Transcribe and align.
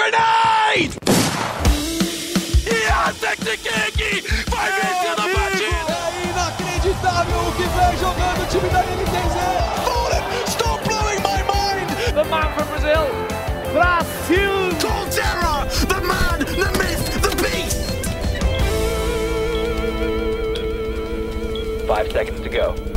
Grenade! 0.00 0.96
Yasekiki 2.88 4.24
vai 4.48 4.68
vencendo 4.72 5.20
a 5.20 5.28
partida! 5.36 5.94
É 6.08 6.24
inacreditável 6.24 7.40
o 7.40 7.52
que 7.52 7.64
vem 7.64 7.92
jogando 7.98 8.40
o 8.40 8.46
time 8.46 8.68
da 8.70 8.80
NTZ! 8.80 9.36
Fallen, 9.84 10.24
stop 10.46 10.80
blowing 10.88 11.20
my 11.20 11.42
mind! 11.52 11.88
The 12.14 12.24
man 12.24 12.48
from 12.54 12.66
Brazil, 12.68 13.06
Brasil! 13.74 14.70
Colterra, 14.80 15.68
the 15.86 16.00
man, 16.00 16.38
the 16.46 16.70
myth, 16.78 17.04
the 17.20 17.32
beast! 17.42 17.80
Five 21.86 22.10
seconds 22.10 22.40
to 22.40 22.48
go. 22.48 22.89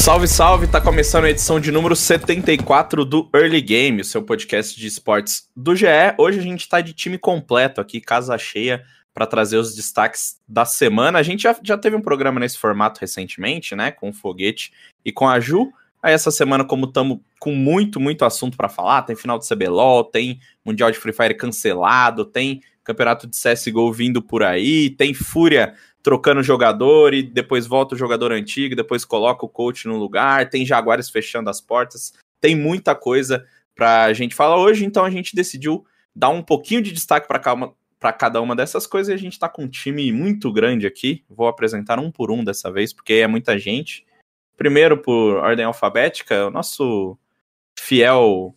Salve, 0.00 0.26
salve! 0.26 0.66
Tá 0.66 0.80
começando 0.80 1.26
a 1.26 1.30
edição 1.30 1.60
de 1.60 1.70
número 1.70 1.94
74 1.94 3.04
do 3.04 3.28
Early 3.34 3.60
Game, 3.60 4.00
o 4.00 4.04
seu 4.04 4.22
podcast 4.22 4.74
de 4.80 4.86
esportes 4.86 5.46
do 5.54 5.76
GE. 5.76 5.84
Hoje 6.16 6.38
a 6.38 6.42
gente 6.42 6.66
tá 6.66 6.80
de 6.80 6.94
time 6.94 7.18
completo 7.18 7.82
aqui, 7.82 8.00
casa 8.00 8.38
cheia, 8.38 8.82
para 9.12 9.26
trazer 9.26 9.58
os 9.58 9.74
destaques 9.74 10.40
da 10.48 10.64
semana. 10.64 11.18
A 11.18 11.22
gente 11.22 11.42
já, 11.42 11.54
já 11.62 11.76
teve 11.76 11.96
um 11.96 12.00
programa 12.00 12.40
nesse 12.40 12.56
formato 12.56 12.98
recentemente, 12.98 13.76
né? 13.76 13.92
Com 13.92 14.08
o 14.08 14.12
Foguete 14.12 14.72
e 15.04 15.12
com 15.12 15.28
a 15.28 15.38
Ju. 15.38 15.70
Aí 16.02 16.14
essa 16.14 16.30
semana, 16.30 16.64
como 16.64 16.86
estamos 16.86 17.18
com 17.38 17.54
muito, 17.54 18.00
muito 18.00 18.24
assunto 18.24 18.56
para 18.56 18.70
falar, 18.70 19.02
tem 19.02 19.14
final 19.14 19.38
de 19.38 19.46
CBLOL, 19.46 20.04
tem 20.04 20.40
Mundial 20.64 20.90
de 20.90 20.96
Free 20.96 21.12
Fire 21.12 21.34
cancelado, 21.34 22.24
tem 22.24 22.62
campeonato 22.82 23.26
de 23.26 23.36
CSGO 23.36 23.92
vindo 23.92 24.22
por 24.22 24.42
aí, 24.42 24.88
tem 24.88 25.12
Fúria 25.12 25.74
trocando 26.02 26.42
jogador 26.42 27.14
e 27.14 27.22
depois 27.22 27.66
volta 27.66 27.94
o 27.94 27.98
jogador 27.98 28.32
antigo, 28.32 28.74
depois 28.74 29.04
coloca 29.04 29.44
o 29.44 29.48
coach 29.48 29.86
no 29.86 29.96
lugar, 29.96 30.48
tem 30.48 30.64
Jaguares 30.64 31.10
fechando 31.10 31.50
as 31.50 31.60
portas, 31.60 32.14
tem 32.40 32.56
muita 32.56 32.94
coisa 32.94 33.44
pra 33.74 34.12
gente 34.12 34.34
falar 34.34 34.56
hoje, 34.56 34.84
então 34.84 35.04
a 35.04 35.10
gente 35.10 35.34
decidiu 35.34 35.84
dar 36.14 36.30
um 36.30 36.42
pouquinho 36.42 36.82
de 36.82 36.92
destaque 36.92 37.28
para 37.28 38.12
cada 38.12 38.40
uma 38.40 38.56
dessas 38.56 38.86
coisas 38.86 39.10
e 39.10 39.14
a 39.14 39.18
gente 39.18 39.38
tá 39.38 39.48
com 39.48 39.64
um 39.64 39.68
time 39.68 40.10
muito 40.12 40.52
grande 40.52 40.86
aqui. 40.86 41.24
Vou 41.28 41.48
apresentar 41.48 41.98
um 41.98 42.10
por 42.10 42.30
um 42.30 42.42
dessa 42.42 42.70
vez, 42.70 42.92
porque 42.92 43.14
é 43.14 43.26
muita 43.26 43.58
gente. 43.58 44.06
Primeiro, 44.56 44.98
por 44.98 45.36
ordem 45.36 45.64
alfabética, 45.64 46.46
o 46.46 46.50
nosso 46.50 47.16
fiel 47.78 48.54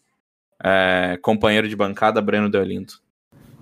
é, 0.61 1.17
companheiro 1.21 1.67
de 1.67 1.75
bancada, 1.75 2.21
Breno 2.21 2.49
Deolindo. 2.49 3.02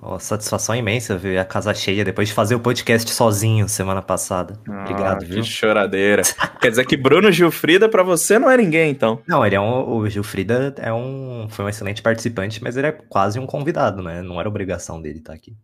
Oh, 0.03 0.17
satisfação 0.17 0.75
imensa 0.75 1.15
ver 1.15 1.37
a 1.37 1.45
casa 1.45 1.71
cheia 1.75 2.03
depois 2.03 2.27
de 2.27 2.33
fazer 2.33 2.55
o 2.55 2.59
podcast 2.59 3.07
sozinho 3.11 3.69
semana 3.69 4.01
passada. 4.01 4.59
Obrigado, 4.67 5.23
ah, 5.23 5.25
viu? 5.27 5.43
Que 5.43 5.47
choradeira. 5.47 6.23
Quer 6.59 6.71
dizer 6.71 6.87
que 6.87 6.97
Bruno 6.97 7.31
Gilfrida 7.31 7.87
pra 7.87 8.01
você 8.01 8.39
não 8.39 8.49
é 8.49 8.57
ninguém, 8.57 8.89
então. 8.89 9.21
Não, 9.27 9.45
ele 9.45 9.55
é 9.55 9.59
um. 9.59 9.97
O 9.97 10.09
Gilfrida 10.09 10.73
é 10.79 10.91
um. 10.91 11.47
Foi 11.51 11.65
um 11.65 11.69
excelente 11.69 12.01
participante, 12.01 12.63
mas 12.63 12.77
ele 12.77 12.87
é 12.87 12.91
quase 12.91 13.39
um 13.39 13.45
convidado, 13.45 14.01
né? 14.01 14.23
Não 14.23 14.39
era 14.39 14.49
obrigação 14.49 14.99
dele 14.99 15.19
estar 15.19 15.33
aqui. 15.33 15.55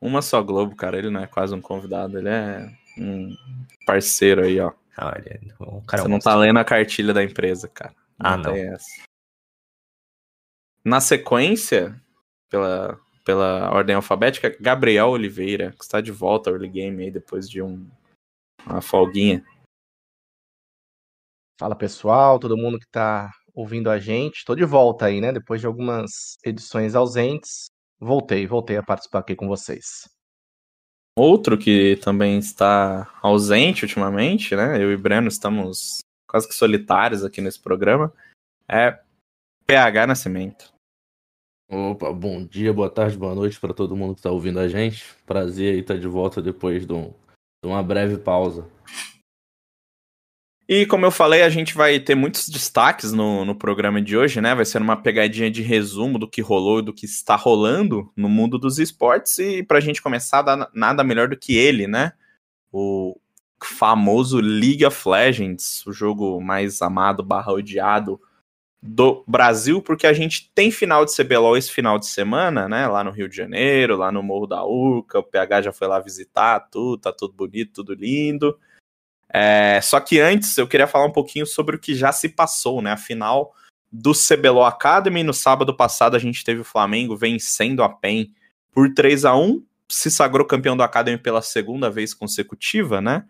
Uma 0.00 0.22
só 0.22 0.42
Globo, 0.42 0.74
cara. 0.74 0.98
Ele 0.98 1.08
não 1.08 1.22
é 1.22 1.28
quase 1.28 1.54
um 1.54 1.60
convidado, 1.60 2.18
ele 2.18 2.28
é 2.28 2.68
um 2.98 3.32
parceiro 3.86 4.42
aí, 4.42 4.58
ó. 4.58 4.72
Ah, 4.98 5.14
é 5.24 5.38
um 5.60 5.80
Você 5.88 6.08
não 6.08 6.18
tá 6.18 6.34
lendo 6.34 6.58
a 6.58 6.64
cartilha 6.64 7.14
da 7.14 7.22
empresa, 7.22 7.68
cara. 7.68 7.94
Ah, 8.18 8.36
não. 8.36 8.56
essa. 8.56 9.02
Na 10.84 11.00
sequência, 11.00 11.94
pela 12.50 12.98
pela 13.24 13.72
ordem 13.72 13.96
alfabética, 13.96 14.56
Gabriel 14.60 15.08
Oliveira, 15.08 15.72
que 15.72 15.82
está 15.82 16.00
de 16.00 16.12
volta 16.12 16.50
ao 16.50 16.56
early 16.56 16.68
game 16.68 17.04
aí 17.04 17.10
depois 17.10 17.48
de 17.48 17.62
um, 17.62 17.88
uma 18.66 18.80
folguinha. 18.80 19.44
Fala 21.58 21.74
pessoal, 21.74 22.38
todo 22.38 22.56
mundo 22.56 22.78
que 22.78 22.86
está 22.86 23.30
ouvindo 23.54 23.88
a 23.88 23.98
gente. 23.98 24.38
Estou 24.38 24.56
de 24.56 24.64
volta 24.64 25.06
aí, 25.06 25.20
né? 25.20 25.32
Depois 25.32 25.60
de 25.60 25.66
algumas 25.66 26.36
edições 26.44 26.94
ausentes, 26.94 27.66
voltei, 27.98 28.46
voltei 28.46 28.76
a 28.76 28.82
participar 28.82 29.20
aqui 29.20 29.34
com 29.34 29.48
vocês. 29.48 30.08
Outro 31.16 31.56
que 31.56 31.96
também 32.02 32.38
está 32.38 33.08
ausente 33.22 33.84
ultimamente, 33.84 34.56
né? 34.56 34.82
Eu 34.82 34.92
e 34.92 34.96
Breno 34.96 35.28
estamos 35.28 36.00
quase 36.34 36.48
que 36.48 36.54
solitários 36.54 37.24
aqui 37.24 37.40
nesse 37.40 37.60
programa, 37.60 38.12
é 38.68 38.98
PH 39.64 40.08
Nascimento. 40.08 40.73
Opa, 41.76 42.12
bom 42.12 42.46
dia, 42.46 42.72
boa 42.72 42.88
tarde, 42.88 43.18
boa 43.18 43.34
noite 43.34 43.58
para 43.58 43.74
todo 43.74 43.96
mundo 43.96 44.14
que 44.14 44.20
está 44.20 44.30
ouvindo 44.30 44.60
a 44.60 44.68
gente. 44.68 45.04
Prazer 45.26 45.74
em 45.74 45.80
estar 45.80 45.98
de 45.98 46.06
volta 46.06 46.40
depois 46.40 46.86
de, 46.86 46.92
um, 46.92 47.12
de, 47.60 47.68
uma 47.68 47.82
breve 47.82 48.16
pausa. 48.16 48.64
E 50.68 50.86
como 50.86 51.04
eu 51.04 51.10
falei, 51.10 51.42
a 51.42 51.48
gente 51.48 51.74
vai 51.74 51.98
ter 51.98 52.14
muitos 52.14 52.48
destaques 52.48 53.10
no, 53.10 53.44
no 53.44 53.56
programa 53.56 54.00
de 54.00 54.16
hoje, 54.16 54.40
né? 54.40 54.54
Vai 54.54 54.64
ser 54.64 54.80
uma 54.80 54.96
pegadinha 54.96 55.50
de 55.50 55.62
resumo 55.62 56.16
do 56.16 56.30
que 56.30 56.40
rolou 56.40 56.78
e 56.78 56.82
do 56.82 56.92
que 56.92 57.06
está 57.06 57.34
rolando 57.34 58.08
no 58.16 58.28
mundo 58.28 58.56
dos 58.56 58.78
esportes. 58.78 59.36
E 59.40 59.64
para 59.64 59.78
a 59.78 59.80
gente 59.80 60.00
começar, 60.00 60.44
nada 60.72 61.02
melhor 61.02 61.26
do 61.26 61.36
que 61.36 61.56
ele, 61.56 61.88
né? 61.88 62.12
O 62.70 63.18
famoso 63.60 64.38
League 64.38 64.86
of 64.86 65.08
Legends, 65.08 65.84
o 65.88 65.92
jogo 65.92 66.40
mais 66.40 66.80
amado 66.80 67.24
barra 67.24 67.52
odiado 67.52 68.20
do 68.86 69.24
Brasil, 69.26 69.80
porque 69.80 70.06
a 70.06 70.12
gente 70.12 70.50
tem 70.54 70.70
final 70.70 71.06
de 71.06 71.16
CBLOL 71.16 71.56
esse 71.56 71.72
final 71.72 71.98
de 71.98 72.04
semana, 72.04 72.68
né? 72.68 72.86
Lá 72.86 73.02
no 73.02 73.10
Rio 73.10 73.26
de 73.26 73.34
Janeiro, 73.34 73.96
lá 73.96 74.12
no 74.12 74.22
Morro 74.22 74.46
da 74.46 74.62
Urca, 74.62 75.20
o 75.20 75.22
PH 75.22 75.62
já 75.62 75.72
foi 75.72 75.88
lá 75.88 75.98
visitar, 75.98 76.60
tudo, 76.70 76.98
tá 76.98 77.10
tudo 77.10 77.32
bonito, 77.32 77.72
tudo 77.76 77.94
lindo. 77.94 78.58
É, 79.32 79.80
só 79.82 79.98
que 79.98 80.20
antes 80.20 80.58
eu 80.58 80.68
queria 80.68 80.86
falar 80.86 81.06
um 81.06 81.12
pouquinho 81.12 81.46
sobre 81.46 81.76
o 81.76 81.78
que 81.78 81.94
já 81.94 82.12
se 82.12 82.28
passou, 82.28 82.82
né? 82.82 82.92
A 82.92 82.96
final 82.98 83.54
do 83.90 84.12
CBLOL 84.12 84.66
Academy. 84.66 85.22
No 85.22 85.32
sábado 85.32 85.74
passado 85.74 86.14
a 86.14 86.18
gente 86.18 86.44
teve 86.44 86.60
o 86.60 86.64
Flamengo 86.64 87.16
vencendo 87.16 87.82
a 87.82 87.88
PEN 87.88 88.34
por 88.70 88.92
3 88.92 89.24
a 89.24 89.34
1 89.34 89.64
se 89.88 90.10
sagrou 90.10 90.46
campeão 90.46 90.76
do 90.76 90.82
Academy 90.82 91.16
pela 91.16 91.40
segunda 91.40 91.88
vez 91.88 92.12
consecutiva, 92.12 93.00
né? 93.00 93.24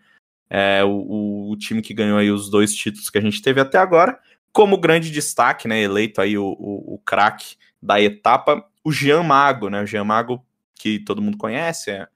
É, 0.49 0.83
o, 0.83 1.51
o, 1.51 1.57
time 1.57 1.81
que 1.81 1.93
ganhou 1.93 2.17
aí 2.17 2.29
os 2.29 2.49
dois 2.49 2.73
títulos 2.75 3.09
que 3.09 3.17
a 3.17 3.21
gente 3.21 3.41
teve 3.41 3.61
até 3.61 3.77
agora 3.77 4.19
como 4.55 4.77
grande 4.77 5.11
destaque, 5.11 5.67
né, 5.67 5.81
eleito 5.81 6.21
aí 6.21 6.37
o, 6.37 6.45
o, 6.45 6.93
o 6.95 6.99
craque 6.99 7.57
da 7.81 7.99
etapa, 7.99 8.65
o 8.85 8.89
Jean 8.89 9.21
Mago, 9.21 9.69
né, 9.69 9.83
o 9.83 9.85
Jean 9.85 10.05
Mago 10.05 10.41
que 10.73 10.97
todo 10.99 11.21
mundo 11.21 11.37
conhece, 11.37 11.91
é 11.91 12.07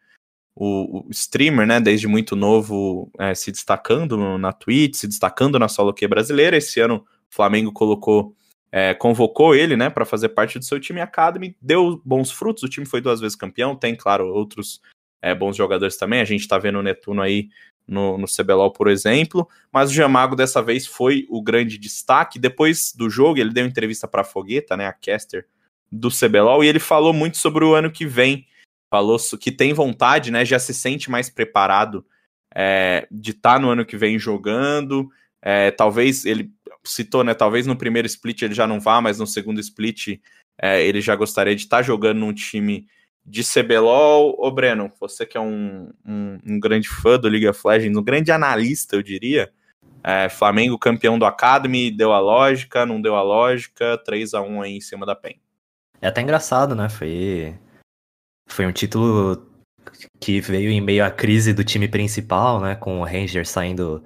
o, 0.55 1.05
o 1.05 1.11
streamer, 1.11 1.67
né, 1.67 1.81
desde 1.81 2.07
muito 2.07 2.37
novo, 2.37 3.11
é, 3.19 3.35
se 3.35 3.51
destacando 3.51 4.37
na 4.37 4.53
Twitch, 4.53 4.95
se 4.95 5.05
destacando 5.05 5.59
na 5.59 5.67
solo 5.67 5.93
que 5.93 6.07
brasileira, 6.07 6.55
esse 6.55 6.79
ano 6.79 7.05
o 7.29 7.35
Flamengo 7.35 7.73
colocou, 7.73 8.33
é, 8.71 8.93
convocou 8.93 9.53
ele, 9.53 9.75
né, 9.75 9.89
para 9.89 10.05
fazer 10.05 10.29
parte 10.29 10.57
do 10.57 10.63
seu 10.63 10.79
time 10.79 11.01
Academy, 11.01 11.57
deu 11.61 12.01
bons 12.05 12.31
frutos, 12.31 12.63
o 12.63 12.69
time 12.69 12.85
foi 12.85 13.01
duas 13.01 13.19
vezes 13.19 13.35
campeão, 13.35 13.75
tem, 13.75 13.97
claro, 13.97 14.25
outros 14.33 14.79
é, 15.21 15.35
bons 15.35 15.57
jogadores 15.57 15.97
também, 15.97 16.21
a 16.21 16.25
gente 16.25 16.47
tá 16.47 16.57
vendo 16.57 16.79
o 16.79 16.83
Netuno 16.83 17.21
aí 17.21 17.49
no, 17.89 18.17
no 18.17 18.27
CBLOL, 18.27 18.71
por 18.71 18.87
exemplo, 18.87 19.47
mas 19.71 19.89
o 19.89 19.93
Jamago 19.93 20.35
dessa 20.35 20.61
vez 20.61 20.85
foi 20.85 21.25
o 21.29 21.41
grande 21.41 21.77
destaque. 21.77 22.37
Depois 22.37 22.93
do 22.95 23.09
jogo, 23.09 23.39
ele 23.39 23.51
deu 23.51 23.65
entrevista 23.65 24.07
para 24.07 24.21
a 24.21 24.25
Fogueta, 24.25 24.77
né, 24.77 24.85
a 24.85 24.93
caster 24.93 25.47
do 25.91 26.09
CBLOL, 26.09 26.63
e 26.63 26.67
ele 26.67 26.79
falou 26.79 27.11
muito 27.11 27.37
sobre 27.37 27.65
o 27.65 27.73
ano 27.73 27.91
que 27.91 28.05
vem. 28.05 28.45
Falou 28.91 29.17
que 29.39 29.51
tem 29.51 29.73
vontade, 29.73 30.31
né, 30.31 30.45
já 30.45 30.59
se 30.59 30.73
sente 30.73 31.09
mais 31.09 31.29
preparado 31.29 32.05
é, 32.53 33.07
de 33.09 33.31
estar 33.31 33.53
tá 33.53 33.59
no 33.59 33.69
ano 33.69 33.85
que 33.85 33.97
vem 33.97 34.19
jogando. 34.19 35.09
É, 35.41 35.71
talvez 35.71 36.25
ele 36.25 36.51
citou, 36.83 37.23
né? 37.23 37.33
Talvez 37.33 37.65
no 37.65 37.75
primeiro 37.75 38.05
split 38.05 38.41
ele 38.41 38.53
já 38.53 38.67
não 38.67 38.79
vá, 38.79 39.01
mas 39.01 39.19
no 39.19 39.27
segundo 39.27 39.59
split 39.59 40.19
é, 40.61 40.83
ele 40.83 41.01
já 41.01 41.15
gostaria 41.15 41.55
de 41.55 41.63
estar 41.63 41.77
tá 41.77 41.83
jogando 41.83 42.19
num 42.19 42.33
time 42.33 42.87
de 43.29 43.43
CBLOL. 43.43 44.35
Ô, 44.39 44.51
Breno, 44.51 44.91
você 44.99 45.25
que 45.25 45.37
é 45.37 45.41
um, 45.41 45.91
um, 46.05 46.39
um, 46.45 46.59
grande 46.59 46.89
fã 46.89 47.17
do 47.17 47.29
League 47.29 47.47
of 47.47 47.61
Legends, 47.65 47.97
um 47.97 48.03
grande 48.03 48.31
analista, 48.31 48.95
eu 48.95 49.03
diria. 49.03 49.51
É, 50.03 50.29
Flamengo 50.29 50.79
campeão 50.79 51.19
do 51.19 51.25
Academy, 51.25 51.91
deu 51.91 52.11
a 52.11 52.19
lógica, 52.19 52.85
não 52.85 53.01
deu 53.01 53.15
a 53.15 53.21
lógica, 53.21 53.97
3 53.97 54.33
a 54.33 54.41
1 54.41 54.61
aí 54.61 54.77
em 54.77 54.81
cima 54.81 55.05
da 55.05 55.15
PEN. 55.15 55.39
É 56.01 56.07
até 56.07 56.21
engraçado, 56.21 56.73
né? 56.73 56.89
Foi, 56.89 57.55
foi 58.47 58.65
um 58.65 58.71
título 58.71 59.45
que 60.19 60.39
veio 60.39 60.71
em 60.71 60.81
meio 60.81 61.05
à 61.05 61.11
crise 61.11 61.53
do 61.53 61.63
time 61.63 61.87
principal, 61.87 62.59
né? 62.61 62.75
Com 62.75 63.01
o 63.01 63.03
Ranger 63.03 63.45
saindo, 63.45 64.03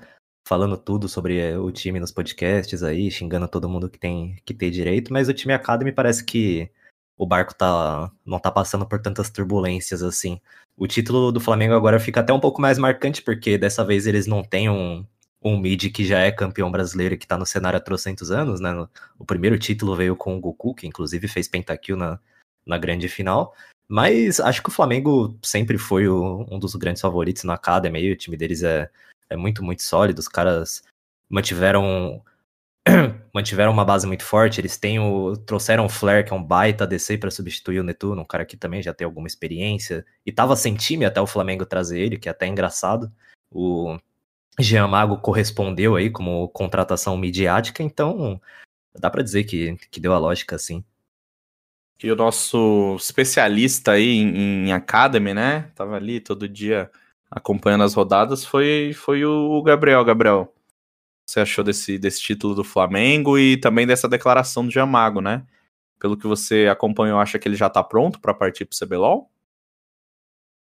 falando 0.48 0.76
tudo 0.76 1.08
sobre 1.08 1.56
o 1.56 1.72
time 1.72 2.00
nos 2.00 2.12
podcasts 2.12 2.82
aí, 2.82 3.12
xingando 3.12 3.48
todo 3.48 3.70
mundo 3.70 3.90
que 3.90 4.00
tem 4.00 4.36
que 4.44 4.54
ter 4.54 4.72
direito, 4.72 5.14
mas 5.14 5.30
o 5.30 5.34
time 5.34 5.54
Academy 5.54 5.92
parece 5.92 6.26
que 6.26 6.72
o 7.18 7.26
barco 7.26 7.54
tá, 7.54 8.12
não 8.26 8.40
tá 8.40 8.52
passando 8.52 8.86
por 8.86 9.02
tantas 9.02 9.30
turbulências 9.30 10.04
assim. 10.04 10.40
O 10.76 10.88
título 10.88 11.32
do 11.32 11.40
Flamengo 11.40 11.74
agora 11.74 12.00
fica 12.00 12.22
até 12.22 12.34
um 12.34 12.40
pouco 12.40 12.62
mais 12.62 12.78
marcante, 12.78 13.22
porque 13.22 13.58
dessa 13.58 13.86
vez 13.86 14.08
eles 14.08 14.26
não 14.26 14.44
têm 14.44 14.70
um, 14.70 15.06
um 15.44 15.58
mid 15.58 15.92
que 15.92 16.04
já 16.06 16.20
é 16.20 16.32
campeão 16.32 16.72
brasileiro 16.72 17.16
e 17.16 17.18
que 17.18 17.28
tá 17.28 17.38
no 17.38 17.46
cenário 17.46 17.78
há 17.78 17.80
trocentos 17.80 18.32
anos, 18.32 18.60
né? 18.60 18.72
O 19.20 19.26
primeiro 19.26 19.60
título 19.60 19.96
veio 19.96 20.16
com 20.16 20.36
o 20.36 20.40
Goku, 20.40 20.74
que 20.74 20.88
inclusive 20.88 21.28
fez 21.28 21.48
pentakill 21.48 21.98
na, 21.98 22.20
na 22.66 22.78
grande 22.78 23.08
final. 23.08 23.54
Mas 23.88 24.40
acho 24.40 24.64
que 24.64 24.70
o 24.70 24.72
Flamengo 24.72 25.38
sempre 25.44 25.78
foi 25.78 26.08
o, 26.08 26.48
um 26.50 26.58
dos 26.58 26.76
grandes 26.76 27.02
favoritos 27.02 27.44
na 27.44 27.54
Academy. 27.54 28.12
O 28.12 28.16
time 28.16 28.36
deles 28.38 28.64
é, 28.64 28.90
é 29.30 29.36
muito, 29.36 29.64
muito 29.64 29.84
sólido. 29.84 30.20
Os 30.20 30.28
caras 30.28 30.84
mantiveram 31.30 32.24
mantiveram 33.34 33.72
uma 33.72 33.86
base 33.86 34.06
muito 34.06 34.24
forte. 34.24 34.60
Eles 34.60 34.78
têm 34.78 35.00
o. 35.00 35.36
trouxeram 35.38 35.86
o 35.86 35.90
Flair, 35.90 36.26
que 36.26 36.34
é 36.34 36.36
um 36.36 36.44
baita 36.44 36.88
DC 36.88 37.18
para 37.18 37.32
substituir 37.32 37.80
o 37.80 37.84
Netuno, 37.84 38.22
um 38.22 38.26
cara 38.26 38.46
que 38.46 38.58
também 38.58 38.82
já 38.82 38.94
tem 38.94 39.06
alguma 39.06 39.28
experiência. 39.28 40.06
E 40.26 40.32
tava 40.32 40.56
sem 40.56 40.76
time 40.76 41.06
até 41.06 41.22
o 41.22 41.28
Flamengo 41.28 41.66
trazer 41.66 42.00
ele, 42.00 42.18
que 42.18 42.28
é 42.28 42.32
até 42.32 42.48
engraçado. 42.48 43.12
O 43.52 43.98
Jean 44.60 44.88
Mago 44.88 45.18
correspondeu 45.18 45.96
aí 45.96 46.10
como 46.10 46.48
contratação 46.50 47.18
midiática, 47.18 47.82
então 47.82 48.40
dá 49.00 49.10
para 49.10 49.24
dizer 49.24 49.44
que, 49.46 49.76
que 49.90 50.00
deu 50.00 50.14
a 50.14 50.20
lógica, 50.20 50.56
assim. 50.56 50.84
E 52.04 52.12
o 52.12 52.16
nosso 52.16 52.96
especialista 53.00 53.94
aí 53.94 54.18
em, 54.18 54.68
em 54.68 54.74
Academy, 54.74 55.34
né? 55.34 55.72
Tava 55.74 55.96
ali 55.96 56.20
todo 56.20 56.50
dia 56.50 56.92
acompanhando 57.32 57.84
as 57.84 57.94
rodadas, 57.94 58.46
foi, 58.46 58.92
foi 58.94 59.26
o 59.26 59.62
Gabriel. 59.64 60.04
Gabriel, 60.04 60.53
você 61.26 61.40
achou 61.40 61.64
desse, 61.64 61.98
desse 61.98 62.22
título 62.22 62.56
do 62.56 62.64
Flamengo 62.64 63.38
e 63.38 63.58
também 63.58 63.88
dessa 63.88 64.08
declaração 64.08 64.66
do 64.66 64.72
Jamago, 64.72 65.22
né? 65.22 65.46
Pelo 66.00 66.18
que 66.18 66.28
você 66.28 66.68
acompanhou, 66.70 67.20
acha 67.20 67.40
que 67.40 67.48
ele 67.48 67.56
já 67.56 67.70
tá 67.70 67.84
pronto 67.84 68.20
para 68.20 68.34
partir 68.34 68.66
pro 68.66 68.78
CBLOL? 68.78 69.30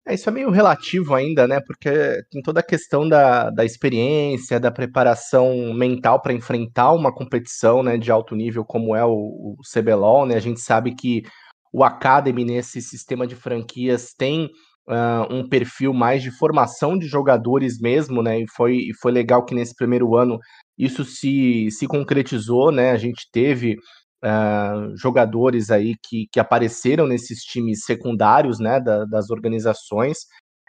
É, 0.09 0.15
isso 0.15 0.29
é 0.29 0.33
meio 0.33 0.51
relativo 0.51 1.15
ainda, 1.15 1.49
né? 1.49 1.61
Porque 1.67 1.91
tem 2.31 2.41
toda 2.41 2.61
a 2.61 2.63
questão 2.63 3.09
da, 3.09 3.51
da 3.51 3.65
experiência, 3.65 4.61
da 4.61 4.71
preparação 4.71 5.75
mental 5.75 6.23
para 6.23 6.33
enfrentar 6.33 6.93
uma 6.93 7.13
competição 7.13 7.83
né, 7.83 7.99
de 7.99 8.13
alto 8.13 8.37
nível 8.37 8.65
como 8.65 8.95
é 8.95 9.05
o, 9.05 9.11
o 9.11 9.57
CBLOL, 9.69 10.27
né? 10.27 10.37
A 10.37 10.41
gente 10.41 10.61
sabe 10.61 10.95
que 10.95 11.25
o 11.73 11.83
Academy 11.83 12.45
nesse 12.45 12.81
sistema 12.81 13.27
de 13.27 13.35
franquias 13.35 14.15
tem 14.17 14.49
uh, 14.89 15.33
um 15.33 15.49
perfil 15.49 15.93
mais 15.93 16.23
de 16.23 16.31
formação 16.31 16.99
de 16.99 17.07
jogadores 17.07 17.81
mesmo, 17.81 18.23
né? 18.23 18.41
E 18.41 18.47
foi, 18.55 18.77
e 18.77 18.95
foi 19.01 19.13
legal 19.13 19.45
que 19.45 19.55
nesse 19.55 19.75
primeiro 19.75 20.17
ano 20.17 20.39
isso 20.79 21.05
se, 21.05 21.69
se 21.71 21.87
concretizou, 21.87 22.71
né? 22.71 22.91
A 22.91 22.97
gente 22.97 23.29
teve 23.33 23.77
uh, 24.25 24.97
jogadores 24.97 25.71
aí 25.71 25.95
que, 26.03 26.27
que 26.33 26.41
apareceram 26.41 27.07
nesses 27.07 27.41
times 27.41 27.85
secundários, 27.85 28.59
né? 28.59 28.81
Da, 28.81 29.05
das 29.05 29.31
organizações. 29.31 30.19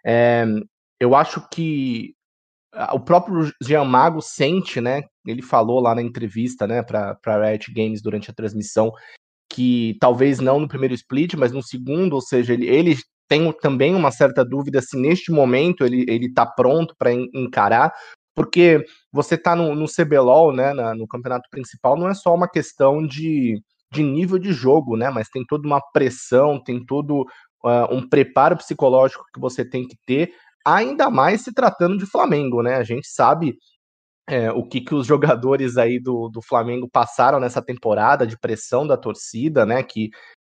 É, 0.06 0.46
eu 1.00 1.16
acho 1.16 1.48
que 1.50 2.13
o 2.94 3.00
próprio 3.00 3.52
Jean 3.62 3.86
Mago 3.86 4.22
sente, 4.22 4.80
né? 4.80 5.04
Ele 5.25 5.42
falou 5.42 5.80
lá 5.80 5.96
na 5.96 6.02
entrevista, 6.02 6.68
né, 6.68 6.84
para 6.84 7.18
Riot 7.25 7.74
Games 7.74 8.02
durante 8.02 8.30
a 8.30 8.34
transmissão, 8.34 8.92
que 9.52 9.98
talvez 10.00 10.40
não 10.40 10.60
no 10.60 10.68
primeiro 10.68 10.94
split, 10.94 11.34
mas 11.36 11.52
no 11.52 11.63
segundo, 11.63 12.13
ou 12.13 12.22
seja, 12.22 12.54
ele, 12.54 12.68
ele 12.68 12.96
tenho 13.27 13.53
também 13.53 13.95
uma 13.95 14.12
certa 14.12 14.44
dúvida 14.44 14.81
se 14.81 14.97
neste 14.97 15.31
momento 15.31 15.85
ele, 15.85 16.06
ele 16.07 16.33
tá 16.33 16.45
pronto 16.45 16.95
para 16.97 17.12
encarar, 17.12 17.94
porque 18.35 18.85
você 19.12 19.38
tá 19.38 19.56
no, 19.56 19.75
no 19.75 19.85
CBLOL, 19.88 20.53
né, 20.53 20.74
na, 20.74 20.94
no 20.94 21.07
campeonato 21.07 21.50
principal, 21.50 21.97
não 21.97 22.07
é 22.07 22.13
só 22.13 22.33
uma 22.33 22.47
questão 22.47 23.06
de, 23.06 23.62
de 23.91 24.03
nível 24.03 24.38
de 24.38 24.53
jogo, 24.53 24.95
né, 24.95 25.09
mas 25.09 25.29
tem 25.29 25.44
toda 25.45 25.68
uma 25.68 25.81
pressão, 25.91 26.62
tem 26.63 26.85
todo 26.85 27.21
uh, 27.63 27.91
um 27.94 28.07
preparo 28.07 28.56
psicológico 28.57 29.25
que 29.33 29.39
você 29.39 29.68
tem 29.68 29.88
que 29.88 29.97
ter, 30.06 30.31
ainda 30.65 31.09
mais 31.09 31.41
se 31.41 31.53
tratando 31.53 31.97
de 31.97 32.06
Flamengo, 32.06 32.62
né, 32.62 32.75
a 32.75 32.83
gente 32.83 33.07
sabe 33.07 33.57
é, 34.29 34.51
o 34.51 34.63
que, 34.63 34.81
que 34.81 34.94
os 34.94 35.07
jogadores 35.07 35.77
aí 35.77 36.00
do, 36.00 36.29
do 36.29 36.41
Flamengo 36.41 36.88
passaram 36.91 37.39
nessa 37.39 37.62
temporada 37.62 38.27
de 38.27 38.38
pressão 38.38 38.85
da 38.85 38.97
torcida, 38.97 39.65
né? 39.65 39.81
Que 39.81 40.09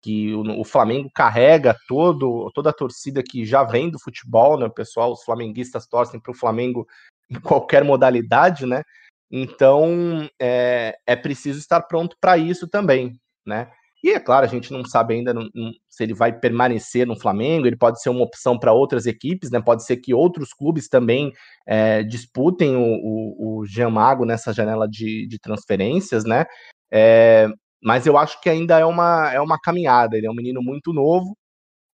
que 0.03 0.35
o, 0.35 0.61
o, 0.61 0.65
Flamengo 0.65 1.11
carrega 1.15 1.77
todo, 1.89 2.51
toda 2.55 2.71
a 2.71 2.75
torcida 2.75 3.23
que 3.23 3.45
já 3.45 3.65
vem 3.65 3.91
do 3.91 3.99
futebol, 3.99 4.59
né? 4.59 4.67
O 4.67 4.71
pessoal, 4.71 5.13
os 5.13 5.23
flamenguistas 5.25 5.87
torcem 5.87 6.21
para 6.21 6.33
o 6.33 6.37
Flamengo 6.37 6.87
em 7.31 7.41
qualquer 7.41 7.85
modalidade, 7.85 8.67
né? 8.67 8.83
Então 9.31 10.29
é, 10.41 10.97
é 11.07 11.17
preciso 11.17 11.59
estar 11.59 11.83
pronto 11.83 12.17
para 12.21 12.39
isso 12.39 12.67
também, 12.67 13.13
né? 13.47 13.71
E 14.03 14.11
é 14.11 14.21
claro, 14.21 14.47
a 14.47 14.49
gente 14.49 14.73
não 14.73 14.85
sabe 14.85 15.15
ainda 15.15 15.35
não, 15.35 15.49
não, 15.53 15.73
se 15.89 16.05
ele 16.05 16.15
vai 16.15 16.33
permanecer 16.33 17.05
no 17.05 17.19
Flamengo, 17.19 17.67
ele 17.67 17.77
pode 17.77 18.01
ser 18.01 18.11
uma 18.11 18.23
opção 18.23 18.57
para 18.57 18.73
outras 18.73 19.07
equipes, 19.07 19.51
né? 19.51 19.61
Pode 19.61 19.85
ser 19.85 19.97
que 19.97 20.15
outros 20.15 20.53
clubes 20.53 20.89
também 20.89 21.33
é, 21.67 22.05
disputem 22.05 22.77
o, 22.77 22.81
o, 22.81 23.59
o 23.61 23.67
Jean 23.67 23.91
Mago 23.91 24.25
nessa 24.25 24.53
janela 24.53 24.89
de, 24.89 25.27
de 25.27 25.39
transferências, 25.39 26.25
né? 26.25 26.47
É, 26.93 27.49
mas 27.83 28.07
eu 28.07 28.17
acho 28.19 28.41
que 28.41 28.49
ainda 28.51 28.79
é 28.79 28.85
uma, 28.85 29.33
é 29.33 29.41
uma 29.41 29.59
caminhada. 29.59 30.17
Ele 30.17 30.27
é 30.27 30.31
um 30.31 30.35
menino 30.35 30.63
muito 30.63 30.93
novo, 30.93 31.37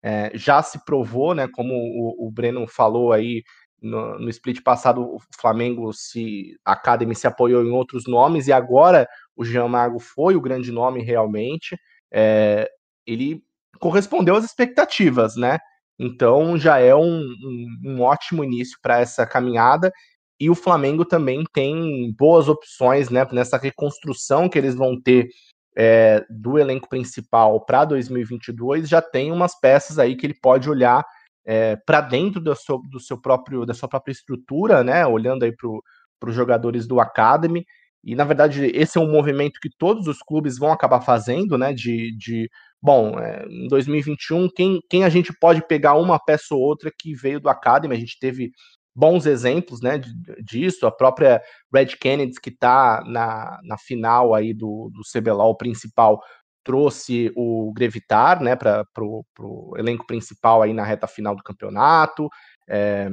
é, 0.02 0.30
já 0.34 0.62
se 0.62 0.84
provou, 0.84 1.34
né? 1.34 1.48
Como 1.48 1.74
o, 1.74 2.26
o 2.28 2.30
Breno 2.30 2.66
falou 2.66 3.12
aí 3.12 3.42
no, 3.80 4.18
no, 4.18 4.28
split 4.30 4.62
passado, 4.62 5.02
o 5.02 5.18
Flamengo 5.40 5.92
se 5.92 6.56
a 6.64 6.72
Academy 6.72 7.14
se 7.14 7.26
apoiou 7.26 7.64
em 7.64 7.70
outros 7.70 8.04
nomes 8.06 8.46
e 8.46 8.52
agora 8.52 9.06
o 9.36 9.44
Jean 9.44 9.68
Mago 9.68 9.98
foi 9.98 10.36
o 10.36 10.40
grande 10.40 10.72
nome 10.72 11.02
realmente. 11.02 11.76
É, 12.12 12.68
ele 13.06 13.42
correspondeu 13.80 14.36
às 14.36 14.44
expectativas, 14.44 15.36
né? 15.36 15.58
Então 15.98 16.58
já 16.58 16.78
é 16.78 16.94
um, 16.94 17.20
um, 17.20 17.66
um 17.84 18.02
ótimo 18.02 18.44
início 18.44 18.78
para 18.82 19.00
essa 19.00 19.26
caminhada. 19.26 19.92
E 20.40 20.50
o 20.50 20.54
Flamengo 20.54 21.04
também 21.04 21.44
tem 21.52 22.12
boas 22.18 22.48
opções 22.48 23.08
né, 23.08 23.26
nessa 23.32 23.56
reconstrução 23.56 24.48
que 24.48 24.58
eles 24.58 24.74
vão 24.74 25.00
ter 25.00 25.28
é, 25.76 26.24
do 26.30 26.58
elenco 26.58 26.88
principal 26.88 27.64
para 27.64 27.84
2022 27.84 28.88
já 28.88 29.02
tem 29.02 29.32
umas 29.32 29.58
peças 29.58 29.98
aí 29.98 30.16
que 30.16 30.26
ele 30.26 30.38
pode 30.40 30.70
olhar 30.70 31.04
é, 31.44 31.76
para 31.76 32.00
dentro 32.00 32.40
do 32.40 32.54
seu, 32.54 32.78
do 32.78 33.00
seu 33.00 33.20
próprio 33.20 33.66
da 33.66 33.74
sua 33.74 33.88
própria 33.88 34.12
estrutura, 34.12 34.82
né? 34.82 35.06
Olhando 35.06 35.44
aí 35.44 35.52
para 35.52 36.30
os 36.30 36.34
jogadores 36.34 36.86
do 36.86 37.00
Academy. 37.00 37.64
E 38.02 38.14
na 38.14 38.24
verdade 38.24 38.66
esse 38.74 38.98
é 38.98 39.00
um 39.00 39.10
movimento 39.10 39.60
que 39.60 39.70
todos 39.76 40.06
os 40.06 40.18
clubes 40.18 40.58
vão 40.58 40.72
acabar 40.72 41.00
fazendo, 41.00 41.58
né? 41.58 41.72
De, 41.72 42.16
de 42.16 42.48
bom, 42.80 43.18
é, 43.18 43.44
em 43.48 43.68
2021 43.68 44.48
quem, 44.54 44.80
quem 44.88 45.04
a 45.04 45.08
gente 45.08 45.32
pode 45.38 45.66
pegar 45.66 45.94
uma 45.94 46.18
peça 46.18 46.54
ou 46.54 46.60
outra 46.60 46.90
que 46.96 47.14
veio 47.14 47.40
do 47.40 47.48
Academy? 47.48 47.94
A 47.94 47.98
gente 47.98 48.18
teve 48.18 48.52
bons 48.94 49.26
exemplos 49.26 49.80
né, 49.80 50.00
disso. 50.42 50.86
A 50.86 50.92
própria 50.92 51.42
Red 51.72 51.96
Kennedy, 52.00 52.40
que 52.40 52.50
está 52.50 53.02
na, 53.06 53.58
na 53.64 53.76
final 53.76 54.34
aí 54.34 54.54
do, 54.54 54.90
do 54.92 55.02
CBLOL 55.02 55.56
principal, 55.56 56.20
trouxe 56.64 57.30
o 57.36 57.72
Grevitar 57.74 58.42
né, 58.42 58.56
para 58.56 58.84
o 58.98 59.74
elenco 59.76 60.06
principal 60.06 60.62
aí 60.62 60.72
na 60.72 60.84
reta 60.84 61.06
final 61.06 61.36
do 61.36 61.42
campeonato. 61.42 62.28
É, 62.68 63.08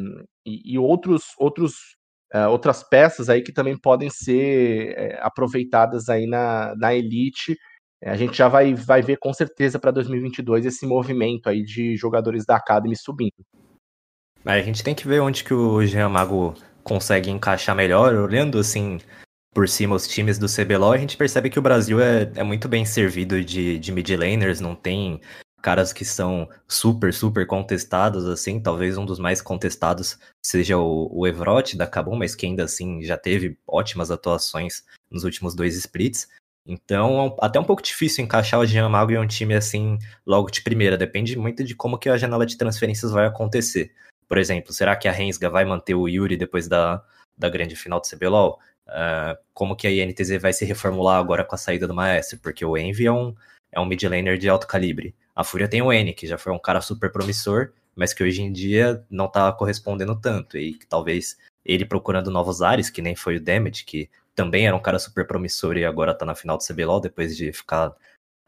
e, 0.45 0.73
e, 0.73 0.79
outros, 0.79 1.23
outros, 1.37 1.73
é, 2.31 2.47
outras 2.47 2.83
peças 2.83 3.29
aí 3.29 3.41
que 3.41 3.51
também 3.51 3.77
podem 3.77 4.09
ser 4.09 4.93
é, 4.97 5.19
aproveitadas 5.21 6.07
aí 6.07 6.25
na, 6.25 6.73
na 6.77 6.93
elite. 6.93 7.57
a 8.03 8.15
gente 8.15 8.37
já 8.37 8.47
vai, 8.47 8.73
vai 8.73 9.01
ver 9.01 9.17
com 9.17 9.33
certeza 9.33 9.77
para 9.79 9.91
2022 9.91 10.65
esse 10.65 10.85
movimento 10.87 11.49
aí 11.49 11.63
de 11.63 11.95
jogadores 11.97 12.45
da 12.45 12.55
Academy 12.55 12.95
subindo. 12.95 13.45
Mas 14.43 14.61
a 14.61 14.65
gente 14.65 14.83
tem 14.83 14.95
que 14.95 15.07
ver 15.07 15.21
onde 15.21 15.43
que 15.43 15.53
o 15.53 15.85
Jean 15.85 16.09
Mago 16.09 16.55
consegue 16.83 17.29
encaixar 17.29 17.75
melhor, 17.75 18.15
olhando 18.15 18.59
assim 18.59 18.99
por 19.53 19.67
cima 19.67 19.95
os 19.95 20.07
times 20.07 20.37
do 20.37 20.47
CBLOL, 20.47 20.93
a 20.93 20.97
gente 20.97 21.17
percebe 21.17 21.49
que 21.49 21.59
o 21.59 21.61
Brasil 21.61 21.99
é, 22.01 22.31
é 22.35 22.43
muito 22.43 22.69
bem 22.69 22.85
servido 22.85 23.43
de, 23.43 23.77
de 23.77 23.91
mid 23.91 24.09
laners, 24.09 24.61
não 24.61 24.75
tem 24.75 25.19
caras 25.61 25.93
que 25.93 26.03
são 26.03 26.49
super, 26.67 27.13
super 27.13 27.45
contestados, 27.45 28.25
assim, 28.25 28.59
talvez 28.59 28.97
um 28.97 29.05
dos 29.05 29.19
mais 29.19 29.41
contestados 29.41 30.17
seja 30.43 30.77
o, 30.77 31.07
o 31.11 31.27
Evrote 31.27 31.77
da 31.77 31.85
Kabum, 31.85 32.15
mas 32.15 32.33
que 32.33 32.45
ainda 32.45 32.63
assim 32.63 33.03
já 33.03 33.17
teve 33.17 33.57
ótimas 33.67 34.09
atuações 34.09 34.83
nos 35.09 35.23
últimos 35.23 35.53
dois 35.53 35.75
splits. 35.75 36.27
Então, 36.65 37.35
até 37.39 37.59
um 37.59 37.63
pouco 37.63 37.81
difícil 37.81 38.23
encaixar 38.23 38.59
o 38.59 38.65
Jean 38.65 38.89
Mago 38.89 39.11
em 39.11 39.17
um 39.17 39.27
time 39.27 39.53
assim 39.53 39.99
logo 40.25 40.49
de 40.49 40.61
primeira, 40.61 40.97
depende 40.97 41.37
muito 41.37 41.63
de 41.63 41.75
como 41.75 41.97
que 41.97 42.09
a 42.09 42.17
janela 42.17 42.45
de 42.45 42.57
transferências 42.57 43.11
vai 43.11 43.27
acontecer. 43.27 43.93
Por 44.31 44.37
exemplo, 44.37 44.71
será 44.71 44.95
que 44.95 45.09
a 45.09 45.11
Rensga 45.11 45.49
vai 45.49 45.65
manter 45.65 45.93
o 45.93 46.07
Yuri 46.07 46.37
depois 46.37 46.65
da, 46.65 47.03
da 47.37 47.49
grande 47.49 47.75
final 47.75 47.99
do 47.99 48.07
CBLOL? 48.07 48.57
Uh, 48.87 49.37
como 49.53 49.75
que 49.75 49.85
a 49.85 49.91
INTZ 49.91 50.41
vai 50.41 50.53
se 50.53 50.63
reformular 50.63 51.19
agora 51.19 51.43
com 51.43 51.53
a 51.53 51.57
saída 51.57 51.85
do 51.85 51.93
Maestro? 51.93 52.39
Porque 52.39 52.63
o 52.63 52.77
Envy 52.77 53.07
é 53.07 53.11
um, 53.11 53.35
é 53.73 53.77
um 53.77 53.85
mid 53.85 54.01
laner 54.03 54.37
de 54.37 54.47
alto 54.47 54.67
calibre. 54.67 55.13
A 55.35 55.43
Fúria 55.43 55.67
tem 55.67 55.81
o 55.81 55.91
N, 55.91 56.13
que 56.13 56.25
já 56.25 56.37
foi 56.37 56.53
um 56.53 56.59
cara 56.59 56.79
super 56.79 57.11
promissor, 57.11 57.73
mas 57.93 58.13
que 58.13 58.23
hoje 58.23 58.41
em 58.41 58.53
dia 58.53 59.03
não 59.09 59.27
tá 59.27 59.51
correspondendo 59.51 60.15
tanto. 60.15 60.57
E 60.57 60.79
talvez 60.87 61.37
ele 61.65 61.83
procurando 61.83 62.31
novos 62.31 62.61
ares, 62.61 62.89
que 62.89 63.01
nem 63.01 63.17
foi 63.17 63.35
o 63.35 63.41
Damage, 63.41 63.83
que 63.83 64.09
também 64.33 64.65
era 64.65 64.73
um 64.73 64.81
cara 64.81 64.97
super 64.97 65.27
promissor 65.27 65.75
e 65.75 65.83
agora 65.83 66.13
tá 66.13 66.25
na 66.25 66.35
final 66.35 66.57
do 66.57 66.63
CBLOL, 66.63 67.01
depois 67.01 67.35
de 67.35 67.51
ficar 67.51 67.93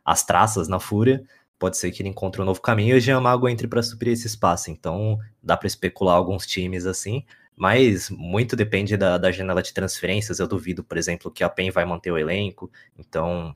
as 0.05 0.23
traças 0.23 0.69
na 0.69 0.79
Fúria 0.79 1.25
pode 1.63 1.77
ser 1.77 1.91
que 1.91 2.01
ele 2.01 2.09
encontre 2.09 2.41
um 2.41 2.45
novo 2.45 2.59
caminho 2.59 2.93
e 2.93 2.97
o 2.97 2.99
Jean 2.99 3.21
Mago 3.21 3.47
entre 3.47 3.69
para 3.69 3.81
suprir 3.81 4.11
esse 4.11 4.27
espaço. 4.27 4.69
Então, 4.69 5.17
dá 5.41 5.55
para 5.55 5.65
especular 5.65 6.17
alguns 6.17 6.45
times 6.45 6.85
assim, 6.85 7.23
mas 7.55 8.09
muito 8.09 8.53
depende 8.53 8.97
da, 8.97 9.17
da, 9.17 9.31
janela 9.31 9.63
de 9.63 9.73
transferências. 9.73 10.39
Eu 10.39 10.47
duvido, 10.47 10.83
por 10.83 10.97
exemplo, 10.97 11.31
que 11.31 11.41
a 11.41 11.47
PEN 11.47 11.71
vai 11.71 11.85
manter 11.85 12.11
o 12.11 12.17
elenco. 12.17 12.69
Então, 12.99 13.55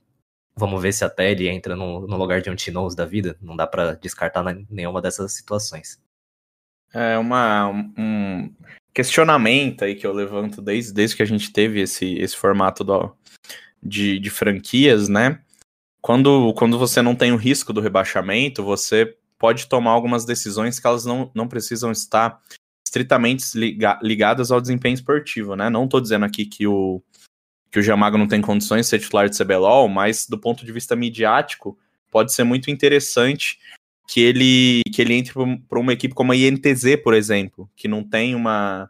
vamos 0.56 0.82
ver 0.82 0.94
se 0.94 1.04
até 1.04 1.32
ele 1.32 1.50
entra 1.50 1.76
no, 1.76 2.08
no 2.08 2.16
lugar 2.16 2.40
de 2.40 2.50
um 2.50 2.56
Tinoz 2.56 2.96
da 2.96 3.04
vida. 3.04 3.36
Não 3.42 3.58
dá 3.58 3.68
para 3.68 3.96
descartar 3.96 4.42
nenhuma 4.70 5.02
dessas 5.02 5.34
situações. 5.34 6.02
É 6.94 7.18
uma, 7.18 7.68
um 7.98 8.50
questionamento 8.94 9.84
aí 9.84 9.96
que 9.96 10.08
eu 10.08 10.14
levanto 10.14 10.62
desde, 10.62 10.94
desde 10.94 11.18
que 11.18 11.24
a 11.24 11.28
gente 11.28 11.52
teve 11.52 11.82
esse, 11.82 12.18
esse 12.20 12.38
formato 12.38 12.86
do, 12.86 13.14
de, 13.84 14.18
de 14.18 14.30
franquias, 14.30 15.10
né? 15.10 15.42
Quando, 16.08 16.54
quando 16.54 16.80
você 16.80 17.02
não 17.02 17.14
tem 17.14 17.34
o 17.34 17.36
risco 17.36 17.74
do 17.74 17.82
rebaixamento, 17.82 18.64
você 18.64 19.14
pode 19.38 19.68
tomar 19.68 19.92
algumas 19.92 20.24
decisões 20.24 20.80
que 20.80 20.88
elas 20.88 21.04
não, 21.04 21.30
não 21.36 21.50
precisam 21.50 21.92
estar 21.92 22.42
estritamente 22.88 23.46
liga, 23.54 24.00
ligadas 24.02 24.50
ao 24.50 24.62
desempenho 24.62 24.94
esportivo, 24.94 25.54
né? 25.54 25.70
Não 25.70 25.84
estou 25.84 26.00
dizendo 26.00 26.24
aqui 26.24 26.46
que 26.46 26.66
o, 26.66 27.04
que 27.70 27.78
o 27.78 27.84
Jamago 27.84 28.18
não 28.18 28.26
tem 28.26 28.40
condições 28.40 28.86
de 28.86 28.90
ser 28.90 29.00
titular 29.00 29.28
de 29.28 29.38
CBLOL, 29.38 29.90
mas 29.90 30.26
do 30.26 30.38
ponto 30.38 30.66
de 30.66 30.72
vista 30.72 30.96
midiático, 30.96 31.78
pode 32.10 32.32
ser 32.32 32.46
muito 32.46 32.72
interessante 32.72 33.60
que 34.08 34.22
ele, 34.22 34.84
que 34.94 35.02
ele 35.02 35.14
entre 35.14 35.34
para 35.68 35.78
uma 35.78 35.92
equipe 35.92 36.16
como 36.16 36.32
a 36.32 36.38
INTZ, 36.38 37.04
por 37.04 37.14
exemplo, 37.14 37.70
que 37.76 37.90
não 37.90 38.02
tem 38.02 38.34
uma, 38.34 38.90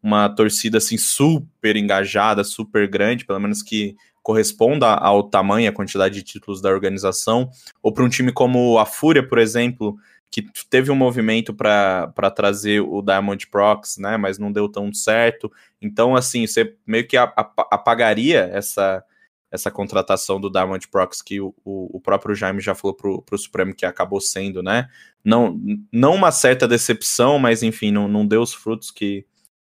uma 0.00 0.28
torcida 0.28 0.78
assim 0.78 0.96
super 0.96 1.74
engajada, 1.74 2.44
super 2.44 2.86
grande, 2.86 3.24
pelo 3.24 3.40
menos 3.40 3.64
que 3.64 3.96
corresponda 4.22 4.86
ao 4.86 5.22
tamanho, 5.22 5.68
à 5.68 5.72
quantidade 5.72 6.14
de 6.14 6.22
títulos 6.22 6.60
da 6.60 6.70
organização, 6.70 7.50
ou 7.82 7.92
para 7.92 8.04
um 8.04 8.08
time 8.08 8.32
como 8.32 8.78
a 8.78 8.86
Fúria, 8.86 9.26
por 9.26 9.38
exemplo, 9.38 9.96
que 10.30 10.42
teve 10.70 10.90
um 10.90 10.96
movimento 10.96 11.52
para 11.52 12.30
trazer 12.34 12.80
o 12.80 13.02
Diamond 13.02 13.46
Prox, 13.48 13.98
né, 13.98 14.16
mas 14.16 14.38
não 14.38 14.50
deu 14.50 14.66
tão 14.66 14.92
certo. 14.94 15.52
Então, 15.80 16.16
assim, 16.16 16.46
você 16.46 16.74
meio 16.86 17.06
que 17.06 17.18
apagaria 17.18 18.48
essa, 18.50 19.04
essa 19.50 19.70
contratação 19.70 20.40
do 20.40 20.50
Diamond 20.50 20.88
Prox, 20.88 21.20
que 21.20 21.38
o, 21.38 21.54
o, 21.62 22.00
próprio 22.00 22.34
Jaime 22.34 22.62
já 22.62 22.74
falou 22.74 22.96
pro, 22.96 23.20
pro 23.20 23.36
Supremo 23.36 23.74
que 23.74 23.84
acabou 23.84 24.18
sendo, 24.22 24.62
né? 24.62 24.88
Não, 25.22 25.60
não 25.92 26.14
uma 26.14 26.32
certa 26.32 26.66
decepção, 26.66 27.38
mas 27.38 27.62
enfim, 27.62 27.90
não, 27.90 28.08
não 28.08 28.26
deu 28.26 28.40
os 28.40 28.54
frutos 28.54 28.90
que, 28.90 29.26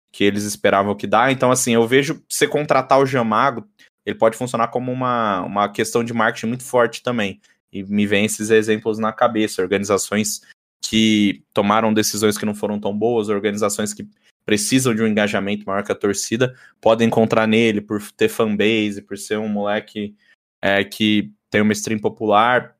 que 0.09 0.23
eles 0.23 0.45
esperavam 0.45 0.95
que 0.95 1.05
dá. 1.05 1.29
Então, 1.33 1.51
assim, 1.51 1.73
eu 1.73 1.85
vejo 1.85 2.23
você 2.29 2.47
contratar 2.47 2.97
o 2.97 3.05
Jamago, 3.05 3.67
ele 4.05 4.17
pode 4.17 4.37
funcionar 4.37 4.67
como 4.67 4.91
uma, 4.91 5.41
uma 5.41 5.69
questão 5.69 6.03
de 6.03 6.13
marketing 6.13 6.47
muito 6.47 6.63
forte 6.63 7.01
também. 7.01 7.41
E 7.71 7.83
me 7.83 8.05
vem 8.05 8.25
esses 8.25 8.49
exemplos 8.49 8.99
na 8.99 9.11
cabeça, 9.11 9.61
organizações 9.61 10.41
que 10.83 11.43
tomaram 11.53 11.93
decisões 11.93 12.37
que 12.37 12.45
não 12.45 12.53
foram 12.53 12.79
tão 12.79 12.95
boas, 12.95 13.29
organizações 13.29 13.93
que 13.93 14.07
precisam 14.45 14.93
de 14.93 15.01
um 15.01 15.07
engajamento 15.07 15.65
maior 15.65 15.83
que 15.83 15.91
a 15.91 15.95
torcida, 15.95 16.55
podem 16.79 17.07
encontrar 17.07 17.47
nele 17.47 17.81
por 17.81 17.99
ter 18.11 18.29
fanbase, 18.29 19.01
por 19.01 19.17
ser 19.17 19.39
um 19.39 19.47
moleque 19.47 20.15
é, 20.61 20.83
que 20.83 21.31
tem 21.49 21.61
uma 21.61 21.73
stream 21.73 21.99
popular, 21.99 22.75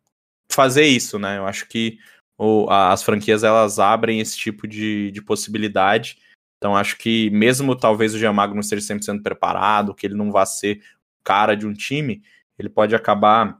fazer 0.51 0.85
isso, 0.85 1.17
né? 1.17 1.39
Eu 1.39 1.47
acho 1.47 1.67
que 1.67 1.97
o, 2.37 2.69
as 2.69 3.01
franquias 3.01 3.43
elas 3.43 3.79
abrem 3.79 4.19
esse 4.19 4.37
tipo 4.37 4.67
de, 4.67 5.11
de 5.11 5.21
possibilidade. 5.21 6.19
Então 6.57 6.75
acho 6.75 6.97
que 6.97 7.29
mesmo 7.31 7.75
talvez 7.75 8.13
o 8.13 8.19
Giamago 8.19 8.53
não 8.53 8.61
esteja 8.61 8.93
100% 8.93 9.23
preparado, 9.23 9.95
que 9.95 10.05
ele 10.05 10.15
não 10.15 10.31
vá 10.31 10.45
ser 10.45 10.81
cara 11.25 11.55
de 11.55 11.67
um 11.67 11.73
time, 11.73 12.21
ele 12.57 12.69
pode 12.69 12.95
acabar 12.95 13.59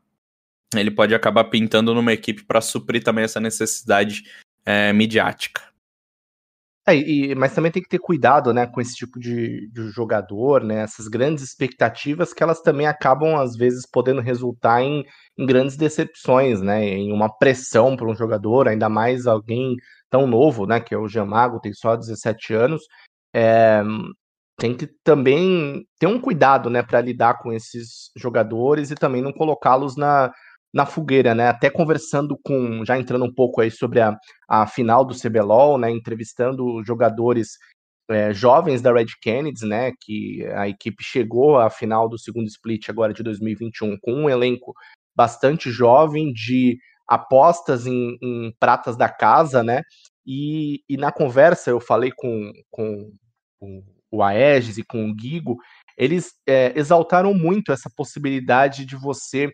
ele 0.76 0.92
pode 0.92 1.16
acabar 1.16 1.46
pintando 1.46 1.94
numa 1.94 2.12
equipe 2.12 2.44
para 2.44 2.60
suprir 2.60 3.04
também 3.04 3.24
essa 3.24 3.40
necessidade 3.40 4.24
é, 4.66 4.92
midiática. 4.92 5.62
É, 6.88 6.96
e, 6.96 7.34
mas 7.34 7.54
também 7.54 7.72
tem 7.72 7.82
que 7.82 7.90
ter 7.90 7.98
cuidado, 7.98 8.54
né, 8.54 8.68
com 8.68 8.80
esse 8.80 8.94
tipo 8.94 9.20
de, 9.20 9.68
de, 9.72 9.90
jogador, 9.90 10.64
né, 10.64 10.82
essas 10.82 11.08
grandes 11.08 11.44
expectativas 11.44 12.32
que 12.32 12.44
elas 12.44 12.62
também 12.62 12.86
acabam 12.86 13.36
às 13.38 13.56
vezes 13.56 13.88
podendo 13.92 14.22
resultar 14.22 14.84
em, 14.84 15.04
em 15.36 15.46
grandes 15.48 15.76
decepções, 15.76 16.62
né, 16.62 16.84
em 16.84 17.12
uma 17.12 17.28
pressão 17.28 17.96
para 17.96 18.08
um 18.08 18.16
jogador, 18.16 18.68
ainda 18.68 18.88
mais 18.88 19.26
alguém 19.26 19.76
tão 20.12 20.28
novo, 20.28 20.68
né, 20.68 20.80
que 20.80 20.94
é 20.94 20.98
o 20.98 21.08
Jamago, 21.08 21.60
tem 21.60 21.74
só 21.74 21.96
17 21.96 22.54
anos, 22.54 22.84
é, 23.34 23.82
tem 24.58 24.76
que 24.76 24.88
também 25.04 25.86
ter 26.00 26.08
um 26.08 26.20
cuidado, 26.20 26.70
né, 26.70 26.82
para 26.82 27.02
lidar 27.02 27.40
com 27.40 27.52
esses 27.52 28.12
jogadores 28.16 28.92
e 28.92 28.96
também 28.96 29.22
não 29.22 29.34
colocá-los 29.34 29.98
na, 29.98 30.32
na 30.74 30.86
fogueira, 30.86 31.34
né? 31.34 31.48
Até 31.48 31.70
conversando 31.70 32.38
com, 32.44 32.84
já 32.86 32.98
entrando 32.98 33.24
um 33.26 33.34
pouco 33.34 33.62
aí 33.62 33.72
sobre 33.72 34.02
a, 34.02 34.18
a 34.48 34.68
final 34.68 35.06
do 35.06 35.16
CBLOL, 35.16 35.78
né? 35.78 35.90
Entrevistando 35.90 36.84
jogadores 36.84 37.58
é, 38.10 38.34
jovens 38.34 38.82
da 38.82 38.94
Red 38.94 39.08
Kennedy, 39.22 39.66
né? 39.66 39.94
Que 40.02 40.46
a 40.48 40.68
equipe 40.68 41.02
chegou 41.02 41.58
à 41.58 41.70
final 41.70 42.10
do 42.10 42.20
segundo 42.20 42.48
split 42.48 42.90
agora 42.90 43.14
de 43.14 43.24
2021 43.24 43.98
com 44.02 44.14
um 44.14 44.30
elenco 44.30 44.74
bastante 45.16 45.72
jovem 45.72 46.34
de 46.34 46.78
apostas 47.08 47.88
em, 47.88 48.18
em 48.22 48.54
pratas 48.60 48.98
da 48.98 49.08
casa, 49.08 49.64
né? 49.64 49.82
E, 50.26 50.82
e, 50.90 50.98
na 50.98 51.12
conversa 51.12 51.70
eu 51.70 51.80
falei 51.80 52.12
com, 52.12 52.52
com, 52.70 53.12
com 53.60 53.84
o 54.12 54.24
Aegis 54.24 54.78
e 54.78 54.84
com 54.84 55.10
o 55.10 55.14
Guigo, 55.14 55.58
eles 55.98 56.34
é, 56.48 56.74
exaltaram 56.76 57.34
muito 57.34 57.72
essa 57.72 57.90
possibilidade 57.96 58.86
de 58.86 58.96
você 58.96 59.50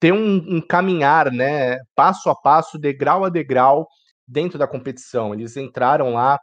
ter 0.00 0.12
um, 0.12 0.56
um 0.56 0.60
caminhar, 0.60 1.32
né, 1.32 1.78
passo 1.94 2.28
a 2.28 2.34
passo, 2.34 2.78
degrau 2.78 3.24
a 3.24 3.28
degrau, 3.28 3.86
dentro 4.26 4.58
da 4.58 4.66
competição. 4.66 5.32
Eles 5.32 5.56
entraram 5.56 6.14
lá 6.14 6.38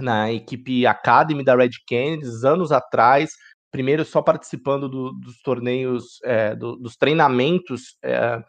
na 0.00 0.32
equipe 0.32 0.86
Academy 0.86 1.44
da 1.44 1.56
Red 1.56 1.70
Kennedy 1.86 2.26
anos 2.44 2.70
atrás, 2.70 3.30
primeiro 3.70 4.04
só 4.04 4.22
participando 4.22 4.88
do, 4.88 5.12
dos 5.12 5.40
torneios, 5.42 6.18
é, 6.24 6.54
do, 6.54 6.76
dos 6.76 6.96
treinamentos 6.96 7.96
é, 8.02 8.40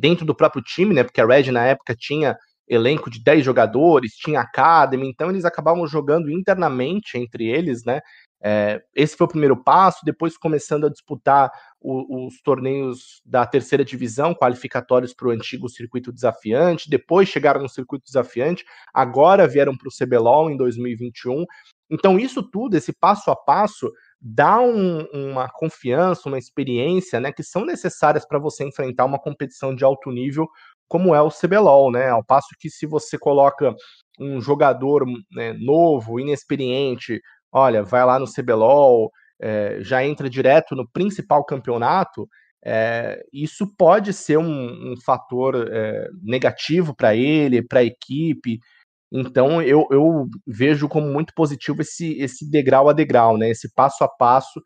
dentro 0.00 0.26
do 0.26 0.34
próprio 0.34 0.62
time, 0.62 0.94
né? 0.94 1.04
Porque 1.04 1.20
a 1.20 1.26
Red 1.26 1.50
na 1.52 1.64
época 1.64 1.94
tinha 1.96 2.36
elenco 2.68 3.10
de 3.10 3.22
10 3.22 3.44
jogadores, 3.44 4.12
tinha 4.12 4.40
Academy, 4.40 5.08
então 5.08 5.30
eles 5.30 5.44
acabavam 5.44 5.86
jogando 5.86 6.30
internamente 6.30 7.16
entre 7.16 7.46
eles, 7.46 7.84
né? 7.84 8.00
É, 8.40 8.80
esse 8.94 9.16
foi 9.16 9.26
o 9.26 9.30
primeiro 9.30 9.56
passo, 9.56 10.04
depois 10.04 10.36
começando 10.36 10.86
a 10.86 10.90
disputar 10.90 11.50
o, 11.80 12.26
os 12.26 12.40
torneios 12.40 13.20
da 13.24 13.44
terceira 13.44 13.84
divisão, 13.84 14.34
qualificatórios 14.34 15.12
para 15.12 15.28
o 15.28 15.30
antigo 15.30 15.68
circuito 15.68 16.12
desafiante, 16.12 16.88
depois 16.88 17.28
chegaram 17.28 17.60
no 17.60 17.68
circuito 17.68 18.04
desafiante, 18.04 18.64
agora 18.94 19.48
vieram 19.48 19.76
para 19.76 19.88
o 19.88 19.92
CBLOL 19.92 20.50
em 20.50 20.56
2021. 20.56 21.44
Então, 21.90 22.18
isso 22.18 22.42
tudo, 22.42 22.76
esse 22.76 22.92
passo 22.92 23.30
a 23.30 23.36
passo, 23.36 23.90
dá 24.20 24.60
um, 24.60 25.04
uma 25.12 25.48
confiança, 25.48 26.28
uma 26.28 26.38
experiência, 26.38 27.18
né, 27.18 27.32
que 27.32 27.42
são 27.42 27.64
necessárias 27.64 28.26
para 28.26 28.38
você 28.38 28.64
enfrentar 28.64 29.04
uma 29.04 29.18
competição 29.18 29.74
de 29.74 29.84
alto 29.84 30.10
nível 30.10 30.46
como 30.88 31.14
é 31.14 31.20
o 31.20 31.30
CBLOL, 31.30 31.92
né? 31.92 32.08
Ao 32.08 32.24
passo 32.24 32.48
que 32.58 32.70
se 32.70 32.86
você 32.86 33.18
coloca 33.18 33.74
um 34.18 34.40
jogador 34.40 35.04
né, 35.30 35.52
novo, 35.52 36.18
inexperiente, 36.18 37.20
olha, 37.52 37.82
vai 37.82 38.04
lá 38.04 38.18
no 38.18 38.26
CBLOL, 38.26 39.10
é, 39.40 39.78
já 39.80 40.04
entra 40.04 40.28
direto 40.28 40.74
no 40.74 40.88
principal 40.90 41.44
campeonato, 41.44 42.28
é, 42.64 43.22
isso 43.32 43.66
pode 43.76 44.12
ser 44.12 44.38
um, 44.38 44.92
um 44.92 44.94
fator 45.04 45.68
é, 45.72 46.08
negativo 46.22 46.94
para 46.94 47.14
ele, 47.14 47.62
para 47.62 47.80
a 47.80 47.84
equipe. 47.84 48.58
Então 49.12 49.62
eu, 49.62 49.86
eu, 49.90 50.26
vejo 50.46 50.88
como 50.88 51.06
muito 51.08 51.32
positivo 51.34 51.82
esse, 51.82 52.18
esse 52.20 52.50
degrau 52.50 52.88
a 52.88 52.92
degrau, 52.92 53.38
né? 53.38 53.50
Esse 53.50 53.72
passo 53.74 54.04
a 54.04 54.08
passo, 54.08 54.60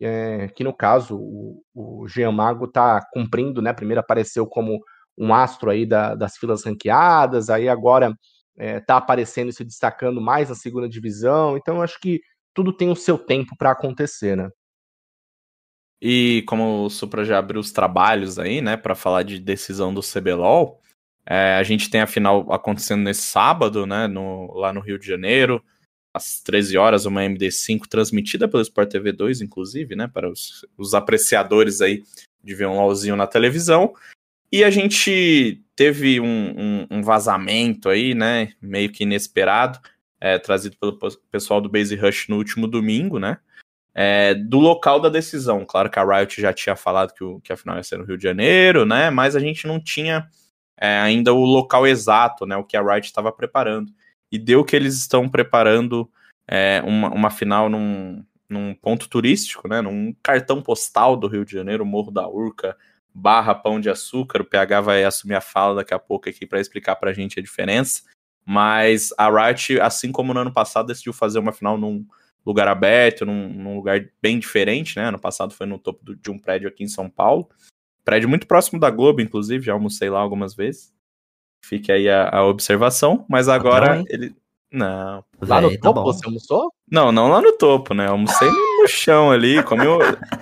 é, 0.00 0.48
que 0.48 0.64
no 0.64 0.74
caso 0.74 1.16
o, 1.16 1.62
o 1.74 2.08
Jean 2.08 2.32
Mago 2.32 2.66
está 2.66 3.00
cumprindo, 3.12 3.62
né? 3.62 3.72
Primeiro 3.72 4.00
apareceu 4.00 4.46
como 4.46 4.80
um 5.18 5.32
astro 5.32 5.70
aí 5.70 5.86
da, 5.86 6.14
das 6.14 6.36
filas 6.36 6.64
ranqueadas, 6.64 7.48
aí 7.50 7.68
agora 7.68 8.14
está 8.56 8.80
tá 8.80 8.96
aparecendo 8.96 9.50
e 9.50 9.52
se 9.52 9.64
destacando 9.64 10.20
mais 10.20 10.48
na 10.48 10.54
segunda 10.54 10.88
divisão. 10.88 11.56
Então, 11.56 11.82
acho 11.82 12.00
que 12.00 12.20
tudo 12.54 12.72
tem 12.72 12.90
o 12.90 12.96
seu 12.96 13.18
tempo 13.18 13.54
para 13.56 13.70
acontecer, 13.70 14.36
né? 14.36 14.50
E 16.00 16.42
como 16.46 16.84
o 16.84 16.90
Supra 16.90 17.24
já 17.24 17.38
abriu 17.38 17.60
os 17.60 17.72
trabalhos 17.72 18.38
aí, 18.38 18.60
né, 18.60 18.76
para 18.76 18.94
falar 18.94 19.22
de 19.22 19.38
decisão 19.38 19.94
do 19.94 20.02
CBLOL, 20.02 20.80
é, 21.24 21.54
a 21.54 21.62
gente 21.62 21.90
tem 21.90 22.00
a 22.00 22.06
final 22.06 22.52
acontecendo 22.52 23.02
nesse 23.02 23.22
sábado, 23.22 23.86
né, 23.86 24.06
no, 24.06 24.52
lá 24.54 24.72
no 24.72 24.80
Rio 24.80 24.98
de 24.98 25.06
Janeiro, 25.06 25.62
às 26.14 26.40
13 26.40 26.78
horas, 26.78 27.06
uma 27.06 27.22
MD5 27.22 27.86
transmitida 27.88 28.46
pelo 28.46 28.62
Sport 28.62 28.90
TV 28.90 29.12
2, 29.12 29.40
inclusive, 29.40 29.96
né, 29.96 30.06
para 30.06 30.30
os, 30.30 30.66
os 30.76 30.94
apreciadores 30.94 31.80
aí 31.80 32.02
de 32.42 32.54
ver 32.54 32.66
um 32.66 32.76
LOLzinho 32.76 33.16
na 33.16 33.26
televisão. 33.26 33.94
E 34.50 34.62
a 34.64 34.70
gente 34.70 35.62
teve 35.74 36.20
um, 36.20 36.26
um, 36.26 36.86
um, 36.90 37.02
vazamento 37.02 37.88
aí, 37.88 38.14
né? 38.14 38.52
Meio 38.60 38.90
que 38.90 39.04
inesperado, 39.04 39.78
é, 40.20 40.38
trazido 40.38 40.76
pelo 40.78 40.98
pessoal 41.30 41.60
do 41.60 41.68
Base 41.68 41.94
Rush 41.94 42.28
no 42.28 42.36
último 42.36 42.66
domingo, 42.66 43.18
né? 43.18 43.38
É, 43.94 44.34
do 44.34 44.58
local 44.58 45.00
da 45.00 45.08
decisão. 45.08 45.64
Claro 45.64 45.90
que 45.90 45.98
a 45.98 46.04
Riot 46.04 46.40
já 46.40 46.52
tinha 46.52 46.76
falado 46.76 47.12
que, 47.12 47.24
o, 47.24 47.40
que 47.40 47.52
a 47.52 47.56
final 47.56 47.76
ia 47.76 47.82
ser 47.82 47.98
no 47.98 48.04
Rio 48.04 48.16
de 48.16 48.22
Janeiro, 48.22 48.84
né? 48.84 49.10
Mas 49.10 49.34
a 49.34 49.40
gente 49.40 49.66
não 49.66 49.80
tinha 49.80 50.28
é, 50.78 50.98
ainda 50.98 51.32
o 51.32 51.44
local 51.44 51.86
exato, 51.86 52.46
né? 52.46 52.56
O 52.56 52.64
que 52.64 52.76
a 52.76 52.82
Riot 52.82 53.06
estava 53.06 53.32
preparando. 53.32 53.92
E 54.30 54.38
deu 54.38 54.64
que 54.64 54.76
eles 54.76 54.96
estão 54.96 55.28
preparando 55.28 56.10
é, 56.48 56.82
uma, 56.84 57.08
uma 57.10 57.30
final 57.30 57.68
num, 57.68 58.24
num 58.48 58.74
ponto 58.74 59.08
turístico, 59.08 59.66
né? 59.68 59.80
Num 59.80 60.14
cartão 60.22 60.62
postal 60.62 61.16
do 61.16 61.26
Rio 61.26 61.44
de 61.44 61.52
Janeiro, 61.52 61.84
Morro 61.84 62.10
da 62.10 62.28
Urca, 62.28 62.76
barra 63.16 63.54
Pão 63.54 63.80
de 63.80 63.88
Açúcar. 63.88 64.42
O 64.42 64.44
PH 64.44 64.80
vai 64.80 65.04
assumir 65.04 65.34
a 65.34 65.40
fala 65.40 65.76
daqui 65.76 65.94
a 65.94 65.98
pouco 65.98 66.28
aqui 66.28 66.46
para 66.46 66.60
explicar 66.60 66.96
para 66.96 67.10
a 67.10 67.14
gente 67.14 67.38
a 67.38 67.42
diferença. 67.42 68.02
Mas 68.44 69.12
a 69.18 69.28
Riot, 69.28 69.80
assim 69.80 70.12
como 70.12 70.32
no 70.32 70.40
ano 70.40 70.52
passado, 70.52 70.86
decidiu 70.86 71.12
fazer 71.12 71.38
uma 71.38 71.52
final 71.52 71.76
num, 71.76 72.06
lugar 72.46 72.68
aberto, 72.68 73.26
num, 73.26 73.48
num 73.48 73.74
lugar 73.74 74.08
bem 74.22 74.38
diferente, 74.38 74.96
né? 74.96 75.08
Ano 75.08 75.18
passado 75.18 75.52
foi 75.52 75.66
no 75.66 75.78
topo 75.78 76.04
do, 76.04 76.14
de 76.14 76.30
um 76.30 76.38
prédio 76.38 76.68
aqui 76.68 76.84
em 76.84 76.88
São 76.88 77.10
Paulo. 77.10 77.48
Prédio 78.04 78.28
muito 78.28 78.46
próximo 78.46 78.78
da 78.78 78.88
Globo, 78.88 79.20
inclusive, 79.20 79.64
já 79.64 79.72
almocei 79.72 80.08
lá 80.08 80.20
algumas 80.20 80.54
vezes. 80.54 80.94
Fique 81.64 81.90
aí 81.90 82.08
a, 82.08 82.28
a 82.28 82.46
observação, 82.46 83.26
mas 83.28 83.48
agora 83.48 83.98
hein? 83.98 84.04
ele. 84.08 84.36
Não. 84.70 85.24
Lá 85.40 85.60
no 85.60 85.68
Véi, 85.68 85.78
tá 85.78 85.88
topo 85.88 86.00
bom. 86.00 86.12
você 86.12 86.24
almoçou? 86.24 86.72
Não, 86.90 87.10
não 87.10 87.28
lá 87.28 87.40
no 87.40 87.52
topo, 87.52 87.94
né? 87.94 88.06
Eu 88.06 88.12
Almocei 88.12 88.46
no, 88.48 88.75
no 88.86 88.88
chão 88.88 89.30
ali, 89.30 89.62
comi 89.62 89.86
um- 89.86 89.98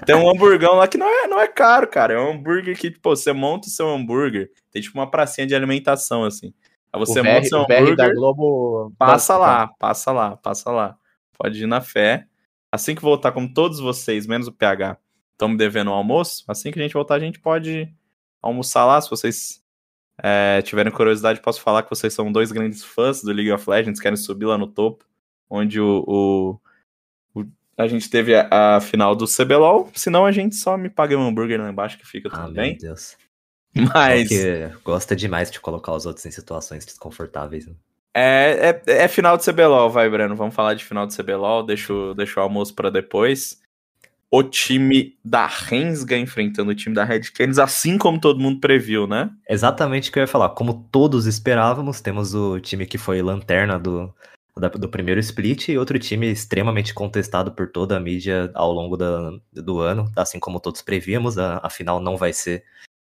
Tem 0.07 0.15
um 0.15 0.29
hamburgão 0.29 0.75
lá 0.77 0.87
que 0.89 0.99
não 0.99 1.07
é, 1.09 1.27
não 1.27 1.41
é 1.41 1.47
caro, 1.49 1.87
cara. 1.89 2.15
É 2.15 2.19
um 2.21 2.33
hambúrguer 2.33 2.79
que, 2.79 2.91
pô, 2.91 3.15
você 3.17 3.33
monta 3.33 3.67
o 3.69 3.71
seu 3.71 3.89
hambúrguer. 3.89 4.51
Tem 4.71 4.81
tipo 4.83 4.99
uma 4.99 5.11
pracinha 5.11 5.47
de 5.47 5.55
alimentação, 5.55 6.25
assim. 6.25 6.53
Aí 6.93 6.99
você 7.01 7.21
o 7.21 7.25
monta 7.25 7.41
o 7.41 7.45
seu 7.49 7.59
o 7.59 7.63
hambúrguer. 7.63 7.97
da 7.97 8.13
Globo. 8.13 8.93
Passa 8.99 9.37
lá, 9.37 9.69
passa 9.79 10.13
lá, 10.13 10.37
passa 10.37 10.71
lá. 10.71 10.97
Pode 11.39 11.63
ir 11.63 11.67
na 11.67 11.81
fé. 11.81 12.27
Assim 12.71 12.95
que 12.95 13.03
voltar, 13.03 13.33
como 13.33 13.53
todos 13.53 13.79
vocês, 13.81 14.27
menos 14.27 14.47
o 14.49 14.53
PH, 14.53 14.97
estão 15.33 15.49
me 15.49 15.57
devendo 15.57 15.91
um 15.91 15.95
almoço, 15.95 16.45
assim 16.49 16.71
que 16.73 16.79
a 16.79 16.83
gente 16.83 16.95
voltar, 16.95 17.15
a 17.15 17.21
gente 17.21 17.39
pode 17.41 17.89
almoçar 18.43 18.85
lá. 18.85 19.01
Se 19.01 19.09
vocês 19.11 19.63
é, 20.23 20.61
tiverem 20.63 20.93
curiosidade, 20.93 21.41
posso 21.41 21.61
falar 21.61 21.83
que 21.83 21.91
vocês 21.91 22.13
são 22.15 22.31
dois 22.31 22.53
grandes 22.53 22.85
fãs 22.85 23.23
do 23.23 23.33
League 23.33 23.51
of 23.53 23.69
Legends, 23.69 24.01
querem 24.01 24.17
subir 24.17 24.47
lá 24.47 24.57
no 24.59 24.67
topo, 24.69 25.05
onde 25.51 25.81
o, 25.81 26.05
o- 26.07 26.51
o- 26.51 26.61
a 27.77 27.87
gente 27.87 28.09
teve 28.11 28.35
a, 28.35 28.77
a 28.77 28.81
final 28.81 29.15
do 29.17 29.27
CBLOL. 29.27 29.91
Senão 29.95 30.25
a 30.27 30.33
gente 30.33 30.55
só 30.57 30.77
me 30.77 30.89
paga 30.89 31.17
um 31.17 31.27
hambúrguer 31.27 31.61
lá 31.61 31.69
embaixo 31.71 31.99
que 31.99 32.07
fica 32.07 32.29
Ah, 32.33 32.39
tudo 32.45 32.53
meu 32.55 32.63
bem. 32.63 32.77
Deus. 32.79 33.17
Mas. 33.75 34.29
Porque 34.29 34.71
gosta 34.85 35.17
demais 35.17 35.51
de 35.51 35.61
colocar 35.61 35.93
os 35.93 36.07
outros 36.07 36.25
em 36.27 36.31
situações 36.31 36.85
desconfortáveis. 36.87 37.67
né? 37.67 37.75
É, 38.17 38.81
é, 38.87 39.03
é 39.05 39.09
final 39.09 39.37
de 39.37 39.45
CBLOL, 39.45 39.91
vai, 39.91 40.09
Breno. 40.09 40.37
Vamos 40.37 40.55
falar 40.55 40.75
de 40.75 40.85
final 40.85 41.07
de 41.07 41.17
CBLOL. 41.17 41.65
Deixa, 41.65 41.93
o- 41.93 42.15
deixa 42.15 42.39
o 42.39 42.43
almoço 42.43 42.73
pra 42.75 42.91
depois. 42.91 43.61
O 44.31 44.43
time 44.43 45.17
da 45.25 45.47
Rensga 45.47 46.17
enfrentando 46.17 46.71
o 46.71 46.75
time 46.75 46.95
da 46.95 47.05
Red 47.05 47.21
Canids, 47.33 47.59
assim 47.59 47.97
como 47.99 48.21
todo 48.21 48.41
mundo 48.41 48.61
previu, 48.61 49.07
né? 49.07 49.31
Exatamente 49.49 50.11
o 50.11 50.13
que 50.13 50.19
eu 50.19 50.23
ia 50.23 50.27
falar. 50.29 50.49
Como 50.51 50.89
todos 50.91 51.27
esperávamos, 51.27 52.01
temos 52.01 52.35
o 52.35 52.59
time 52.61 52.85
que 52.87 52.99
foi 52.99 53.23
lanterna 53.23 53.79
do, 53.79 54.13
do 54.57 54.89
primeiro 54.89 55.19
split 55.21 55.69
e 55.69 55.79
outro 55.79 55.99
time 55.99 56.31
extremamente 56.31 56.95
contestado 56.95 57.53
por 57.53 57.71
toda 57.71 57.97
a 57.97 58.01
mídia 58.01 58.51
ao 58.55 58.73
longo 58.73 58.97
da- 58.97 59.33
do 59.53 59.81
ano, 59.81 60.11
assim 60.15 60.39
como 60.39 60.61
todos 60.61 60.81
prevíamos. 60.81 61.37
A, 61.37 61.59
a 61.63 61.69
final 61.69 62.01
não 62.01 62.17
vai 62.17 62.33
ser 62.33 62.65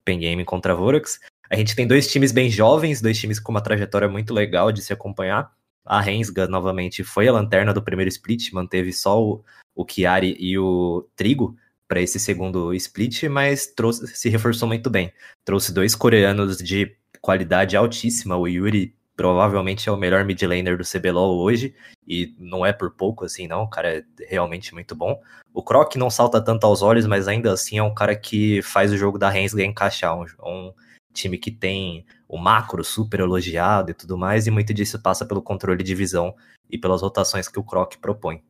Pen 0.05 0.19
Game 0.19 0.45
contra 0.45 0.73
a 0.73 0.75
Vorax. 0.75 1.19
A 1.49 1.55
gente 1.55 1.75
tem 1.75 1.87
dois 1.87 2.09
times 2.11 2.31
bem 2.31 2.49
jovens, 2.49 3.01
dois 3.01 3.19
times 3.19 3.39
com 3.39 3.51
uma 3.51 3.61
trajetória 3.61 4.07
muito 4.07 4.33
legal 4.33 4.71
de 4.71 4.81
se 4.81 4.93
acompanhar. 4.93 5.51
A 5.83 5.99
Rensga, 5.99 6.47
novamente, 6.47 7.03
foi 7.03 7.27
a 7.27 7.33
lanterna 7.33 7.73
do 7.73 7.81
primeiro 7.81 8.09
split, 8.09 8.51
manteve 8.53 8.93
só 8.93 9.21
o, 9.21 9.43
o 9.75 9.85
Chiari 9.89 10.37
e 10.39 10.57
o 10.59 11.07
Trigo 11.15 11.57
para 11.87 11.99
esse 11.99 12.19
segundo 12.19 12.73
split, 12.75 13.23
mas 13.23 13.65
trouxe, 13.65 14.07
se 14.15 14.29
reforçou 14.29 14.67
muito 14.67 14.89
bem. 14.89 15.11
Trouxe 15.43 15.73
dois 15.73 15.95
coreanos 15.95 16.57
de 16.57 16.95
qualidade 17.19 17.75
altíssima. 17.75 18.37
O 18.37 18.47
Yuri 18.47 18.95
provavelmente 19.21 19.87
é 19.87 19.91
o 19.91 19.97
melhor 19.97 20.25
mid 20.25 20.41
laner 20.41 20.75
do 20.75 20.83
CBLOL 20.83 21.37
hoje, 21.37 21.75
e 22.07 22.35
não 22.39 22.65
é 22.65 22.73
por 22.73 22.89
pouco 22.89 23.23
assim, 23.23 23.47
não. 23.47 23.61
O 23.61 23.69
cara 23.69 23.99
é 23.99 24.03
realmente 24.27 24.73
muito 24.73 24.95
bom. 24.95 25.21
O 25.53 25.61
Croc 25.61 25.95
não 25.95 26.09
salta 26.09 26.43
tanto 26.43 26.65
aos 26.65 26.81
olhos, 26.81 27.05
mas 27.05 27.27
ainda 27.27 27.53
assim 27.53 27.77
é 27.77 27.83
um 27.83 27.93
cara 27.93 28.15
que 28.15 28.63
faz 28.63 28.91
o 28.91 28.97
jogo 28.97 29.19
da 29.19 29.29
Rensga 29.29 29.63
encaixar. 29.63 30.17
Um, 30.17 30.25
um 30.43 30.73
time 31.13 31.37
que 31.37 31.51
tem 31.51 32.03
o 32.27 32.35
macro 32.35 32.83
super 32.83 33.19
elogiado 33.19 33.91
e 33.91 33.93
tudo 33.93 34.17
mais, 34.17 34.47
e 34.47 34.51
muito 34.51 34.73
disso 34.73 34.99
passa 34.99 35.23
pelo 35.23 35.41
controle 35.41 35.83
de 35.83 35.93
visão 35.93 36.33
e 36.67 36.79
pelas 36.79 37.03
rotações 37.03 37.47
que 37.47 37.59
o 37.59 37.63
Croc 37.63 37.97
propõe. 37.97 38.41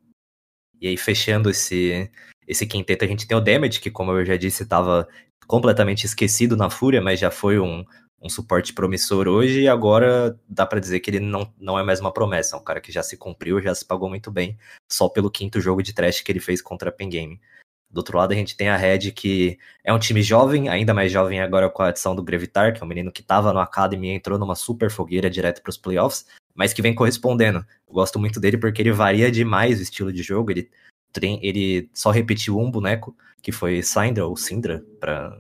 E 0.80 0.88
aí, 0.88 0.96
fechando 0.96 1.50
esse, 1.50 2.10
esse 2.48 2.66
quinteto, 2.66 3.04
a 3.04 3.08
gente 3.10 3.28
tem 3.28 3.36
o 3.36 3.42
Damage, 3.42 3.82
que, 3.82 3.92
como 3.92 4.12
eu 4.12 4.24
já 4.26 4.38
disse, 4.38 4.64
estava 4.64 5.06
completamente 5.46 6.06
esquecido 6.06 6.56
na 6.56 6.70
Fúria, 6.70 7.02
mas 7.02 7.20
já 7.20 7.30
foi 7.30 7.60
um, 7.60 7.84
um 8.22 8.30
suporte 8.30 8.74
promissor 8.74 9.28
hoje, 9.28 9.62
e 9.62 9.68
agora 9.68 10.40
dá 10.48 10.66
pra 10.66 10.80
dizer 10.80 11.00
que 11.00 11.10
ele 11.10 11.20
não, 11.20 11.52
não 11.60 11.80
é 11.80 11.84
mais 11.84 12.00
uma 12.00 12.14
promessa. 12.14 12.56
É 12.56 12.60
um 12.60 12.64
cara 12.64 12.80
que 12.80 12.92
já 12.92 13.02
se 13.02 13.18
cumpriu, 13.18 13.62
já 13.62 13.74
se 13.74 13.86
pagou 13.86 14.08
muito 14.08 14.30
bem, 14.30 14.58
só 14.92 15.10
pelo 15.10 15.32
quinto 15.32 15.60
jogo 15.60 15.82
de 15.82 15.94
trash 15.94 16.22
que 16.22 16.32
ele 16.32 16.40
fez 16.40 16.62
contra 16.62 16.90
a 16.90 16.92
Pen 16.92 17.10
Game. 17.10 17.42
Do 17.90 17.98
outro 17.98 18.18
lado, 18.18 18.32
a 18.32 18.36
gente 18.36 18.56
tem 18.56 18.70
a 18.70 18.78
Red, 18.78 19.12
que 19.12 19.60
é 19.84 19.92
um 19.92 20.00
time 20.00 20.22
jovem, 20.22 20.70
ainda 20.70 20.94
mais 20.94 21.12
jovem 21.12 21.42
agora 21.42 21.70
com 21.70 21.82
a 21.84 21.90
adição 21.90 22.16
do 22.16 22.24
Grevitar, 22.24 22.74
que 22.74 22.82
é 22.82 22.86
um 22.86 22.88
menino 22.88 23.12
que 23.12 23.22
estava 23.22 23.52
no 23.52 23.60
Academy 23.60 24.08
e 24.08 24.16
entrou 24.16 24.40
numa 24.40 24.56
super 24.56 24.90
fogueira 24.90 25.30
direto 25.30 25.62
para 25.62 25.72
os 25.72 25.78
playoffs, 25.78 26.26
mas 26.56 26.72
que 26.72 26.82
vem 26.82 26.96
correspondendo. 26.96 27.66
Eu 27.86 27.94
gosto 27.94 28.18
muito 28.18 28.40
dele 28.40 28.58
porque 28.58 28.82
ele 28.82 28.94
varia 28.94 29.30
demais 29.30 29.80
o 29.80 29.84
estilo 29.84 30.14
de 30.14 30.24
jogo, 30.24 30.52
ele, 30.52 30.72
tem- 31.12 31.40
ele 31.46 31.90
só 31.94 32.12
repetiu 32.12 32.58
um 32.58 32.72
boneco, 32.72 33.14
que 33.42 33.52
foi 33.52 33.84
Syndra, 33.84 34.26
ou 34.26 34.38
Syndra, 34.38 34.86
para 34.98 35.38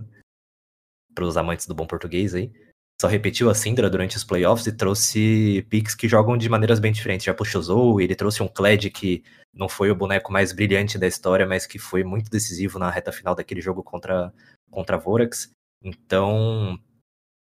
os 1.21 1.37
amantes 1.37 1.67
do 1.67 1.75
bom 1.75 1.85
português 1.85 2.35
aí. 2.35 2.51
Só 3.01 3.07
repetiu 3.07 3.49
a 3.49 3.55
Syndra 3.55 3.89
durante 3.89 4.15
os 4.15 4.23
playoffs 4.23 4.67
e 4.67 4.71
trouxe 4.71 5.65
picks 5.71 5.95
que 5.95 6.07
jogam 6.07 6.37
de 6.37 6.47
maneiras 6.47 6.79
bem 6.79 6.91
diferentes. 6.91 7.25
Já 7.25 7.33
puxou 7.33 7.59
Zoe, 7.59 8.03
ele 8.03 8.13
trouxe 8.13 8.43
um 8.43 8.47
Kled 8.47 8.91
que 8.91 9.23
não 9.51 9.67
foi 9.67 9.89
o 9.89 9.95
boneco 9.95 10.31
mais 10.31 10.51
brilhante 10.51 10.99
da 10.99 11.07
história, 11.07 11.47
mas 11.47 11.65
que 11.65 11.79
foi 11.79 12.03
muito 12.03 12.29
decisivo 12.29 12.77
na 12.77 12.91
reta 12.91 13.11
final 13.11 13.33
daquele 13.33 13.59
jogo 13.59 13.81
contra, 13.81 14.31
contra 14.69 14.97
a 14.97 14.99
Vorax. 14.99 15.49
Então, 15.83 16.79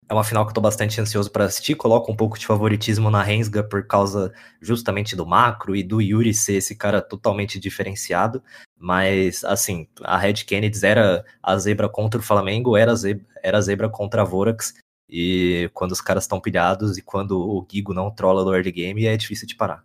é 0.08 0.14
uma 0.14 0.24
final 0.24 0.46
que 0.46 0.50
eu 0.50 0.54
tô 0.54 0.62
bastante 0.62 0.98
ansioso 0.98 1.30
para 1.30 1.44
assistir. 1.44 1.74
Coloco 1.74 2.10
um 2.10 2.16
pouco 2.16 2.38
de 2.38 2.46
favoritismo 2.46 3.10
na 3.10 3.22
Rensga 3.22 3.62
por 3.62 3.86
causa 3.86 4.32
justamente 4.62 5.14
do 5.14 5.26
macro 5.26 5.76
e 5.76 5.82
do 5.82 6.00
Yuri 6.00 6.32
ser 6.32 6.54
esse 6.54 6.74
cara 6.74 7.02
totalmente 7.02 7.60
diferenciado. 7.60 8.42
Mas, 8.78 9.44
assim, 9.44 9.86
a 10.04 10.16
Red 10.16 10.44
Kennedy 10.46 10.86
era 10.86 11.22
a 11.42 11.58
zebra 11.58 11.86
contra 11.86 12.18
o 12.18 12.24
Flamengo, 12.24 12.78
era 12.78 12.92
a 12.92 12.96
zebra, 12.96 13.26
era 13.42 13.58
a 13.58 13.60
zebra 13.60 13.90
contra 13.90 14.22
a 14.22 14.24
Vorax. 14.24 14.72
E 15.08 15.70
quando 15.74 15.92
os 15.92 16.00
caras 16.00 16.24
estão 16.24 16.40
pilhados 16.40 16.96
e 16.96 17.02
quando 17.02 17.38
o 17.38 17.66
Gigo 17.70 17.92
não 17.92 18.10
trola 18.10 18.44
no 18.44 18.54
early 18.54 18.72
game, 18.72 19.06
é 19.06 19.16
difícil 19.16 19.46
de 19.46 19.54
parar. 19.54 19.84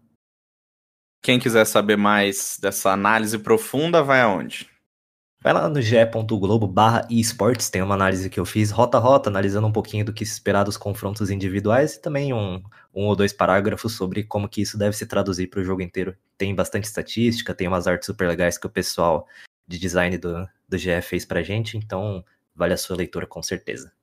Quem 1.21 1.39
quiser 1.39 1.65
saber 1.65 1.97
mais 1.97 2.57
dessa 2.61 2.91
análise 2.91 3.37
profunda, 3.37 4.01
vai 4.01 4.21
aonde? 4.21 4.69
Vai 5.41 5.53
lá 5.53 5.69
no 5.69 5.81
ge.globo 5.81 6.67
barra 6.67 7.07
esportes, 7.09 7.69
tem 7.69 7.81
uma 7.81 7.95
análise 7.95 8.29
que 8.29 8.39
eu 8.39 8.45
fiz 8.45 8.71
rota 8.71 8.97
a 8.97 8.99
rota, 8.99 9.29
analisando 9.29 9.67
um 9.67 9.71
pouquinho 9.71 10.03
do 10.03 10.11
que 10.11 10.25
se 10.25 10.33
esperar 10.33 10.65
dos 10.65 10.75
confrontos 10.75 11.29
individuais 11.29 11.95
e 11.95 12.01
também 12.01 12.33
um, 12.33 12.61
um 12.93 13.05
ou 13.05 13.15
dois 13.15 13.31
parágrafos 13.31 13.95
sobre 13.95 14.23
como 14.23 14.49
que 14.49 14.61
isso 14.61 14.77
deve 14.77 14.97
se 14.97 15.05
traduzir 15.05 15.47
para 15.47 15.61
o 15.61 15.63
jogo 15.63 15.81
inteiro. 15.81 16.13
Tem 16.37 16.53
bastante 16.53 16.85
estatística, 16.85 17.53
tem 17.53 17.69
umas 17.69 17.87
artes 17.87 18.05
super 18.05 18.27
legais 18.27 18.57
que 18.57 18.67
o 18.67 18.69
pessoal 18.69 19.25
de 19.65 19.79
design 19.79 20.17
do, 20.17 20.45
do 20.67 20.77
GE 20.77 21.01
fez 21.01 21.25
pra 21.25 21.41
gente, 21.41 21.77
então 21.77 22.23
vale 22.53 22.73
a 22.73 22.77
sua 22.77 22.97
leitura 22.97 23.25
com 23.25 23.41
certeza. 23.41 23.93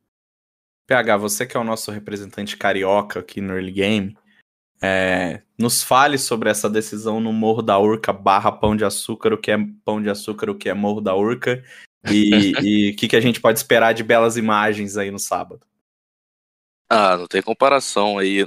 PH, 0.86 1.16
você 1.16 1.46
que 1.46 1.56
é 1.56 1.60
o 1.60 1.64
nosso 1.64 1.90
representante 1.90 2.56
carioca 2.56 3.20
aqui 3.20 3.40
no 3.40 3.54
Early 3.54 3.72
Game, 3.72 4.18
é, 4.80 5.42
nos 5.58 5.82
fale 5.82 6.18
sobre 6.18 6.50
essa 6.50 6.68
decisão 6.68 7.20
no 7.20 7.32
Morro 7.32 7.62
da 7.62 7.78
Urca 7.78 8.12
barra 8.12 8.52
Pão 8.52 8.76
de 8.76 8.84
Açúcar, 8.84 9.32
o 9.32 9.38
que 9.38 9.50
é 9.50 9.56
Pão 9.84 10.00
de 10.00 10.10
Açúcar, 10.10 10.50
o 10.50 10.54
que 10.54 10.68
é 10.68 10.74
Morro 10.74 11.00
da 11.00 11.14
Urca, 11.14 11.64
e 12.08 12.92
o 12.92 12.96
que, 12.96 13.08
que 13.08 13.16
a 13.16 13.20
gente 13.20 13.40
pode 13.40 13.58
esperar 13.58 13.92
de 13.94 14.04
belas 14.04 14.36
imagens 14.36 14.96
aí 14.96 15.10
no 15.10 15.18
sábado. 15.18 15.60
Ah, 16.88 17.16
não 17.16 17.26
tem 17.26 17.42
comparação 17.42 18.18
aí. 18.18 18.46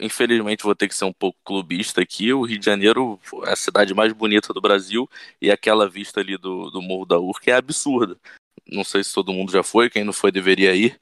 Infelizmente 0.00 0.62
vou 0.62 0.74
ter 0.74 0.88
que 0.88 0.94
ser 0.94 1.04
um 1.04 1.12
pouco 1.12 1.38
clubista 1.44 2.00
aqui. 2.02 2.32
O 2.32 2.44
Rio 2.44 2.58
de 2.58 2.64
Janeiro 2.64 3.18
é 3.46 3.52
a 3.52 3.56
cidade 3.56 3.94
mais 3.94 4.12
bonita 4.12 4.52
do 4.52 4.60
Brasil 4.60 5.08
e 5.40 5.50
aquela 5.50 5.88
vista 5.88 6.20
ali 6.20 6.36
do, 6.36 6.70
do 6.70 6.80
Morro 6.80 7.04
da 7.04 7.18
Urca 7.18 7.50
é 7.50 7.54
absurda. 7.54 8.16
Não 8.66 8.84
sei 8.84 9.02
se 9.02 9.12
todo 9.12 9.32
mundo 9.32 9.50
já 9.50 9.62
foi, 9.62 9.90
quem 9.90 10.04
não 10.04 10.12
foi 10.12 10.30
deveria 10.30 10.74
ir. 10.74 10.98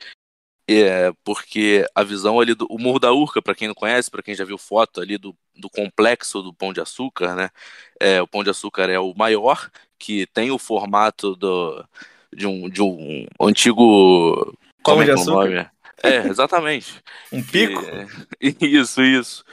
É, 0.68 1.12
porque 1.24 1.84
a 1.94 2.02
visão 2.02 2.38
ali 2.38 2.54
do 2.54 2.66
o 2.70 2.78
Morro 2.78 2.98
da 2.98 3.12
Urca, 3.12 3.42
para 3.42 3.54
quem 3.54 3.68
não 3.68 3.74
conhece, 3.74 4.10
para 4.10 4.22
quem 4.22 4.34
já 4.34 4.44
viu 4.44 4.56
foto 4.56 5.00
ali 5.00 5.18
do, 5.18 5.36
do 5.56 5.68
complexo 5.68 6.40
do 6.42 6.54
Pão 6.54 6.72
de 6.72 6.80
Açúcar, 6.80 7.34
né? 7.34 7.50
É, 8.00 8.22
o 8.22 8.28
Pão 8.28 8.44
de 8.44 8.50
Açúcar 8.50 8.88
é 8.88 8.98
o 8.98 9.12
maior, 9.14 9.70
que 9.98 10.26
tem 10.28 10.50
o 10.50 10.58
formato 10.58 11.34
do, 11.36 11.84
de, 12.32 12.46
um, 12.46 12.68
de 12.68 12.80
um 12.80 13.26
antigo. 13.40 14.44
Pão 14.82 14.94
como 14.94 15.02
é 15.02 15.04
de 15.04 15.10
que 15.10 15.10
é 15.12 15.14
o 15.18 15.20
açúcar? 15.20 15.50
nome? 15.50 15.70
É, 16.02 16.26
exatamente. 16.28 17.02
Um 17.32 17.42
pico? 17.42 17.82
Que- 18.40 18.56
Isso, 18.66 19.02
isso. 19.02 19.44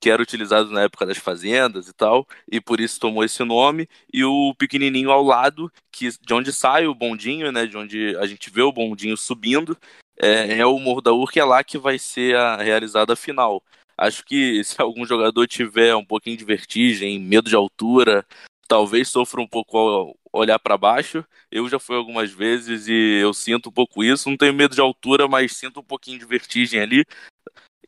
Que 0.00 0.10
era 0.10 0.20
utilizado 0.22 0.70
na 0.70 0.82
época 0.82 1.06
das 1.06 1.16
fazendas 1.16 1.88
e 1.88 1.92
tal, 1.92 2.26
e 2.50 2.60
por 2.60 2.80
isso 2.80 2.98
tomou 2.98 3.22
esse 3.22 3.42
nome. 3.44 3.88
E 4.12 4.24
o 4.24 4.52
pequenininho 4.58 5.12
ao 5.12 5.22
lado, 5.22 5.72
que 5.92 6.08
de 6.20 6.34
onde 6.34 6.52
sai 6.52 6.88
o 6.88 6.94
bondinho, 6.94 7.52
né? 7.52 7.66
De 7.66 7.76
onde 7.76 8.16
a 8.16 8.26
gente 8.26 8.50
vê 8.50 8.62
o 8.62 8.72
bondinho 8.72 9.16
subindo, 9.16 9.78
é, 10.20 10.58
é 10.58 10.66
o 10.66 10.78
Morro 10.78 11.00
da 11.00 11.12
Urca, 11.12 11.40
é 11.40 11.44
lá 11.44 11.62
que 11.64 11.78
vai 11.78 11.98
ser 11.98 12.36
a, 12.36 12.56
realizada 12.56 13.12
a 13.12 13.16
final. 13.16 13.62
Acho 13.96 14.24
que 14.24 14.62
se 14.64 14.80
algum 14.80 15.04
jogador 15.06 15.46
tiver 15.46 15.94
um 15.94 16.04
pouquinho 16.04 16.36
de 16.36 16.44
vertigem, 16.44 17.18
medo 17.18 17.48
de 17.48 17.56
altura, 17.56 18.26
talvez 18.68 19.08
sofra 19.08 19.40
um 19.40 19.48
pouco 19.48 19.76
ao 19.78 20.16
olhar 20.32 20.58
para 20.58 20.78
baixo. 20.78 21.24
Eu 21.50 21.68
já 21.68 21.78
fui 21.78 21.96
algumas 21.96 22.30
vezes 22.30 22.88
e 22.88 23.20
eu 23.20 23.34
sinto 23.34 23.68
um 23.68 23.72
pouco 23.72 24.02
isso. 24.02 24.30
Não 24.30 24.36
tenho 24.36 24.54
medo 24.54 24.74
de 24.74 24.80
altura, 24.80 25.28
mas 25.28 25.56
sinto 25.56 25.80
um 25.80 25.84
pouquinho 25.84 26.18
de 26.18 26.24
vertigem 26.24 26.80
ali. 26.80 27.04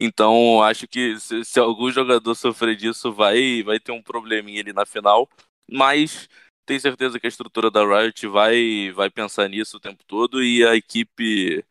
Então, 0.00 0.62
acho 0.62 0.88
que 0.88 1.18
se, 1.20 1.44
se, 1.44 1.60
algum 1.60 1.90
jogador 1.90 2.34
sofrer 2.34 2.76
disso, 2.76 3.12
vai, 3.12 3.62
vai 3.62 3.78
ter 3.78 3.92
um 3.92 4.02
probleminha 4.02 4.60
ali 4.60 4.72
na 4.72 4.84
final. 4.84 5.28
Mas 5.70 6.28
tenho 6.66 6.80
certeza 6.80 7.20
que 7.20 7.26
a 7.26 7.28
estrutura 7.28 7.70
da 7.70 7.84
Riot 7.84 8.26
vai, 8.26 8.90
vai 8.92 9.10
pensar 9.10 9.48
nisso 9.48 9.76
o 9.76 9.80
tempo 9.80 10.02
todo 10.06 10.42
e 10.42 10.66
a 10.66 10.74
equipe 10.74 11.64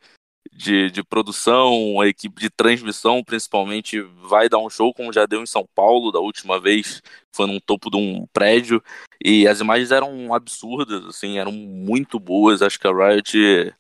de, 0.56 0.92
de 0.92 1.04
produção, 1.04 2.00
a 2.00 2.08
equipe 2.08 2.40
de 2.40 2.50
transmissão, 2.50 3.24
principalmente, 3.24 4.02
vai 4.02 4.48
dar 4.48 4.60
um 4.60 4.70
show, 4.70 4.94
como 4.94 5.12
já 5.12 5.26
deu 5.26 5.42
em 5.42 5.46
São 5.48 5.68
Paulo 5.74 6.12
da 6.12 6.20
última 6.20 6.60
vez, 6.60 7.02
foi 7.32 7.48
num 7.48 7.60
topo 7.60 7.90
de 7.90 7.98
um 7.98 8.26
prédio, 8.28 8.84
e 9.24 9.48
as 9.48 9.60
imagens 9.60 9.92
eram 9.92 10.34
absurdas, 10.34 11.06
assim, 11.06 11.38
eram 11.40 11.52
muito 11.52 12.20
boas. 12.20 12.62
Acho 12.62 12.80
que 12.80 12.88
a 12.88 12.92
Riot, 12.92 13.74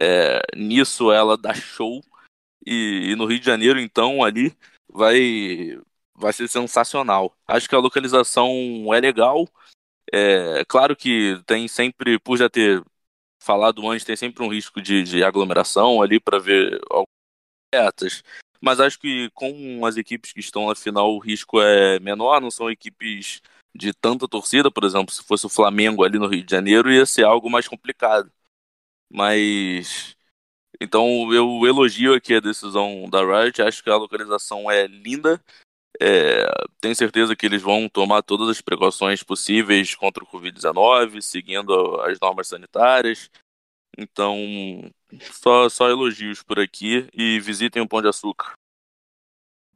é, 0.00 0.42
nisso, 0.56 1.12
ela 1.12 1.36
dá 1.36 1.54
show, 1.54 2.02
e, 2.66 3.10
e 3.12 3.16
no 3.16 3.26
Rio 3.26 3.38
de 3.38 3.46
Janeiro, 3.46 3.78
então, 3.78 4.24
ali, 4.24 4.52
vai, 4.92 5.78
vai 6.14 6.32
ser 6.32 6.48
sensacional. 6.48 7.36
Acho 7.46 7.68
que 7.68 7.74
a 7.74 7.78
localização 7.80 8.50
é 8.92 9.00
legal. 9.00 9.48
É 10.12 10.64
claro 10.68 10.96
que 10.96 11.40
tem 11.46 11.68
sempre, 11.68 12.18
por 12.18 12.36
já 12.36 12.48
ter 12.48 12.82
falado 13.46 13.88
antes, 13.88 14.04
tem 14.04 14.16
sempre 14.16 14.42
um 14.42 14.48
risco 14.48 14.82
de, 14.82 15.04
de 15.04 15.22
aglomeração 15.22 16.02
ali 16.02 16.18
para 16.18 16.40
ver 16.40 16.80
algumas 16.90 17.06
Mas 18.60 18.80
acho 18.80 18.98
que 18.98 19.30
com 19.30 19.86
as 19.86 19.96
equipes 19.96 20.32
que 20.32 20.40
estão 20.40 20.66
na 20.66 20.74
final 20.74 21.14
o 21.14 21.20
risco 21.20 21.60
é 21.60 22.00
menor, 22.00 22.40
não 22.40 22.50
são 22.50 22.68
equipes 22.68 23.40
de 23.74 23.92
tanta 23.94 24.26
torcida, 24.26 24.70
por 24.70 24.84
exemplo, 24.84 25.14
se 25.14 25.22
fosse 25.22 25.46
o 25.46 25.50
Flamengo 25.50 26.02
ali 26.02 26.18
no 26.18 26.26
Rio 26.26 26.42
de 26.42 26.50
Janeiro, 26.50 26.90
ia 26.92 27.06
ser 27.06 27.24
algo 27.24 27.48
mais 27.48 27.68
complicado. 27.68 28.32
Mas 29.08 30.16
então 30.80 31.32
eu 31.32 31.66
elogio 31.66 32.14
aqui 32.14 32.34
a 32.34 32.40
decisão 32.40 33.08
da 33.08 33.20
Riot, 33.22 33.62
acho 33.62 33.82
que 33.82 33.90
a 33.90 33.96
localização 33.96 34.70
é 34.70 34.86
linda. 34.86 35.40
É, 36.00 36.46
tenho 36.80 36.94
certeza 36.94 37.34
que 37.34 37.46
eles 37.46 37.62
vão 37.62 37.88
tomar 37.88 38.22
todas 38.22 38.48
as 38.48 38.60
precauções 38.60 39.22
possíveis 39.22 39.94
contra 39.94 40.22
o 40.22 40.26
Covid-19, 40.26 41.20
seguindo 41.22 42.00
as 42.02 42.18
normas 42.20 42.48
sanitárias. 42.48 43.30
Então, 43.96 44.36
só, 45.32 45.68
só 45.68 45.88
elogios 45.88 46.42
por 46.42 46.58
aqui 46.58 47.08
e 47.14 47.40
visitem 47.40 47.82
o 47.82 47.88
Pão 47.88 48.02
de 48.02 48.08
Açúcar. 48.08 48.52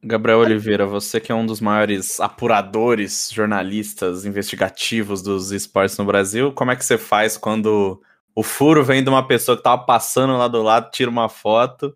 Gabriel 0.03 0.39
Oliveira, 0.39 0.85
você 0.85 1.19
que 1.19 1.31
é 1.31 1.35
um 1.35 1.45
dos 1.45 1.61
maiores 1.61 2.19
apuradores, 2.19 3.29
jornalistas, 3.31 4.25
investigativos 4.25 5.21
dos 5.21 5.51
esportes 5.51 5.97
no 5.97 6.05
Brasil, 6.05 6.51
como 6.51 6.71
é 6.71 6.75
que 6.75 6.83
você 6.83 6.97
faz 6.97 7.37
quando 7.37 8.01
o 8.33 8.41
furo 8.41 8.83
vem 8.83 9.03
de 9.03 9.09
uma 9.09 9.27
pessoa 9.27 9.55
que 9.55 9.63
tava 9.63 9.85
passando 9.85 10.37
lá 10.37 10.47
do 10.47 10.63
lado, 10.63 10.89
tira 10.89 11.09
uma 11.09 11.29
foto 11.29 11.95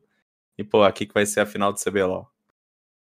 e, 0.57 0.63
pô, 0.63 0.83
aqui 0.83 1.07
que 1.07 1.13
vai 1.13 1.25
ser 1.25 1.39
a 1.39 1.45
final 1.47 1.73
do 1.73 1.79
CBLOL? 1.79 2.29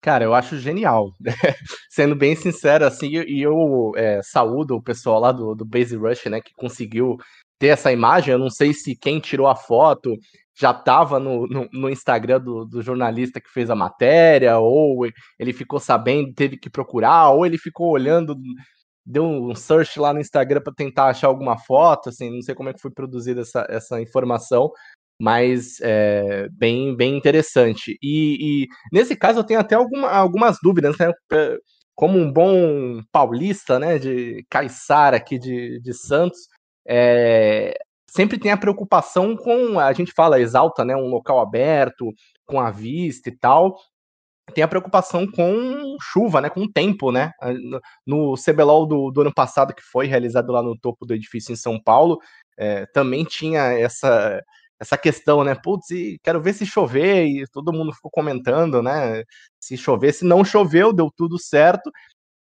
Cara, 0.02 0.24
eu 0.24 0.34
acho 0.34 0.58
genial. 0.58 1.14
Sendo 1.90 2.16
bem 2.16 2.36
sincero, 2.36 2.86
assim, 2.86 3.08
e 3.10 3.42
eu 3.42 3.92
é, 3.96 4.22
saúdo 4.24 4.76
o 4.76 4.82
pessoal 4.82 5.20
lá 5.20 5.32
do, 5.32 5.54
do 5.54 5.64
Base 5.64 5.96
Rush, 5.96 6.26
né, 6.26 6.42
que 6.42 6.54
conseguiu 6.56 7.18
ter 7.60 7.68
essa 7.68 7.92
imagem. 7.92 8.32
Eu 8.32 8.40
não 8.40 8.50
sei 8.50 8.74
se 8.74 8.96
quem 8.96 9.20
tirou 9.20 9.48
a 9.48 9.56
foto 9.56 10.18
já 10.60 10.72
estava 10.72 11.20
no, 11.20 11.48
no, 11.48 11.70
no, 11.72 11.90
Instagram 11.90 12.40
do, 12.42 12.66
do, 12.66 12.82
jornalista 12.82 13.40
que 13.40 13.50
fez 13.50 13.70
a 13.70 13.76
matéria, 13.76 14.58
ou 14.60 15.06
ele 15.40 15.54
ficou 15.54 15.80
sabendo, 15.80 16.34
teve 16.34 16.58
que 16.58 16.70
procurar, 16.70 17.30
ou 17.30 17.46
ele 17.46 17.58
ficou 17.58 17.92
olhando, 17.92 18.36
deu 19.06 19.24
um 19.24 19.56
search 19.56 20.00
lá 20.00 20.14
no 20.14 20.20
Instagram 20.20 20.62
para 20.62 20.74
tentar 20.74 21.06
achar 21.06 21.28
alguma 21.28 21.58
foto, 21.58 22.10
assim, 22.10 22.30
não 22.30 22.42
sei 22.42 22.54
como 22.56 22.70
é 22.70 22.74
que 22.74 22.82
foi 22.82 22.92
produzida 22.92 23.42
essa, 23.42 23.66
essa 23.70 24.02
informação, 24.02 24.72
mas 25.22 25.80
é, 25.82 26.50
bem, 26.50 26.96
bem 26.96 27.16
interessante. 27.16 27.96
E, 28.02 28.64
e, 28.64 28.68
nesse 28.92 29.16
caso 29.16 29.40
eu 29.40 29.44
tenho 29.44 29.60
até 29.60 29.76
alguma, 29.76 30.10
algumas 30.10 30.58
dúvidas, 30.64 30.98
né? 30.98 31.12
Como 31.94 32.18
um 32.18 32.34
bom 32.34 33.04
paulista, 33.12 33.78
né, 33.78 34.00
de 34.00 34.44
Caiçara 34.50 35.18
aqui 35.18 35.38
de, 35.38 35.80
de 35.80 35.94
Santos, 35.94 36.40
é, 36.88 37.78
sempre 38.10 38.40
tem 38.40 38.52
a 38.52 38.58
preocupação 38.58 39.38
com, 39.38 39.80
a 39.80 39.94
gente 39.94 40.12
fala, 40.12 40.40
exalta, 40.40 40.84
né, 40.84 40.96
um 40.96 41.10
local 41.10 41.40
aberto, 41.40 42.12
com 42.48 42.60
a 42.60 42.72
vista 42.72 43.30
e 43.30 43.38
tal, 43.38 43.78
tem 44.56 44.64
a 44.64 44.68
preocupação 44.68 45.28
com 45.28 45.96
chuva, 46.02 46.42
né, 46.42 46.50
com 46.50 46.62
o 46.62 46.72
tempo, 46.72 47.12
né, 47.12 47.32
no 48.08 48.34
CBLOL 48.36 48.88
do, 48.88 49.12
do 49.12 49.22
ano 49.22 49.34
passado, 49.34 49.76
que 49.76 49.84
foi 49.84 50.08
realizado 50.08 50.52
lá 50.52 50.64
no 50.64 50.76
topo 50.76 51.06
do 51.06 51.14
edifício 51.14 51.54
em 51.54 51.58
São 51.58 51.80
Paulo, 51.80 52.18
é, 52.58 52.88
também 52.88 53.24
tinha 53.24 53.62
essa 53.74 54.42
essa 54.82 54.98
questão, 54.98 55.44
né? 55.44 55.54
Putz, 55.54 55.88
quero 56.24 56.42
ver 56.42 56.54
se 56.54 56.66
chover, 56.66 57.28
e 57.28 57.46
todo 57.48 57.72
mundo 57.72 57.94
ficou 57.94 58.10
comentando, 58.10 58.82
né? 58.82 59.24
Se 59.60 59.78
chover, 59.78 60.12
se 60.12 60.26
não 60.26 60.44
choveu, 60.44 60.92
deu 60.92 61.12
tudo 61.16 61.38
certo. 61.38 61.92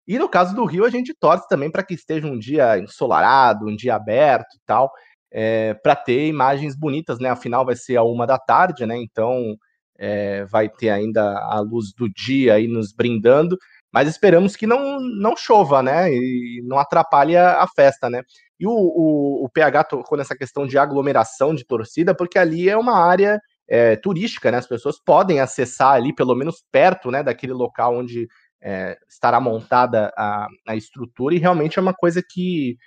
E 0.07 0.17
no 0.17 0.27
caso 0.27 0.55
do 0.55 0.65
Rio, 0.65 0.83
a 0.83 0.89
gente 0.89 1.13
torce 1.13 1.47
também 1.47 1.71
para 1.71 1.83
que 1.83 1.93
esteja 1.93 2.25
um 2.25 2.39
dia 2.39 2.79
ensolarado, 2.79 3.67
um 3.67 3.75
dia 3.75 3.93
aberto 3.93 4.55
e 4.55 4.59
tal, 4.65 4.91
é, 5.31 5.75
para 5.75 5.95
ter 5.95 6.27
imagens 6.27 6.75
bonitas, 6.75 7.19
né? 7.19 7.29
Afinal, 7.29 7.63
vai 7.63 7.75
ser 7.75 7.95
a 7.97 8.03
uma 8.03 8.25
da 8.25 8.39
tarde, 8.39 8.87
né? 8.87 8.97
Então 8.97 9.55
é, 9.99 10.43
vai 10.45 10.67
ter 10.67 10.89
ainda 10.89 11.37
a 11.37 11.59
luz 11.59 11.93
do 11.95 12.09
dia 12.09 12.55
aí 12.55 12.67
nos 12.67 12.91
brindando, 12.91 13.55
mas 13.93 14.07
esperamos 14.07 14.55
que 14.55 14.65
não, 14.65 14.99
não 14.99 15.35
chova, 15.35 15.83
né? 15.83 16.09
E 16.11 16.61
não 16.65 16.79
atrapalhe 16.79 17.35
a, 17.35 17.61
a 17.61 17.67
festa, 17.67 18.09
né? 18.09 18.23
E 18.59 18.65
o, 18.65 18.71
o, 18.71 19.45
o, 19.45 19.49
PH 19.49 19.85
tocou 19.85 20.17
nessa 20.17 20.35
questão 20.35 20.65
de 20.65 20.77
aglomeração 20.77 21.53
de 21.53 21.65
torcida, 21.65 22.15
porque 22.15 22.39
ali 22.39 22.69
é 22.69 22.77
uma 22.77 22.97
área 22.97 23.39
é, 23.67 23.95
turística, 23.95 24.51
né? 24.51 24.57
As 24.57 24.67
pessoas 24.67 24.97
podem 25.03 25.39
acessar 25.39 25.93
ali, 25.93 26.13
pelo 26.13 26.35
menos 26.35 26.63
perto, 26.71 27.11
né, 27.11 27.23
daquele 27.23 27.53
local 27.53 27.97
onde 27.97 28.27
é, 28.61 28.97
estará 29.09 29.39
montada 29.39 30.13
a, 30.17 30.47
a 30.67 30.75
estrutura, 30.75 31.35
e 31.35 31.39
realmente 31.39 31.79
é 31.79 31.81
uma 31.81 31.93
coisa 31.93 32.21
que, 32.21 32.77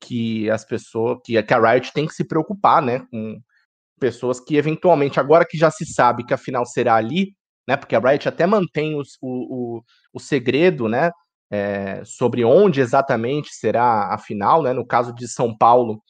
que 0.00 0.48
as 0.50 0.64
pessoas, 0.64 1.18
que, 1.24 1.42
que 1.42 1.54
a 1.54 1.58
Riot 1.58 1.92
tem 1.92 2.06
que 2.06 2.14
se 2.14 2.26
preocupar, 2.26 2.80
né? 2.80 3.04
Com 3.10 3.40
pessoas 3.98 4.40
que 4.40 4.56
eventualmente, 4.56 5.18
agora 5.18 5.44
que 5.44 5.58
já 5.58 5.70
se 5.70 5.84
sabe 5.84 6.24
que 6.24 6.32
a 6.32 6.38
final 6.38 6.64
será 6.64 6.94
ali, 6.94 7.34
né? 7.68 7.76
Porque 7.76 7.94
a 7.94 8.00
Riot 8.00 8.28
até 8.28 8.46
mantém 8.46 8.96
o, 8.96 9.02
o, 9.22 9.82
o 10.12 10.18
segredo, 10.18 10.88
né? 10.88 11.10
é, 11.50 12.02
sobre 12.04 12.44
onde 12.44 12.80
exatamente 12.80 13.54
será 13.54 14.12
a 14.12 14.18
final, 14.18 14.62
né? 14.62 14.72
No 14.72 14.86
caso 14.86 15.14
de 15.14 15.26
São 15.26 15.56
Paulo, 15.56 16.02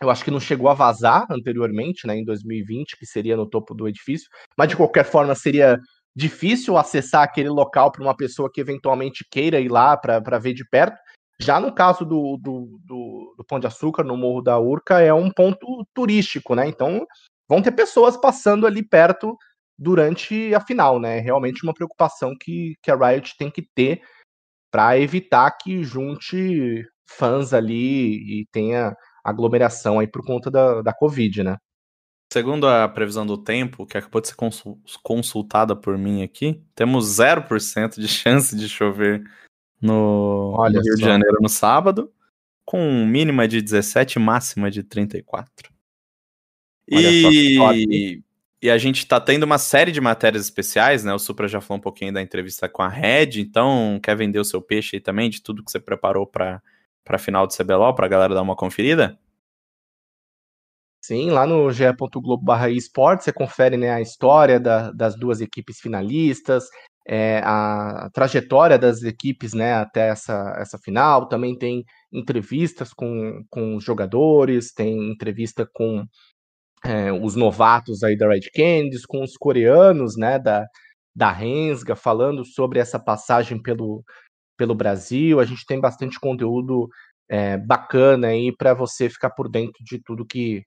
eu 0.00 0.10
acho 0.10 0.24
que 0.24 0.30
não 0.30 0.40
chegou 0.40 0.68
a 0.68 0.74
vazar 0.74 1.26
anteriormente, 1.30 2.06
né? 2.06 2.16
Em 2.16 2.24
2020, 2.24 2.96
que 2.96 3.06
seria 3.06 3.36
no 3.36 3.48
topo 3.48 3.74
do 3.74 3.88
edifício, 3.88 4.28
mas 4.56 4.68
de 4.68 4.76
qualquer 4.76 5.04
forma 5.04 5.34
seria 5.34 5.78
difícil 6.14 6.76
acessar 6.76 7.22
aquele 7.22 7.48
local 7.48 7.90
para 7.92 8.02
uma 8.02 8.16
pessoa 8.16 8.50
que 8.52 8.60
eventualmente 8.60 9.24
queira 9.30 9.60
ir 9.60 9.68
lá 9.68 9.96
para 9.96 10.38
ver 10.38 10.54
de 10.54 10.64
perto. 10.68 10.98
Já 11.40 11.58
no 11.58 11.72
caso 11.72 12.04
do, 12.04 12.36
do, 12.36 12.78
do, 12.84 13.34
do, 13.38 13.44
Pão 13.46 13.58
de 13.58 13.66
Açúcar, 13.66 14.04
no 14.04 14.16
Morro 14.16 14.42
da 14.42 14.58
Urca, 14.58 15.00
é 15.00 15.14
um 15.14 15.30
ponto 15.30 15.86
turístico, 15.94 16.54
né? 16.54 16.68
Então 16.68 17.06
vão 17.48 17.62
ter 17.62 17.72
pessoas 17.72 18.16
passando 18.16 18.66
ali 18.66 18.82
perto 18.86 19.36
durante 19.80 20.54
a 20.54 20.60
final, 20.60 21.00
né? 21.00 21.16
É 21.16 21.20
realmente 21.20 21.64
uma 21.64 21.72
preocupação 21.72 22.36
que, 22.38 22.74
que 22.82 22.90
a 22.90 22.94
Riot 22.94 23.34
tem 23.38 23.50
que 23.50 23.62
ter 23.74 24.02
para 24.70 24.98
evitar 24.98 25.50
que 25.52 25.82
junte 25.82 26.84
fãs 27.08 27.54
ali 27.54 28.40
e 28.40 28.46
tenha 28.52 28.94
aglomeração 29.24 29.98
aí 29.98 30.06
por 30.06 30.24
conta 30.24 30.50
da, 30.50 30.82
da 30.82 30.92
Covid, 30.92 31.42
né? 31.42 31.56
Segundo 32.32 32.68
a 32.68 32.88
previsão 32.88 33.26
do 33.26 33.36
tempo, 33.36 33.86
que 33.86 33.98
acabou 33.98 34.20
de 34.20 34.28
ser 34.28 34.36
consultada 35.02 35.74
por 35.74 35.98
mim 35.98 36.22
aqui, 36.22 36.62
temos 36.74 37.18
0% 37.18 37.98
de 37.98 38.06
chance 38.06 38.54
de 38.54 38.68
chover 38.68 39.24
no, 39.80 40.52
no 40.56 40.68
Rio 40.68 40.84
só. 40.84 40.96
de 40.96 41.02
Janeiro 41.02 41.38
no 41.40 41.48
sábado, 41.48 42.12
com 42.64 43.04
mínima 43.06 43.48
de 43.48 43.60
17 43.60 44.18
máxima 44.18 44.70
de 44.70 44.84
34. 44.84 45.72
Olha 46.92 47.10
e 47.10 48.22
e 48.62 48.70
a 48.70 48.76
gente 48.76 49.06
tá 49.06 49.18
tendo 49.18 49.44
uma 49.44 49.58
série 49.58 49.90
de 49.90 50.00
matérias 50.00 50.44
especiais, 50.44 51.02
né? 51.02 51.14
O 51.14 51.18
Supra 51.18 51.48
já 51.48 51.60
falou 51.60 51.78
um 51.78 51.82
pouquinho 51.82 52.12
da 52.12 52.20
entrevista 52.20 52.68
com 52.68 52.82
a 52.82 52.88
Red, 52.88 53.40
então 53.40 53.98
quer 54.02 54.14
vender 54.14 54.38
o 54.38 54.44
seu 54.44 54.60
peixe 54.60 54.96
aí 54.96 55.00
também, 55.00 55.30
de 55.30 55.42
tudo 55.42 55.64
que 55.64 55.70
você 55.70 55.80
preparou 55.80 56.26
para 56.26 56.62
a 57.08 57.18
final 57.18 57.46
do 57.46 57.54
CBLOL, 57.54 57.94
para 57.94 58.04
a 58.04 58.08
galera 58.08 58.34
dar 58.34 58.42
uma 58.42 58.56
conferida? 58.56 59.18
Sim, 61.02 61.30
lá 61.30 61.46
no 61.46 61.72
ge.globo 61.72 62.66
esportes 62.68 63.24
você 63.24 63.32
confere 63.32 63.78
né, 63.78 63.90
a 63.90 64.02
história 64.02 64.60
da, 64.60 64.90
das 64.92 65.16
duas 65.16 65.40
equipes 65.40 65.80
finalistas, 65.80 66.64
é, 67.08 67.40
a 67.42 68.10
trajetória 68.12 68.78
das 68.78 69.02
equipes 69.02 69.54
né, 69.54 69.72
até 69.72 70.08
essa, 70.08 70.54
essa 70.58 70.78
final, 70.78 71.26
também 71.26 71.56
tem 71.56 71.82
entrevistas 72.12 72.92
com, 72.92 73.42
com 73.48 73.80
jogadores, 73.80 74.72
tem 74.72 75.10
entrevista 75.10 75.66
com 75.72 76.04
é, 76.84 77.12
os 77.12 77.36
novatos 77.36 78.02
aí 78.02 78.16
da 78.16 78.28
Red 78.28 78.50
Candies, 78.54 79.04
com 79.04 79.22
os 79.22 79.36
coreanos, 79.36 80.16
né, 80.16 80.38
da, 80.38 80.66
da 81.14 81.30
Rensga, 81.30 81.94
falando 81.94 82.44
sobre 82.44 82.78
essa 82.78 82.98
passagem 82.98 83.60
pelo, 83.60 84.04
pelo 84.56 84.74
Brasil. 84.74 85.40
A 85.40 85.44
gente 85.44 85.66
tem 85.66 85.80
bastante 85.80 86.18
conteúdo 86.18 86.88
é, 87.28 87.56
bacana 87.56 88.28
aí 88.28 88.54
para 88.56 88.74
você 88.74 89.08
ficar 89.08 89.30
por 89.30 89.48
dentro 89.48 89.84
de 89.84 90.02
tudo 90.02 90.26
que, 90.26 90.64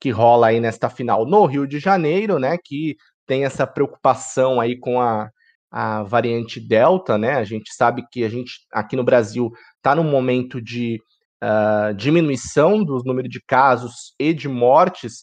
que 0.00 0.10
rola 0.10 0.48
aí 0.48 0.60
nesta 0.60 0.88
final 0.88 1.26
no 1.26 1.44
Rio 1.46 1.66
de 1.66 1.78
Janeiro, 1.78 2.38
né, 2.38 2.56
que 2.62 2.96
tem 3.26 3.44
essa 3.44 3.66
preocupação 3.66 4.60
aí 4.60 4.78
com 4.78 5.00
a, 5.00 5.28
a 5.70 6.02
variante 6.02 6.58
Delta, 6.58 7.18
né? 7.18 7.34
A 7.34 7.44
gente 7.44 7.74
sabe 7.74 8.02
que 8.10 8.24
a 8.24 8.28
gente 8.28 8.52
aqui 8.72 8.96
no 8.96 9.04
Brasil 9.04 9.52
está 9.76 9.94
num 9.94 10.10
momento 10.10 10.62
de 10.62 10.98
uh, 11.44 11.94
diminuição 11.94 12.82
dos 12.82 13.04
números 13.04 13.30
de 13.30 13.40
casos 13.46 14.14
e 14.18 14.32
de 14.32 14.48
mortes 14.48 15.22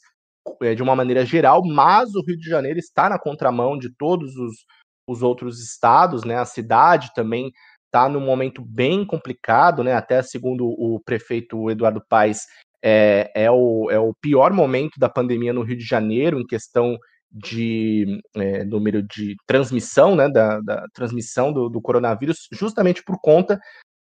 de 0.76 0.84
uma 0.84 0.96
maneira 0.96 1.26
geral, 1.26 1.64
mas 1.66 2.14
o 2.16 2.24
Rio 2.24 2.38
de 2.38 2.48
Janeiro 2.48 2.80
está 2.80 3.10
na 3.10 3.20
contramão 3.20 3.78
de 3.78 3.90
todos 3.96 4.36
os, 4.36 4.66
os 5.08 5.24
outros 5.24 5.62
estados, 5.64 6.24
né? 6.24 6.38
A 6.38 6.46
cidade 6.46 7.12
também 7.14 7.52
está 7.86 8.10
num 8.10 8.20
momento 8.20 8.64
bem 8.64 9.06
complicado, 9.06 9.84
né? 9.84 9.94
Até 9.94 10.22
segundo 10.22 10.68
o 10.68 11.00
prefeito 11.04 11.70
Eduardo 11.70 12.04
Paes, 12.08 12.42
é, 12.84 13.32
é, 13.34 13.50
o, 13.50 13.90
é 13.90 14.00
o 14.00 14.14
pior 14.14 14.52
momento 14.54 15.00
da 15.00 15.10
pandemia 15.10 15.54
no 15.54 15.64
Rio 15.64 15.78
de 15.78 15.86
Janeiro 15.86 16.40
em 16.40 16.46
questão 16.46 16.98
de 17.32 18.22
é, 18.36 18.64
número 18.64 19.02
de 19.02 19.36
transmissão, 19.48 20.16
né? 20.16 20.30
Da, 20.30 20.60
da 20.62 20.86
transmissão 20.94 21.52
do, 21.52 21.70
do, 21.70 21.82
coronavírus, 21.82 22.48
justamente 22.52 23.04
por 23.04 23.20
conta 23.22 23.60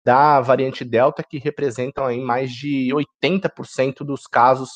da 0.04 0.40
variante 0.40 0.84
Delta, 0.84 1.22
que 1.22 1.38
representam 1.38 2.06
aí 2.06 2.20
mais 2.20 2.50
de 2.50 2.88
80% 2.92 3.98
dos 4.04 4.22
casos 4.26 4.70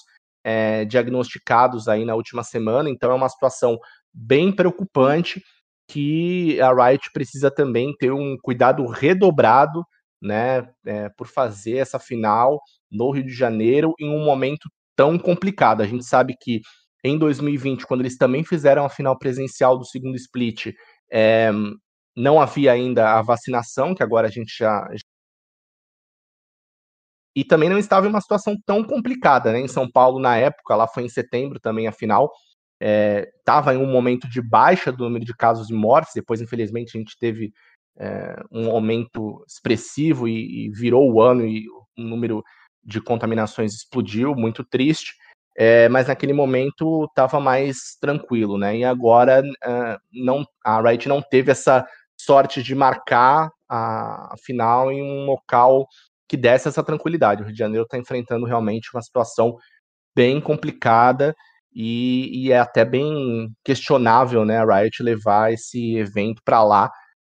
é, 0.45 0.85
diagnosticados 0.85 1.89
aí 1.89 2.05
na 2.05 2.15
última 2.15 2.45
semana. 2.45 2.91
Então 2.91 3.11
é 3.11 3.15
uma 3.15 3.29
situação 3.29 3.79
bem 4.13 4.55
preocupante 4.55 5.43
que 5.89 6.61
a 6.61 6.73
Riot 6.73 7.11
precisa 7.13 7.51
também 7.51 7.95
ter 7.97 8.13
um 8.13 8.37
cuidado 8.43 8.87
redobrado, 8.87 9.85
né, 10.23 10.69
é, 10.87 11.09
por 11.11 11.27
fazer 11.27 11.77
essa 11.77 11.99
final 11.99 12.61
no 12.91 13.11
Rio 13.11 13.25
de 13.25 13.33
Janeiro 13.33 13.95
em 13.99 14.09
um 14.09 14.25
momento 14.25 14.69
tão 14.97 15.19
complicado. 15.19 15.83
A 15.83 15.87
gente 15.87 16.05
sabe 16.05 16.35
que 16.41 16.61
em 17.05 17.19
2020, 17.19 17.87
quando 17.87 18.01
eles 18.01 18.17
também 18.17 18.43
fizeram 18.43 18.85
a 18.85 18.89
final 18.89 19.19
presencial 19.19 19.77
do 19.77 19.85
segundo 19.85 20.17
split, 20.17 20.73
é, 21.13 21.51
não 22.17 22.41
havia 22.41 22.73
ainda 22.73 23.19
a 23.19 23.23
vacinação, 23.23 23.95
que 23.95 24.03
agora 24.03 24.29
a 24.29 24.31
gente 24.31 24.57
já, 24.57 24.89
e 27.35 27.45
também 27.45 27.69
não 27.69 27.79
estava 27.79 28.07
em 28.07 28.11
uma 28.11 28.21
situação 28.21 28.57
tão 28.65 28.85
complicada, 28.85 29.53
né? 29.53 29.61
Em 29.61 29.69
São 29.69 29.91
Paulo, 29.91 30.21
na 30.21 30.37
época, 30.37 30.77
lá 30.77 30.87
foi 30.87 31.05
em 31.05 31.09
setembro 31.09 31.59
também 31.59 31.87
a 31.87 31.93
final, 31.93 32.31
estava 32.81 33.73
é, 33.73 33.77
em 33.77 33.79
um 33.79 33.91
momento 33.91 34.29
de 34.29 34.41
baixa 34.41 34.93
do 34.93 35.05
número 35.05 35.25
de 35.25 35.35
casos 35.35 35.71
e 35.71 35.73
mortes, 35.73 36.13
depois, 36.15 36.41
infelizmente, 36.41 36.97
a 36.97 37.01
gente 37.01 37.19
teve 37.19 37.53
é, 37.99 38.37
um 38.51 38.71
aumento 38.71 39.45
expressivo 39.49 40.29
e, 40.29 40.67
e, 40.67 40.71
virou 40.71 41.11
o 41.11 41.21
ano 41.21 41.47
e 41.47 41.65
o 41.97 42.03
número 42.03 42.43
de 42.83 43.01
contaminações 43.01 43.73
explodiu, 43.75 44.35
muito 44.35 44.65
triste, 44.65 45.15
é, 45.57 45.89
mas 45.89 46.09
naquele 46.09 46.33
momento 46.33 47.05
estava 47.05 47.41
mais 47.41 47.97
tranquilo, 48.01 48.59
né? 48.59 48.77
E 48.79 48.85
agora 48.85 49.43
é, 49.65 49.99
não, 50.13 50.47
a 50.65 50.81
Riot 50.81 51.09
não 51.09 51.23
teve 51.23 51.53
essa 51.53 51.87
sorte 52.21 52.63
de 52.63 52.75
marcar 52.75 53.51
a, 53.69 54.35
a 54.35 54.37
final 54.37 54.91
em 54.91 55.03
um 55.03 55.27
local 55.27 55.87
que 56.35 56.37
desse 56.37 56.67
essa 56.67 56.83
tranquilidade. 56.83 57.43
O 57.43 57.45
Rio 57.45 57.53
de 57.53 57.59
Janeiro 57.59 57.85
está 57.85 57.97
enfrentando 57.97 58.45
realmente 58.45 58.91
uma 58.93 59.01
situação 59.01 59.57
bem 60.17 60.41
complicada 60.41 61.35
e, 61.73 62.47
e, 62.47 62.53
é 62.53 62.59
até 62.59 62.85
bem 62.85 63.53
questionável, 63.65 64.45
né, 64.45 64.59
a 64.59 64.65
Riot 64.65 65.03
levar 65.03 65.53
esse 65.53 65.97
evento 65.97 66.41
para 66.45 66.63
lá 66.63 66.91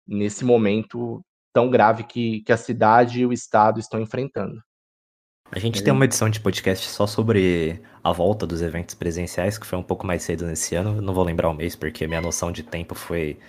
nesse 0.07 0.45
momento 0.45 1.21
tão 1.53 1.69
grave 1.69 2.03
que, 2.03 2.41
que 2.41 2.51
a 2.51 2.57
cidade 2.57 3.21
e 3.21 3.25
o 3.25 3.33
estado 3.33 3.79
estão 3.79 4.01
enfrentando. 4.01 4.55
A 5.51 5.59
gente 5.59 5.81
é. 5.81 5.83
tem 5.83 5.91
uma 5.91 6.05
edição 6.05 6.29
de 6.29 6.39
podcast 6.39 6.87
só 6.87 7.07
sobre 7.07 7.81
a 8.03 8.11
volta 8.11 8.45
dos 8.45 8.61
eventos 8.61 8.95
presenciais, 8.95 9.57
que 9.57 9.65
foi 9.65 9.79
um 9.79 9.83
pouco 9.83 10.05
mais 10.05 10.23
cedo 10.23 10.45
nesse 10.45 10.75
ano. 10.75 11.01
Não 11.01 11.13
vou 11.13 11.23
lembrar 11.23 11.49
o 11.49 11.53
mês, 11.53 11.75
porque 11.75 12.07
minha 12.07 12.21
noção 12.21 12.51
de 12.51 12.63
tempo 12.63 12.95
foi 12.95 13.39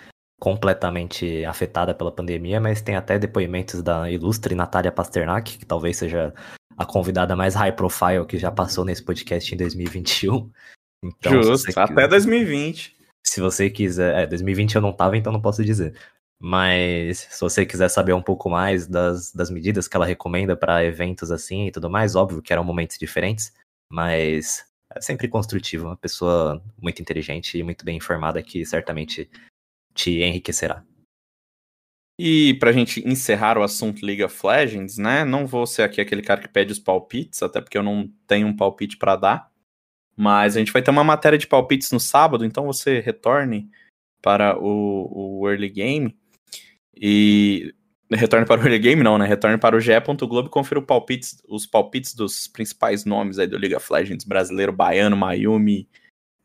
completamente 0.41 1.45
afetada 1.45 1.95
pela 1.95 2.11
pandemia, 2.11 2.59
mas 2.59 2.81
tem 2.81 2.97
até 2.97 3.19
depoimentos 3.19 3.83
da 3.83 4.11
ilustre 4.11 4.55
Natália 4.55 4.91
Pasternak, 4.91 5.59
que 5.59 5.67
talvez 5.67 5.99
seja 5.99 6.33
a 6.79 6.87
convidada 6.87 7.37
mais 7.37 7.55
high 7.55 7.77
profile 7.77 8.25
que 8.27 8.39
já 8.39 8.51
passou 8.51 8.83
nesse 8.85 9.05
podcast 9.05 9.55
em 9.55 9.59
2021. 9.59 10.51
Então, 11.05 11.43
Justo, 11.43 11.79
até 11.79 12.09
2020. 12.09 12.97
Se 13.25 13.39
você 13.41 13.69
quiser. 13.69 14.23
É, 14.23 14.27
2020 14.27 14.77
eu 14.77 14.81
não 14.81 14.93
tava, 14.93 15.17
então 15.17 15.31
não 15.31 15.43
posso 15.43 15.63
dizer. 15.63 15.95
Mas 16.43 17.29
se 17.31 17.41
você 17.41 17.67
quiser 17.67 17.91
saber 17.91 18.15
um 18.15 18.23
pouco 18.23 18.49
mais 18.49 18.87
das, 18.87 19.31
das 19.33 19.51
medidas 19.51 19.87
que 19.87 19.95
ela 19.95 20.07
recomenda 20.07 20.57
para 20.57 20.83
eventos 20.83 21.31
assim 21.31 21.67
e 21.67 21.71
tudo 21.71 21.91
mais, 21.91 22.17
óbvio 22.17 22.41
que 22.41 22.51
eram 22.51 22.65
momentos 22.65 22.97
diferentes, 22.97 23.53
mas 23.93 24.65
é 24.97 25.03
sempre 25.03 25.29
construtivo, 25.29 25.87
uma 25.87 25.99
pessoa 25.99 26.63
muito 26.81 27.03
inteligente 27.03 27.59
e 27.59 27.63
muito 27.63 27.85
bem 27.85 27.99
informada 27.99 28.43
que 28.43 28.65
certamente 28.65 29.31
te 29.95 30.23
enriquecerá. 30.23 30.85
E 32.23 32.53
pra 32.55 32.71
gente 32.71 33.01
encerrar 33.09 33.57
o 33.57 33.63
assunto 33.63 34.05
League 34.05 34.23
of 34.23 34.47
Legends, 34.47 34.99
né? 34.99 35.25
Não 35.25 35.47
vou 35.47 35.67
ser 35.67 35.83
aqui 35.83 36.03
aquele 36.03 36.21
cara 36.21 36.43
que 36.43 36.49
pede 36.49 36.71
os 36.71 36.79
palpites, 36.79 37.43
até 37.43 37.63
porque 37.63 37.79
eu 37.79 37.83
não 37.83 38.13
tenho 38.27 38.47
um 38.47 38.55
palpite 38.55 38.99
para 38.99 39.17
dar. 39.17 39.51
Mas 40.15 40.55
a 40.55 40.59
gente 40.59 40.71
vai 40.71 40.83
ter 40.83 40.91
uma 40.91 41.03
matéria 41.03 41.39
de 41.39 41.47
palpites 41.47 41.91
no 41.93 41.99
sábado, 41.99 42.45
então 42.45 42.67
você 42.67 43.01
retorne 43.01 43.71
para 44.21 44.59
o, 44.59 45.41
o 45.41 45.49
early 45.49 45.71
game. 45.71 46.15
E. 46.95 47.75
Retorne 48.13 48.45
para 48.45 48.61
o 48.61 48.65
early 48.65 48.79
game, 48.79 49.03
não, 49.03 49.17
né? 49.17 49.25
Retorne 49.25 49.57
para 49.57 49.75
o 49.75 49.81
ge.globo 49.81 50.49
e 50.49 50.51
confira 50.51 50.83
palpites, 50.83 51.41
os 51.49 51.65
palpites 51.65 52.13
dos 52.15 52.47
principais 52.49 53.07
nomes 53.07 53.39
aí 53.39 53.47
do 53.47 53.57
League 53.57 53.75
of 53.75 53.91
Legends 53.91 54.27
brasileiro, 54.27 54.73
baiano, 54.73 55.17
Mayumi, 55.17 55.89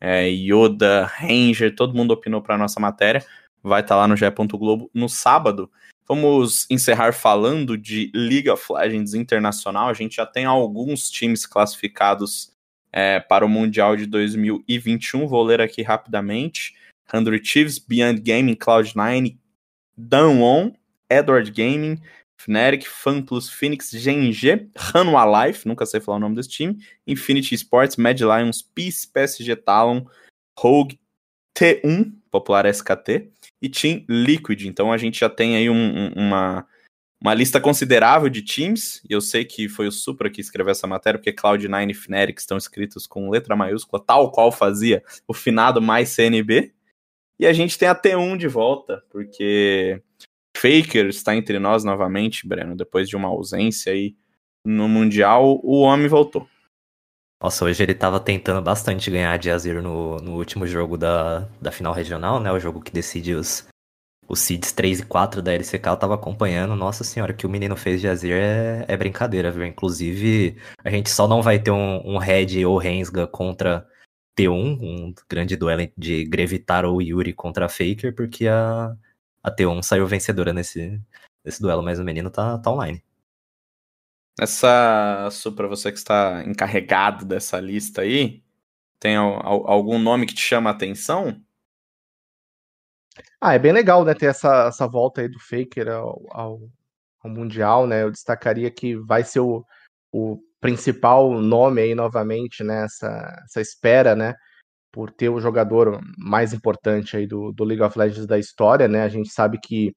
é, 0.00 0.28
Yoda, 0.28 1.04
Ranger, 1.04 1.74
todo 1.74 1.94
mundo 1.94 2.12
opinou 2.12 2.42
para 2.42 2.58
nossa 2.58 2.78
matéria. 2.80 3.24
Vai 3.62 3.80
estar 3.80 3.94
tá 3.94 4.00
lá 4.00 4.08
no 4.08 4.16
GE. 4.16 4.30
Globo 4.52 4.90
no 4.94 5.08
sábado. 5.08 5.70
Vamos 6.08 6.66
encerrar 6.70 7.12
falando 7.12 7.76
de 7.76 8.12
League 8.14 8.48
of 8.48 8.64
Legends 8.72 9.12
Internacional. 9.14 9.88
A 9.88 9.94
gente 9.94 10.16
já 10.16 10.26
tem 10.26 10.44
alguns 10.44 11.10
times 11.10 11.44
classificados 11.44 12.52
é, 12.92 13.18
para 13.18 13.44
o 13.44 13.48
Mundial 13.48 13.96
de 13.96 14.06
2021. 14.06 15.26
Vou 15.26 15.42
ler 15.42 15.60
aqui 15.60 15.82
rapidamente. 15.82 16.74
100 17.10 17.44
Chiefs, 17.44 17.78
Beyond 17.78 18.20
Gaming, 18.20 18.54
Cloud9, 18.54 19.36
Danwon, 19.96 20.72
Edward 21.10 21.50
Gaming, 21.50 22.00
Fnatic, 22.38 22.86
FanPlus, 22.86 23.48
Phoenix, 23.48 23.90
GNG, 23.92 24.68
Hanwha 24.76 25.46
Life, 25.46 25.66
nunca 25.66 25.86
sei 25.86 26.00
falar 26.00 26.18
o 26.18 26.20
nome 26.20 26.36
desse 26.36 26.50
time, 26.50 26.76
Infinity 27.06 27.54
Sports, 27.54 27.96
Mad 27.96 28.20
Lions, 28.20 28.62
Peace, 28.62 29.06
PSG 29.08 29.56
Talon, 29.56 30.06
Rogue, 30.58 30.98
T1, 31.56 32.12
popular 32.30 32.66
SKT, 32.66 33.30
e 33.62 33.68
Team 33.68 34.04
Liquid. 34.08 34.66
Então 34.66 34.92
a 34.92 34.98
gente 34.98 35.20
já 35.20 35.28
tem 35.28 35.56
aí 35.56 35.70
um, 35.70 35.74
um, 35.74 36.12
uma, 36.14 36.66
uma 37.20 37.34
lista 37.34 37.60
considerável 37.60 38.28
de 38.28 38.42
times, 38.42 39.02
e 39.08 39.12
eu 39.12 39.20
sei 39.20 39.44
que 39.44 39.68
foi 39.68 39.88
o 39.88 39.92
Supra 39.92 40.30
que 40.30 40.40
escreveu 40.40 40.72
essa 40.72 40.86
matéria, 40.86 41.18
porque 41.18 41.32
Cloud9 41.32 41.90
e 41.90 41.94
Fnatic 41.94 42.38
estão 42.38 42.58
escritos 42.58 43.06
com 43.06 43.30
letra 43.30 43.56
maiúscula, 43.56 44.02
tal 44.04 44.30
qual 44.30 44.52
fazia 44.52 45.02
o 45.26 45.32
finado 45.32 45.80
mais 45.80 46.10
CNB. 46.10 46.72
E 47.38 47.46
a 47.46 47.52
gente 47.52 47.78
tem 47.78 47.88
a 47.88 47.94
T1 47.94 48.36
de 48.36 48.48
volta, 48.48 49.04
porque 49.10 50.02
Faker 50.56 51.06
está 51.06 51.36
entre 51.36 51.58
nós 51.58 51.84
novamente, 51.84 52.46
Breno, 52.46 52.74
depois 52.74 53.08
de 53.08 53.16
uma 53.16 53.28
ausência 53.28 53.92
aí 53.92 54.16
no 54.64 54.88
Mundial, 54.88 55.60
o 55.62 55.80
homem 55.80 56.08
voltou. 56.08 56.48
Nossa, 57.40 57.64
hoje 57.64 57.82
ele 57.82 57.92
estava 57.92 58.18
tentando 58.18 58.62
bastante 58.62 59.10
ganhar 59.10 59.36
de 59.38 59.50
Azir 59.50 59.82
no, 59.82 60.16
no 60.16 60.36
último 60.36 60.66
jogo 60.66 60.96
da, 60.96 61.40
da 61.60 61.70
final 61.70 61.92
regional, 61.92 62.40
né? 62.40 62.50
O 62.50 62.58
jogo 62.58 62.80
que 62.80 62.90
decide 62.90 63.34
os, 63.34 63.68
os 64.26 64.40
seeds 64.40 64.72
3 64.72 65.00
e 65.00 65.06
4 65.06 65.42
da 65.42 65.52
LCK, 65.52 65.86
eu 65.86 65.96
tava 65.96 66.14
acompanhando. 66.14 66.74
Nossa 66.74 67.04
senhora, 67.04 67.32
o 67.32 67.36
que 67.36 67.46
o 67.46 67.50
menino 67.50 67.76
fez 67.76 68.00
de 68.00 68.08
Azir 68.08 68.32
é, 68.32 68.84
é 68.88 68.96
brincadeira, 68.96 69.50
viu? 69.52 69.64
Inclusive, 69.66 70.56
a 70.82 70.90
gente 70.90 71.10
só 71.10 71.28
não 71.28 71.42
vai 71.42 71.58
ter 71.58 71.70
um, 71.70 72.00
um 72.04 72.18
Red 72.18 72.64
ou 72.64 72.78
Rensga 72.78 73.26
contra 73.26 73.86
T1, 74.36 74.78
um 74.80 75.14
grande 75.28 75.56
duelo 75.56 75.88
de 75.96 76.24
Grevitar 76.24 76.84
ou 76.86 77.02
Yuri 77.02 77.34
contra 77.34 77.68
Faker, 77.68 78.14
porque 78.14 78.48
a, 78.48 78.96
a 79.46 79.54
T1 79.54 79.80
saiu 79.80 80.04
vencedora 80.08 80.52
nesse, 80.52 81.00
nesse 81.44 81.62
duelo, 81.62 81.80
mas 81.80 82.00
o 82.00 82.04
menino 82.04 82.28
tá, 82.28 82.58
tá 82.58 82.68
online. 82.68 83.00
Essa, 84.38 85.28
Supra, 85.30 85.68
você 85.68 85.92
que 85.92 85.98
está 85.98 86.42
encarregado 86.44 87.24
dessa 87.24 87.60
lista 87.60 88.02
aí, 88.02 88.42
tem 88.98 89.16
algum 89.16 90.00
nome 90.00 90.26
que 90.26 90.34
te 90.34 90.42
chama 90.42 90.68
a 90.68 90.72
atenção? 90.72 91.40
Ah, 93.40 93.54
é 93.54 93.58
bem 93.58 93.72
legal, 93.72 94.04
né, 94.04 94.14
ter 94.14 94.26
essa, 94.26 94.66
essa 94.66 94.88
volta 94.88 95.20
aí 95.20 95.28
do 95.28 95.38
Faker 95.38 95.88
ao, 95.88 96.26
ao, 96.30 96.60
ao 97.22 97.30
Mundial, 97.30 97.86
né, 97.86 98.02
eu 98.02 98.10
destacaria 98.10 98.70
que 98.70 98.96
vai 98.96 99.22
ser 99.22 99.40
o, 99.40 99.64
o 100.12 100.38
principal 100.60 101.40
nome 101.40 101.80
aí 101.82 101.94
novamente, 101.94 102.64
né, 102.64 102.84
essa, 102.84 103.42
essa 103.44 103.60
espera, 103.60 104.16
né, 104.16 104.34
por 104.96 105.12
ter 105.12 105.28
o 105.28 105.38
jogador 105.38 106.00
mais 106.16 106.54
importante 106.54 107.18
aí 107.18 107.26
do, 107.26 107.52
do 107.52 107.64
League 107.64 107.82
of 107.82 107.98
Legends 107.98 108.26
da 108.26 108.38
história, 108.38 108.88
né? 108.88 109.02
A 109.02 109.08
gente 109.10 109.28
sabe 109.28 109.58
que 109.62 109.92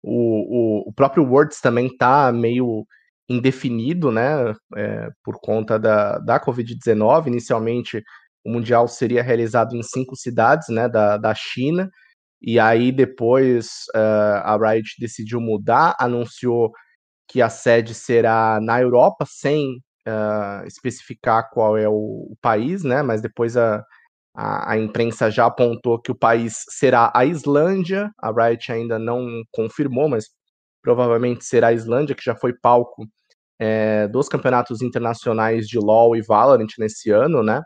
o, 0.00 0.84
o, 0.84 0.90
o 0.90 0.92
próprio 0.92 1.24
Worlds 1.24 1.60
também 1.60 1.88
tá 1.96 2.30
meio 2.30 2.86
indefinido, 3.28 4.12
né? 4.12 4.54
É, 4.76 5.08
por 5.24 5.40
conta 5.40 5.76
da, 5.76 6.18
da 6.20 6.38
Covid-19. 6.38 7.26
Inicialmente 7.26 8.00
o 8.44 8.52
Mundial 8.52 8.86
seria 8.86 9.24
realizado 9.24 9.74
em 9.74 9.82
cinco 9.82 10.14
cidades 10.14 10.68
né, 10.68 10.88
da, 10.88 11.16
da 11.16 11.34
China, 11.34 11.90
e 12.40 12.60
aí 12.60 12.92
depois 12.92 13.86
uh, 13.96 14.38
a 14.44 14.56
Riot 14.56 14.94
decidiu 15.00 15.40
mudar, 15.40 15.96
anunciou 15.98 16.70
que 17.28 17.42
a 17.42 17.48
sede 17.48 17.92
será 17.92 18.60
na 18.60 18.80
Europa, 18.80 19.24
sem 19.26 19.78
uh, 20.06 20.64
especificar 20.64 21.50
qual 21.50 21.76
é 21.76 21.88
o, 21.88 21.92
o, 22.30 22.36
país, 22.40 22.84
né? 22.84 23.02
Mas 23.02 23.22
depois 23.22 23.56
a, 23.56 23.82
a, 24.34 24.72
a, 24.72 24.78
imprensa 24.78 25.30
já 25.30 25.46
apontou 25.46 26.00
que 26.00 26.10
o 26.10 26.14
país 26.14 26.64
será 26.68 27.12
a 27.14 27.24
Islândia. 27.24 28.10
A 28.18 28.30
Riot 28.30 28.72
ainda 28.72 28.98
não 28.98 29.42
confirmou, 29.52 30.08
mas 30.08 30.26
provavelmente 30.82 31.44
será 31.44 31.68
a 31.68 31.72
Islândia, 31.72 32.14
que 32.14 32.24
já 32.24 32.34
foi 32.34 32.52
palco 32.52 33.06
é, 33.58 34.08
dos 34.08 34.28
campeonatos 34.28 34.82
internacionais 34.82 35.66
de 35.66 35.78
LoL 35.78 36.16
e 36.16 36.22
Valorant 36.22 36.68
nesse 36.78 37.10
ano, 37.10 37.42
né? 37.42 37.62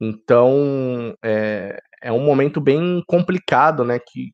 Então 0.00 1.14
é, 1.24 1.78
é 2.02 2.12
um 2.12 2.24
momento 2.24 2.60
bem 2.60 3.02
complicado, 3.06 3.84
né? 3.84 3.98
Que 3.98 4.32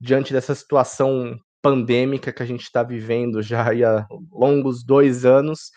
diante 0.00 0.32
dessa 0.32 0.54
situação 0.54 1.38
pandêmica 1.62 2.32
que 2.32 2.42
a 2.42 2.46
gente 2.46 2.62
está 2.62 2.82
vivendo 2.82 3.42
já 3.42 3.64
há 3.70 4.06
longos 4.30 4.84
dois 4.84 5.24
anos, 5.24 5.70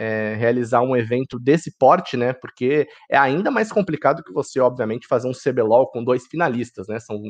é, 0.00 0.36
realizar 0.36 0.80
um 0.80 0.96
evento 0.96 1.40
desse 1.40 1.76
porte, 1.76 2.16
né? 2.16 2.32
Porque 2.32 2.86
é 3.10 3.18
ainda 3.18 3.50
mais 3.50 3.72
complicado 3.72 4.22
que 4.22 4.32
você, 4.32 4.60
obviamente, 4.60 5.08
fazer 5.08 5.26
um 5.26 5.32
CBLOL 5.32 5.90
com 5.90 6.04
dois 6.04 6.24
finalistas, 6.28 6.86
né? 6.86 7.00
São 7.00 7.20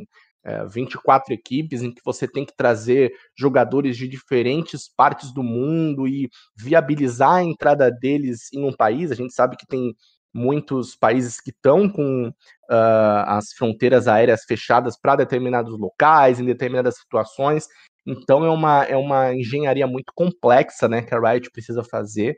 é, 0.45 0.67
24 0.67 1.33
equipes 1.33 1.83
em 1.83 1.91
que 1.91 2.03
você 2.05 2.29
tem 2.29 2.45
que 2.45 2.55
trazer 2.55 3.11
jogadores 3.35 3.97
de 3.97 4.07
diferentes 4.07 4.87
partes 4.95 5.33
do 5.33 5.43
mundo 5.43 6.07
e 6.07 6.29
viabilizar 6.55 7.37
a 7.37 7.43
entrada 7.43 7.91
deles 7.91 8.53
em 8.53 8.63
um 8.63 8.73
país. 8.77 9.11
A 9.11 9.15
gente 9.15 9.33
sabe 9.33 9.57
que 9.57 9.67
tem 9.67 9.95
muitos 10.35 10.95
países 10.95 11.41
que 11.41 11.51
estão 11.51 11.89
com 11.89 12.29
uh, 12.29 13.25
as 13.29 13.51
fronteiras 13.57 14.07
aéreas 14.07 14.45
fechadas 14.45 14.95
para 15.01 15.17
determinados 15.17 15.79
locais, 15.79 16.39
em 16.39 16.45
determinadas 16.45 16.99
situações. 16.99 17.67
Então 18.07 18.45
é 18.45 18.51
uma, 18.51 18.85
é 18.85 18.97
uma 18.97 19.35
engenharia 19.35 19.87
muito 19.87 20.13
complexa 20.15 20.87
né, 20.87 21.01
que 21.01 21.15
a 21.15 21.19
Riot 21.19 21.51
precisa 21.51 21.83
fazer 21.83 22.37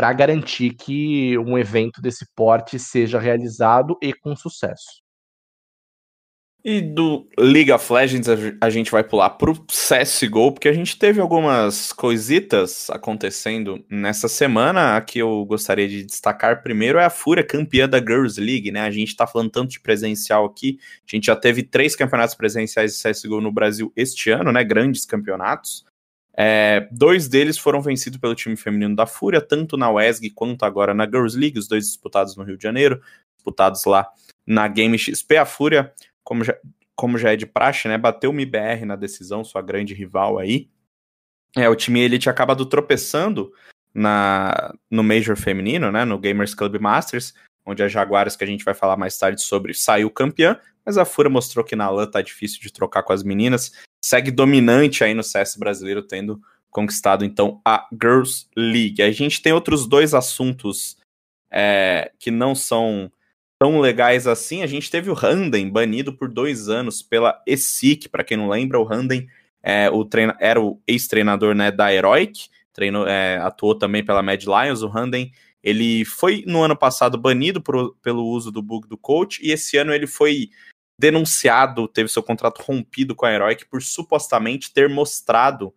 para 0.00 0.14
garantir 0.14 0.70
que 0.70 1.36
um 1.36 1.58
evento 1.58 2.00
desse 2.00 2.24
porte 2.34 2.78
seja 2.78 3.18
realizado 3.18 3.98
e 4.00 4.14
com 4.14 4.34
sucesso. 4.34 5.02
E 6.64 6.80
do 6.80 7.28
League 7.38 7.70
of 7.70 7.92
Legends 7.92 8.26
a 8.62 8.70
gente 8.70 8.90
vai 8.90 9.04
pular 9.04 9.28
pro 9.28 9.62
CSGO, 9.66 10.52
porque 10.52 10.70
a 10.70 10.72
gente 10.72 10.98
teve 10.98 11.20
algumas 11.20 11.92
coisitas 11.92 12.88
acontecendo 12.88 13.84
nessa 13.90 14.26
semana. 14.26 14.96
A 14.96 15.02
que 15.02 15.18
eu 15.18 15.44
gostaria 15.44 15.86
de 15.86 16.02
destacar 16.02 16.62
primeiro 16.62 16.98
é 16.98 17.04
a 17.04 17.10
Fúria 17.10 17.44
campeã 17.44 17.86
da 17.86 17.98
Girls 17.98 18.40
League, 18.40 18.70
né? 18.70 18.80
A 18.80 18.90
gente 18.90 19.14
tá 19.14 19.26
falando 19.26 19.50
tanto 19.50 19.72
de 19.72 19.80
presencial 19.80 20.46
aqui. 20.46 20.78
A 21.06 21.14
gente 21.14 21.26
já 21.26 21.36
teve 21.36 21.62
três 21.62 21.94
campeonatos 21.94 22.34
presenciais 22.34 22.94
de 22.94 23.02
CSGO 23.02 23.42
no 23.42 23.52
Brasil 23.52 23.92
este 23.94 24.30
ano, 24.30 24.50
né? 24.50 24.64
Grandes 24.64 25.04
campeonatos. 25.04 25.84
É, 26.42 26.88
dois 26.90 27.28
deles 27.28 27.58
foram 27.58 27.82
vencidos 27.82 28.18
pelo 28.18 28.34
time 28.34 28.56
feminino 28.56 28.96
da 28.96 29.04
Fúria, 29.04 29.42
tanto 29.42 29.76
na 29.76 29.90
WESG 29.90 30.30
quanto 30.30 30.64
agora 30.64 30.94
na 30.94 31.04
Girls 31.04 31.38
League, 31.38 31.58
os 31.58 31.68
dois 31.68 31.84
disputados 31.84 32.34
no 32.34 32.44
Rio 32.44 32.56
de 32.56 32.62
Janeiro, 32.62 32.98
disputados 33.36 33.84
lá 33.84 34.10
na 34.46 34.66
Game 34.66 34.98
XP. 34.98 35.36
A 35.36 35.44
Fúria 35.44 35.92
como 36.24 36.42
já, 36.42 36.56
como 36.96 37.18
já 37.18 37.34
é 37.34 37.36
de 37.36 37.44
praxe, 37.44 37.88
né? 37.88 37.98
Bateu 37.98 38.30
o 38.30 38.32
MIBR 38.32 38.86
na 38.86 38.96
decisão, 38.96 39.44
sua 39.44 39.60
grande 39.60 39.92
rival 39.92 40.38
aí. 40.38 40.70
É, 41.54 41.68
o 41.68 41.76
time 41.76 42.00
Elite 42.00 42.30
acaba 42.30 42.54
do 42.54 42.64
tropeçando 42.64 43.52
na, 43.92 44.74
no 44.90 45.02
Major 45.02 45.36
feminino, 45.36 45.92
né? 45.92 46.06
No 46.06 46.18
Gamers 46.18 46.54
Club 46.54 46.80
Masters, 46.80 47.34
onde 47.66 47.82
a 47.82 47.88
Jaguares, 47.88 48.34
que 48.34 48.44
a 48.44 48.46
gente 48.46 48.64
vai 48.64 48.72
falar 48.72 48.96
mais 48.96 49.18
tarde 49.18 49.42
sobre, 49.42 49.74
saiu 49.74 50.10
campeã, 50.10 50.58
mas 50.86 50.96
a 50.96 51.04
Fúria 51.04 51.28
mostrou 51.28 51.62
que 51.62 51.76
na 51.76 51.90
LAN 51.90 52.06
tá 52.06 52.22
difícil 52.22 52.62
de 52.62 52.72
trocar 52.72 53.02
com 53.02 53.12
as 53.12 53.22
meninas. 53.22 53.72
Segue 54.02 54.30
dominante 54.30 55.04
aí 55.04 55.14
no 55.14 55.22
CS 55.22 55.56
brasileiro, 55.56 56.02
tendo 56.02 56.40
conquistado 56.70 57.24
então 57.24 57.60
a 57.64 57.88
Girls 57.92 58.46
League. 58.56 59.02
A 59.02 59.10
gente 59.10 59.42
tem 59.42 59.52
outros 59.52 59.86
dois 59.86 60.14
assuntos 60.14 60.96
é, 61.50 62.12
que 62.18 62.30
não 62.30 62.54
são 62.54 63.10
tão 63.58 63.80
legais 63.80 64.26
assim. 64.26 64.62
A 64.62 64.66
gente 64.66 64.90
teve 64.90 65.10
o 65.10 65.16
Handen 65.18 65.68
banido 65.68 66.12
por 66.12 66.28
dois 66.28 66.68
anos 66.68 67.02
pela 67.02 67.42
ESIC. 67.46 68.08
Para 68.08 68.24
quem 68.24 68.36
não 68.36 68.48
lembra, 68.48 68.80
o 68.80 68.90
Handen 68.90 69.28
é, 69.62 69.90
o 69.90 70.04
treina, 70.04 70.36
era 70.40 70.60
o 70.60 70.80
ex-treinador 70.86 71.54
né, 71.54 71.70
da 71.70 71.92
Heroic, 71.92 72.48
treinou, 72.72 73.06
é, 73.06 73.36
atuou 73.38 73.74
também 73.74 74.04
pela 74.04 74.22
Mad 74.22 74.42
Lions. 74.42 74.82
O 74.82 74.88
Handen 74.88 75.30
ele 75.62 76.04
foi 76.06 76.42
no 76.46 76.62
ano 76.62 76.74
passado 76.74 77.18
banido 77.18 77.60
por, 77.60 77.94
pelo 77.96 78.26
uso 78.26 78.50
do 78.50 78.62
bug 78.62 78.88
do 78.88 78.96
coach 78.96 79.40
e 79.42 79.52
esse 79.52 79.76
ano 79.76 79.92
ele 79.92 80.06
foi 80.06 80.48
denunciado, 81.00 81.88
teve 81.88 82.10
seu 82.10 82.22
contrato 82.22 82.60
rompido 82.60 83.14
com 83.14 83.24
a 83.24 83.32
Heroic 83.32 83.64
por 83.64 83.82
supostamente 83.82 84.72
ter 84.72 84.86
mostrado 84.86 85.72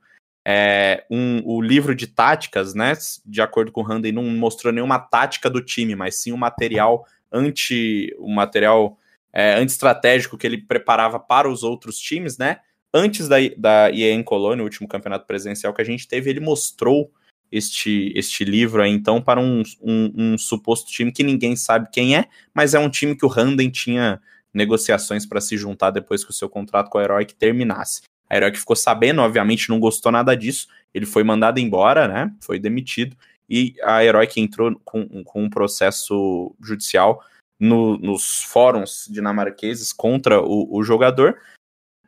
é, 0.46 1.06
um, 1.10 1.42
o 1.46 1.62
livro 1.62 1.96
de 1.96 2.06
táticas, 2.08 2.74
né? 2.74 2.92
De 3.26 3.42
acordo 3.42 3.72
com 3.72 3.82
o 3.82 3.90
Handen, 3.90 4.12
não 4.12 4.24
mostrou 4.24 4.74
nenhuma 4.74 5.00
tática 5.00 5.50
do 5.50 5.62
time, 5.62 5.96
mas 5.96 6.16
sim 6.16 6.34
um 6.34 6.38
material 6.38 7.06
anti 7.32 8.14
o 8.20 8.30
material 8.30 8.98
é, 9.32 9.54
anti-estratégico 9.54 10.38
que 10.38 10.46
ele 10.46 10.58
preparava 10.58 11.18
para 11.18 11.50
os 11.50 11.64
outros 11.64 11.98
times, 11.98 12.38
né? 12.38 12.60
Antes 12.94 13.30
da, 13.30 13.38
da 13.58 13.90
EA 13.92 14.14
em 14.14 14.22
Colônia, 14.22 14.62
o 14.62 14.66
último 14.66 14.88
campeonato 14.88 15.26
presencial 15.26 15.74
que 15.74 15.82
a 15.82 15.86
gente 15.86 16.08
teve, 16.08 16.30
ele 16.30 16.42
mostrou 16.42 17.12
este, 17.50 18.12
este 18.16 18.44
livro 18.44 18.82
aí, 18.82 18.92
então, 18.92 19.22
para 19.22 19.40
um, 19.40 19.64
um, 19.82 20.14
um, 20.16 20.38
suposto 20.38 20.92
time 20.92 21.12
que 21.12 21.24
ninguém 21.24 21.56
sabe 21.56 21.90
quem 21.92 22.16
é, 22.16 22.26
mas 22.54 22.74
é 22.74 22.80
um 22.80 22.90
time 22.90 23.16
que 23.16 23.26
o 23.26 23.30
Randen 23.30 23.70
tinha 23.70 24.22
negociações 24.54 25.26
para 25.26 25.42
se 25.42 25.58
juntar 25.58 25.90
depois 25.90 26.24
que 26.24 26.32
o 26.32 26.34
seu 26.34 26.50
contrato 26.50 26.90
com 26.90 26.98
a 26.98 27.04
Heroic 27.04 27.36
terminasse. 27.36 28.02
A 28.30 28.38
Heroic 28.38 28.60
ficou 28.60 28.76
sabendo, 28.76 29.22
obviamente 29.22 29.70
não 29.70 29.80
gostou 29.80 30.12
nada 30.12 30.36
disso, 30.36 30.68
ele 30.94 31.06
foi 31.06 31.24
mandado 31.24 31.60
embora, 31.60 32.08
né? 32.08 32.34
Foi 32.42 32.60
demitido, 32.60 33.16
e 33.50 33.76
a 33.84 34.04
Heroic 34.04 34.40
entrou 34.40 34.80
com, 34.84 35.24
com 35.24 35.44
um 35.44 35.50
processo 35.50 36.56
judicial 36.62 37.24
no, 37.60 37.98
nos 37.98 38.44
fóruns 38.44 39.08
dinamarqueses 39.10 39.94
contra 39.94 40.42
o, 40.42 40.76
o, 40.76 40.84
jogador. 40.84 41.38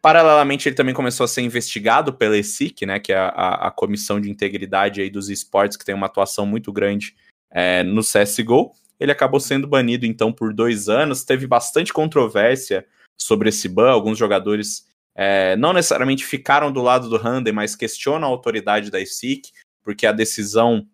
Paralelamente, 0.01 0.67
ele 0.67 0.75
também 0.75 0.93
começou 0.93 1.23
a 1.23 1.27
ser 1.27 1.41
investigado 1.41 2.13
pela 2.13 2.38
ESIC, 2.38 2.86
né, 2.86 2.99
que 2.99 3.12
é 3.12 3.17
a, 3.17 3.67
a 3.67 3.71
Comissão 3.71 4.19
de 4.19 4.29
Integridade 4.29 5.01
aí 5.01 5.10
dos 5.10 5.29
Esportes, 5.29 5.77
que 5.77 5.86
tem 5.86 5.95
uma 5.95 6.05
atuação 6.08 6.45
muito 6.45 6.71
grande 6.71 7.15
é, 7.51 7.84
no 7.84 8.01
CSGO. 8.01 8.73
Ele 8.99 9.12
acabou 9.12 9.39
sendo 9.39 9.67
banido, 9.67 10.05
então, 10.05 10.31
por 10.31 10.53
dois 10.53 10.89
anos. 10.89 11.23
Teve 11.23 11.47
bastante 11.47 11.93
controvérsia 11.93 12.86
sobre 13.17 13.49
esse 13.49 13.67
ban. 13.67 13.91
Alguns 13.91 14.17
jogadores 14.17 14.88
é, 15.15 15.55
não 15.55 15.73
necessariamente 15.73 16.25
ficaram 16.25 16.71
do 16.71 16.81
lado 16.81 17.10
do 17.10 17.15
Handen, 17.15 17.53
mas 17.53 17.75
questionam 17.75 18.27
a 18.27 18.31
autoridade 18.31 18.91
da 18.91 18.99
ESIC, 18.99 19.51
porque 19.84 20.05
a 20.05 20.12
decisão 20.12 20.88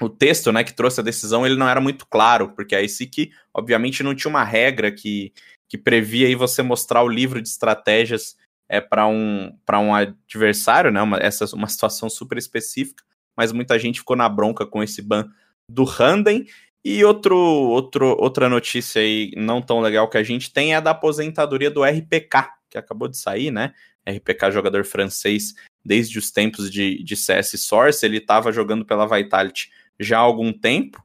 o 0.00 0.08
texto, 0.08 0.50
né, 0.52 0.64
que 0.64 0.72
trouxe 0.72 1.00
a 1.00 1.04
decisão, 1.04 1.44
ele 1.46 1.56
não 1.56 1.68
era 1.68 1.80
muito 1.80 2.06
claro, 2.06 2.50
porque 2.50 2.74
a 2.74 2.82
ICIC, 2.82 3.32
obviamente, 3.52 4.02
não 4.02 4.14
tinha 4.14 4.30
uma 4.30 4.44
regra 4.44 4.90
que, 4.90 5.32
que 5.68 5.76
previa 5.76 6.26
aí 6.26 6.34
você 6.34 6.62
mostrar 6.62 7.02
o 7.02 7.08
livro 7.08 7.40
de 7.40 7.48
estratégias 7.48 8.36
é, 8.68 8.80
para 8.80 9.06
um, 9.06 9.52
um 9.70 9.94
adversário, 9.94 10.90
né, 10.90 11.02
uma, 11.02 11.18
essa 11.18 11.44
uma 11.54 11.68
situação 11.68 12.08
super 12.08 12.38
específica, 12.38 13.04
mas 13.36 13.52
muita 13.52 13.78
gente 13.78 14.00
ficou 14.00 14.16
na 14.16 14.28
bronca 14.28 14.66
com 14.66 14.82
esse 14.82 15.02
ban 15.02 15.30
do 15.68 15.84
Randen. 15.84 16.46
E 16.84 17.04
outro, 17.04 17.36
outro, 17.36 18.16
outra 18.18 18.48
notícia 18.48 19.00
aí 19.00 19.32
não 19.36 19.62
tão 19.62 19.80
legal 19.80 20.08
que 20.08 20.18
a 20.18 20.22
gente 20.22 20.52
tem 20.52 20.72
é 20.72 20.76
a 20.76 20.80
da 20.80 20.90
aposentadoria 20.90 21.70
do 21.70 21.84
RPK, 21.84 22.48
que 22.68 22.76
acabou 22.76 23.06
de 23.06 23.16
sair, 23.16 23.50
né? 23.52 23.72
RPK, 24.04 24.50
jogador 24.50 24.84
francês, 24.84 25.54
desde 25.84 26.18
os 26.18 26.30
tempos 26.30 26.70
de, 26.70 27.02
de 27.02 27.16
CS 27.16 27.52
Source, 27.60 28.04
ele 28.04 28.18
estava 28.18 28.52
jogando 28.52 28.84
pela 28.84 29.06
Vitality 29.06 29.70
já 29.98 30.18
há 30.18 30.22
algum 30.22 30.52
tempo. 30.52 31.02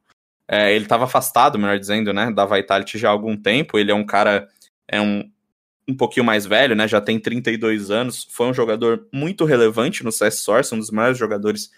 É, 0.47 0.73
ele 0.73 0.85
estava 0.85 1.03
afastado, 1.03 1.59
melhor 1.59 1.77
dizendo, 1.77 2.13
né, 2.13 2.31
da 2.31 2.45
Vitality 2.45 2.97
já 2.97 3.09
há 3.09 3.11
algum 3.11 3.35
tempo. 3.35 3.77
Ele 3.77 3.91
é 3.91 3.95
um 3.95 4.05
cara, 4.05 4.47
é 4.87 4.99
um, 4.99 5.29
um 5.87 5.95
pouquinho 5.95 6.25
mais 6.25 6.45
velho, 6.45 6.75
né, 6.75 6.87
já 6.87 7.01
tem 7.01 7.19
32 7.19 7.91
anos. 7.91 8.27
Foi 8.31 8.47
um 8.47 8.53
jogador 8.53 9.07
muito 9.11 9.45
relevante 9.45 10.03
no 10.03 10.11
CS 10.11 10.39
Source, 10.39 10.73
um 10.73 10.79
dos 10.79 10.91
maiores 10.91 11.17
jogadores 11.17 11.71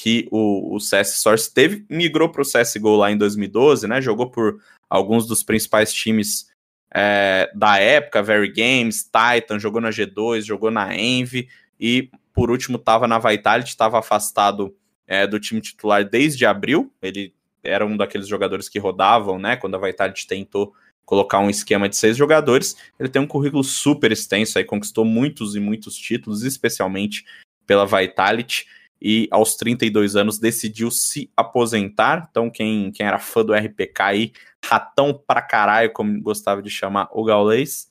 que 0.00 0.28
o, 0.30 0.76
o 0.76 0.80
CS 0.80 1.20
Source 1.20 1.52
teve. 1.52 1.84
Migrou 1.88 2.28
para 2.28 2.42
o 2.42 2.44
CSGO 2.44 2.96
lá 2.96 3.10
em 3.10 3.16
2012, 3.16 3.86
né, 3.86 4.00
jogou 4.00 4.30
por 4.30 4.60
alguns 4.88 5.26
dos 5.26 5.42
principais 5.42 5.92
times 5.92 6.48
é, 6.94 7.50
da 7.54 7.78
época, 7.78 8.22
Very 8.22 8.50
Games, 8.50 9.04
Titan, 9.04 9.58
jogou 9.58 9.80
na 9.80 9.90
G2, 9.90 10.42
jogou 10.42 10.70
na 10.70 10.94
Envy 10.96 11.48
e 11.78 12.10
por 12.32 12.50
último 12.50 12.76
estava 12.76 13.06
na 13.06 13.18
Vitality, 13.18 13.70
estava 13.70 13.98
afastado 13.98 14.74
é, 15.06 15.26
do 15.26 15.40
time 15.40 15.60
titular 15.60 16.08
desde 16.08 16.46
abril. 16.46 16.92
Ele 17.02 17.34
era 17.62 17.84
um 17.84 17.96
daqueles 17.96 18.28
jogadores 18.28 18.68
que 18.68 18.78
rodavam, 18.78 19.38
né? 19.38 19.56
Quando 19.56 19.74
a 19.74 19.80
Vitality 19.80 20.26
tentou 20.26 20.72
colocar 21.04 21.38
um 21.38 21.50
esquema 21.50 21.88
de 21.88 21.96
seis 21.96 22.16
jogadores. 22.16 22.76
Ele 23.00 23.08
tem 23.08 23.20
um 23.20 23.26
currículo 23.26 23.64
super 23.64 24.12
extenso, 24.12 24.58
aí 24.58 24.64
conquistou 24.64 25.04
muitos 25.04 25.56
e 25.56 25.60
muitos 25.60 25.96
títulos, 25.96 26.44
especialmente 26.44 27.24
pela 27.66 27.86
Vitality. 27.86 28.66
E 29.00 29.28
aos 29.30 29.54
32 29.56 30.16
anos 30.16 30.38
decidiu 30.38 30.90
se 30.90 31.30
aposentar. 31.36 32.28
Então, 32.30 32.50
quem, 32.50 32.90
quem 32.90 33.06
era 33.06 33.18
fã 33.18 33.44
do 33.44 33.54
RPK 33.54 34.02
aí, 34.02 34.32
ratão 34.64 35.14
pra 35.26 35.40
caralho, 35.40 35.92
como 35.92 36.20
gostava 36.20 36.62
de 36.62 36.70
chamar 36.70 37.08
o 37.12 37.24
Gaulês, 37.24 37.88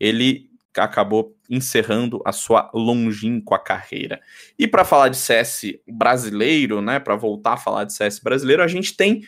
ele 0.00 0.50
acabou 0.76 1.34
encerrando 1.48 2.20
a 2.24 2.32
sua 2.32 2.70
longínqua 2.74 3.58
carreira. 3.58 4.20
E 4.58 4.66
para 4.66 4.84
falar 4.84 5.08
de 5.08 5.16
CS 5.16 5.62
brasileiro, 5.86 6.82
né, 6.82 6.98
para 6.98 7.16
voltar 7.16 7.54
a 7.54 7.56
falar 7.56 7.84
de 7.84 7.94
CS 7.94 8.18
brasileiro, 8.18 8.62
a 8.62 8.68
gente 8.68 8.94
tem 8.94 9.22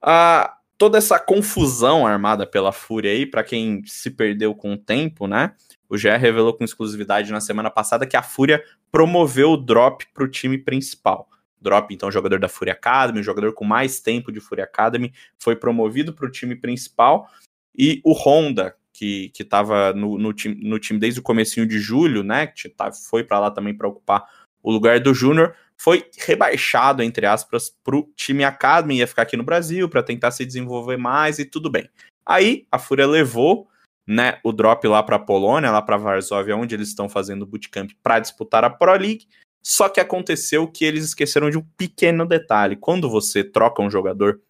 a 0.00 0.56
toda 0.76 0.98
essa 0.98 1.18
confusão 1.18 2.06
armada 2.06 2.46
pela 2.46 2.72
Fúria 2.72 3.10
aí, 3.10 3.24
para 3.26 3.44
quem 3.44 3.82
se 3.86 4.10
perdeu 4.10 4.54
com 4.54 4.74
o 4.74 4.78
tempo, 4.78 5.26
né? 5.26 5.54
O 5.88 5.96
GE 5.96 6.08
revelou 6.16 6.54
com 6.54 6.64
exclusividade 6.64 7.30
na 7.30 7.40
semana 7.40 7.70
passada 7.70 8.06
que 8.06 8.16
a 8.16 8.22
Fúria 8.22 8.62
promoveu 8.90 9.52
o 9.52 9.56
Drop 9.56 10.06
para 10.12 10.24
o 10.24 10.28
time 10.28 10.58
principal. 10.58 11.28
Drop, 11.60 11.94
então, 11.94 12.10
jogador 12.10 12.40
da 12.40 12.48
Fúria 12.48 12.72
Academy, 12.72 13.20
o 13.20 13.22
jogador 13.22 13.52
com 13.52 13.64
mais 13.64 14.00
tempo 14.00 14.32
de 14.32 14.40
Fúria 14.40 14.64
Academy, 14.64 15.12
foi 15.38 15.54
promovido 15.54 16.12
para 16.12 16.26
o 16.26 16.30
time 16.30 16.56
principal. 16.56 17.28
E 17.76 18.00
o 18.04 18.12
Honda, 18.12 18.74
que, 18.92 19.30
que 19.30 19.44
tava 19.44 19.92
no, 19.92 20.18
no, 20.18 20.32
time, 20.32 20.56
no 20.68 20.78
time 20.78 20.98
desde 20.98 21.20
o 21.20 21.22
comecinho 21.22 21.66
de 21.66 21.78
julho, 21.78 22.22
né? 22.22 22.46
Que 22.48 22.68
tá, 22.68 22.90
foi 22.92 23.22
para 23.22 23.38
lá 23.38 23.50
também 23.50 23.74
para 23.74 23.88
ocupar 23.88 24.24
o 24.62 24.70
lugar 24.70 25.00
do 25.00 25.12
Júnior, 25.12 25.54
foi 25.82 26.08
rebaixado, 26.16 27.02
entre 27.02 27.26
aspas, 27.26 27.68
para 27.82 27.96
o 27.96 28.08
time 28.14 28.44
Academy, 28.44 28.98
ia 28.98 29.06
ficar 29.08 29.22
aqui 29.22 29.36
no 29.36 29.42
Brasil 29.42 29.88
para 29.88 30.00
tentar 30.00 30.30
se 30.30 30.46
desenvolver 30.46 30.96
mais 30.96 31.40
e 31.40 31.44
tudo 31.44 31.68
bem. 31.68 31.90
Aí 32.24 32.68
a 32.70 32.78
Fúria 32.78 33.04
levou 33.04 33.66
né, 34.06 34.38
o 34.44 34.52
drop 34.52 34.86
lá 34.86 35.02
para 35.02 35.16
a 35.16 35.18
Polônia, 35.18 35.72
lá 35.72 35.82
para 35.82 35.96
Varsóvia, 35.96 36.56
onde 36.56 36.72
eles 36.72 36.86
estão 36.86 37.08
fazendo 37.08 37.42
o 37.42 37.46
bootcamp 37.46 37.90
para 38.00 38.20
disputar 38.20 38.62
a 38.62 38.70
Pro 38.70 38.92
League. 38.92 39.26
Só 39.60 39.88
que 39.88 39.98
aconteceu 39.98 40.68
que 40.68 40.84
eles 40.84 41.04
esqueceram 41.04 41.50
de 41.50 41.58
um 41.58 41.66
pequeno 41.76 42.24
detalhe. 42.24 42.76
Quando 42.76 43.10
você 43.10 43.42
troca 43.42 43.82
um 43.82 43.90
jogador 43.90 44.40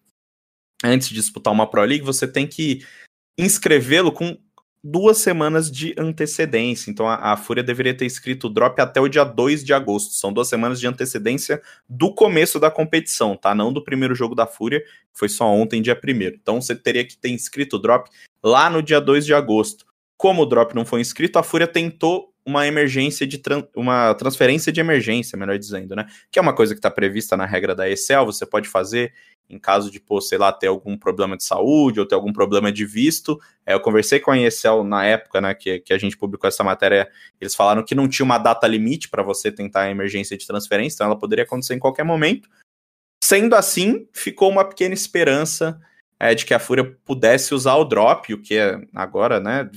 antes 0.83 1.09
de 1.09 1.15
disputar 1.15 1.51
uma 1.51 1.67
Pro 1.67 1.83
League, 1.83 2.05
você 2.05 2.27
tem 2.27 2.45
que 2.45 2.85
inscrevê-lo 3.39 4.11
com 4.11 4.37
duas 4.83 5.19
semanas 5.19 5.71
de 5.71 5.95
antecedência. 5.97 6.91
Então 6.91 7.07
a, 7.07 7.31
a, 7.31 7.37
Fúria 7.37 7.63
deveria 7.63 7.95
ter 7.95 8.05
escrito 8.05 8.47
o 8.47 8.49
drop 8.49 8.79
até 8.81 8.99
o 8.99 9.07
dia 9.07 9.23
2 9.23 9.63
de 9.63 9.73
agosto. 9.73 10.13
São 10.13 10.33
duas 10.33 10.49
semanas 10.49 10.79
de 10.79 10.87
antecedência 10.87 11.61
do 11.87 12.13
começo 12.13 12.59
da 12.59 12.69
competição, 12.69 13.37
tá? 13.37 13.55
Não 13.55 13.71
do 13.71 13.83
primeiro 13.83 14.13
jogo 14.13 14.35
da 14.35 14.45
Fúria, 14.45 14.81
que 14.81 14.87
foi 15.13 15.29
só 15.29 15.47
ontem, 15.47 15.81
dia 15.81 15.99
1 16.01 16.21
Então 16.35 16.61
você 16.61 16.75
teria 16.75 17.05
que 17.05 17.15
ter 17.15 17.29
inscrito 17.29 17.77
o 17.77 17.79
drop 17.79 18.09
lá 18.43 18.69
no 18.69 18.83
dia 18.83 18.99
2 18.99 19.25
de 19.25 19.33
agosto. 19.33 19.85
Como 20.17 20.41
o 20.41 20.45
drop 20.45 20.75
não 20.75 20.85
foi 20.85 20.99
inscrito, 20.99 21.39
a 21.39 21.43
Fúria 21.43 21.67
tentou 21.67 22.33
uma 22.45 22.67
emergência 22.67 23.25
de 23.25 23.37
tran 23.37 23.63
uma 23.73 24.13
transferência 24.15 24.71
de 24.71 24.81
emergência, 24.81 25.37
melhor 25.37 25.57
dizendo, 25.57 25.95
né? 25.95 26.07
Que 26.29 26.37
é 26.37 26.41
uma 26.41 26.53
coisa 26.53 26.73
que 26.73 26.79
está 26.79 26.91
prevista 26.91 27.37
na 27.37 27.45
regra 27.45 27.73
da 27.73 27.89
Excel, 27.89 28.25
você 28.25 28.45
pode 28.45 28.67
fazer 28.67 29.13
em 29.49 29.59
caso 29.59 29.91
de, 29.91 29.99
pô, 29.99 30.19
sei 30.19 30.37
lá, 30.37 30.51
ter 30.51 30.67
algum 30.67 30.97
problema 30.97 31.37
de 31.37 31.43
saúde 31.43 31.99
ou 31.99 32.05
ter 32.05 32.15
algum 32.15 32.33
problema 32.33 32.71
de 32.71 32.85
visto. 32.85 33.39
É, 33.65 33.73
eu 33.73 33.79
conversei 33.79 34.19
com 34.19 34.31
a 34.31 34.37
ESL 34.37 34.83
na 34.83 35.05
época, 35.05 35.39
né, 35.39 35.53
que, 35.53 35.79
que 35.79 35.93
a 35.93 35.97
gente 35.97 36.17
publicou 36.17 36.47
essa 36.47 36.63
matéria, 36.63 37.09
eles 37.39 37.55
falaram 37.55 37.83
que 37.83 37.95
não 37.95 38.07
tinha 38.07 38.25
uma 38.25 38.37
data 38.37 38.67
limite 38.67 39.09
para 39.09 39.23
você 39.23 39.51
tentar 39.51 39.81
a 39.81 39.89
emergência 39.89 40.37
de 40.37 40.47
transferência, 40.47 40.95
então 40.95 41.07
ela 41.07 41.19
poderia 41.19 41.43
acontecer 41.43 41.75
em 41.75 41.79
qualquer 41.79 42.03
momento. 42.03 42.49
Sendo 43.23 43.55
assim, 43.55 44.07
ficou 44.11 44.49
uma 44.49 44.65
pequena 44.65 44.93
esperança 44.93 45.79
é, 46.19 46.33
de 46.33 46.45
que 46.45 46.53
a 46.53 46.59
Fúria 46.59 46.97
pudesse 47.05 47.53
usar 47.53 47.75
o 47.75 47.85
drop, 47.85 48.33
o 48.33 48.41
que 48.41 48.55
é 48.55 48.81
agora, 48.93 49.39
né, 49.39 49.69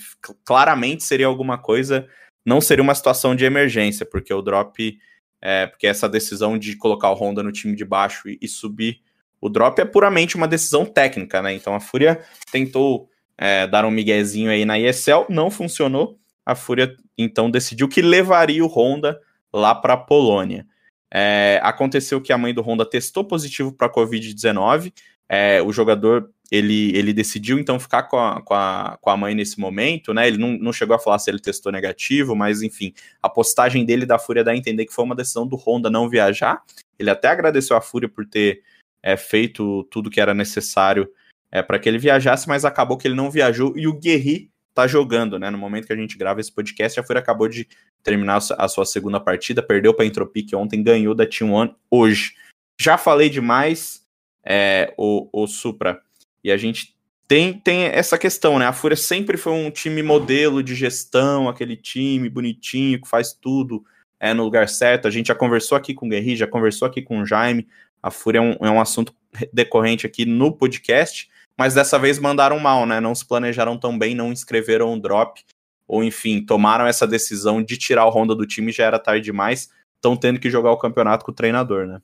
claramente 0.44 1.04
seria 1.04 1.26
alguma 1.26 1.58
coisa, 1.58 2.08
não 2.44 2.60
seria 2.60 2.82
uma 2.82 2.94
situação 2.94 3.34
de 3.34 3.44
emergência, 3.44 4.06
porque 4.06 4.32
o 4.32 4.42
drop, 4.42 4.98
é, 5.40 5.66
porque 5.66 5.86
essa 5.86 6.08
decisão 6.08 6.58
de 6.58 6.76
colocar 6.76 7.10
o 7.10 7.14
Honda 7.14 7.42
no 7.42 7.52
time 7.52 7.74
de 7.76 7.84
baixo 7.84 8.28
e, 8.28 8.38
e 8.40 8.48
subir 8.48 9.00
o 9.46 9.48
drop 9.48 9.80
é 9.80 9.84
puramente 9.84 10.36
uma 10.36 10.48
decisão 10.48 10.84
técnica, 10.84 11.40
né? 11.40 11.54
Então 11.54 11.74
a 11.74 11.80
Fúria 11.80 12.20
tentou 12.50 13.08
é, 13.38 13.66
dar 13.66 13.84
um 13.84 13.90
miguezinho 13.90 14.50
aí 14.50 14.64
na 14.64 14.78
ESL, 14.78 15.26
não 15.28 15.50
funcionou. 15.50 16.18
A 16.44 16.54
Fúria 16.54 16.96
então 17.16 17.50
decidiu 17.50 17.88
que 17.88 18.02
levaria 18.02 18.64
o 18.64 18.68
Honda 18.68 19.20
lá 19.52 19.74
para 19.74 19.94
a 19.94 19.96
Polônia. 19.96 20.66
É, 21.12 21.60
aconteceu 21.62 22.20
que 22.20 22.32
a 22.32 22.38
mãe 22.38 22.52
do 22.52 22.60
Honda 22.60 22.84
testou 22.84 23.24
positivo 23.24 23.72
para 23.72 23.88
Covid-19. 23.88 24.92
É, 25.28 25.62
o 25.62 25.72
jogador 25.72 26.28
ele, 26.50 26.96
ele 26.96 27.12
decidiu 27.12 27.58
então 27.58 27.78
ficar 27.78 28.04
com 28.04 28.18
a, 28.18 28.40
com, 28.42 28.54
a, 28.54 28.98
com 29.00 29.10
a 29.10 29.16
mãe 29.16 29.34
nesse 29.34 29.58
momento, 29.58 30.12
né? 30.12 30.26
Ele 30.26 30.38
não, 30.38 30.58
não 30.58 30.72
chegou 30.72 30.94
a 30.94 30.98
falar 30.98 31.18
se 31.18 31.30
ele 31.30 31.40
testou 31.40 31.72
negativo, 31.72 32.34
mas 32.34 32.62
enfim, 32.62 32.92
a 33.22 33.28
postagem 33.28 33.84
dele 33.84 34.06
da 34.06 34.18
Fúria 34.18 34.44
dá 34.44 34.52
a 34.52 34.56
entender 34.56 34.86
que 34.86 34.92
foi 34.92 35.04
uma 35.04 35.14
decisão 35.14 35.46
do 35.46 35.56
Honda 35.56 35.90
não 35.90 36.08
viajar. 36.08 36.62
Ele 36.98 37.10
até 37.10 37.28
agradeceu 37.28 37.76
a 37.76 37.80
Fúria 37.80 38.08
por 38.08 38.26
ter 38.26 38.62
é, 39.06 39.16
feito 39.16 39.84
tudo 39.84 40.10
que 40.10 40.20
era 40.20 40.34
necessário 40.34 41.08
é, 41.52 41.62
para 41.62 41.78
que 41.78 41.88
ele 41.88 41.96
viajasse, 41.96 42.48
mas 42.48 42.64
acabou 42.64 42.98
que 42.98 43.06
ele 43.06 43.14
não 43.14 43.30
viajou 43.30 43.72
e 43.78 43.86
o 43.86 43.96
Guerri 43.96 44.50
tá 44.74 44.84
jogando, 44.88 45.38
né? 45.38 45.48
No 45.48 45.56
momento 45.56 45.86
que 45.86 45.92
a 45.92 45.96
gente 45.96 46.18
grava 46.18 46.40
esse 46.40 46.52
podcast, 46.52 46.98
a 46.98 47.04
Fúria 47.04 47.20
acabou 47.20 47.48
de 47.48 47.68
terminar 48.02 48.40
a 48.58 48.66
sua 48.66 48.84
segunda 48.84 49.20
partida, 49.20 49.62
perdeu 49.62 49.94
para 49.94 50.04
a 50.04 50.08
Entropic 50.08 50.52
ontem, 50.54 50.82
ganhou 50.82 51.14
da 51.14 51.24
Team 51.24 51.52
One 51.52 51.72
hoje. 51.88 52.34
Já 52.80 52.98
falei 52.98 53.30
demais, 53.30 54.04
é, 54.44 54.92
o, 54.98 55.28
o 55.32 55.46
Supra, 55.46 56.00
e 56.42 56.50
a 56.50 56.56
gente 56.56 56.96
tem, 57.28 57.52
tem 57.60 57.84
essa 57.84 58.18
questão, 58.18 58.58
né? 58.58 58.66
A 58.66 58.72
Fúria 58.72 58.96
sempre 58.96 59.36
foi 59.36 59.52
um 59.52 59.70
time 59.70 60.02
modelo 60.02 60.64
de 60.64 60.74
gestão, 60.74 61.48
aquele 61.48 61.76
time 61.76 62.28
bonitinho 62.28 63.00
que 63.00 63.08
faz 63.08 63.32
tudo 63.32 63.84
é, 64.18 64.34
no 64.34 64.42
lugar 64.42 64.68
certo. 64.68 65.06
A 65.06 65.10
gente 65.12 65.28
já 65.28 65.34
conversou 65.34 65.78
aqui 65.78 65.94
com 65.94 66.06
o 66.06 66.08
Guerri, 66.08 66.34
já 66.34 66.46
conversou 66.48 66.88
aqui 66.88 67.00
com 67.02 67.20
o 67.20 67.24
Jaime. 67.24 67.68
A 68.02 68.10
Fúria 68.10 68.38
é 68.38 68.42
um, 68.42 68.52
é 68.66 68.70
um 68.70 68.80
assunto 68.80 69.14
decorrente 69.52 70.06
aqui 70.06 70.24
no 70.24 70.52
podcast, 70.52 71.28
mas 71.58 71.74
dessa 71.74 71.98
vez 71.98 72.18
mandaram 72.18 72.58
mal, 72.58 72.86
né? 72.86 73.00
Não 73.00 73.14
se 73.14 73.26
planejaram 73.26 73.78
tão 73.78 73.98
bem, 73.98 74.14
não 74.14 74.32
inscreveram 74.32 74.92
um 74.92 74.98
drop, 74.98 75.44
ou 75.86 76.02
enfim, 76.02 76.44
tomaram 76.44 76.86
essa 76.86 77.06
decisão 77.06 77.62
de 77.62 77.76
tirar 77.76 78.06
o 78.06 78.10
Honda 78.10 78.34
do 78.34 78.46
time, 78.46 78.72
já 78.72 78.84
era 78.84 78.98
tarde 78.98 79.24
demais, 79.24 79.70
estão 79.94 80.16
tendo 80.16 80.38
que 80.38 80.50
jogar 80.50 80.72
o 80.72 80.78
campeonato 80.78 81.24
com 81.24 81.32
o 81.32 81.34
treinador, 81.34 81.86
né? 81.86 82.00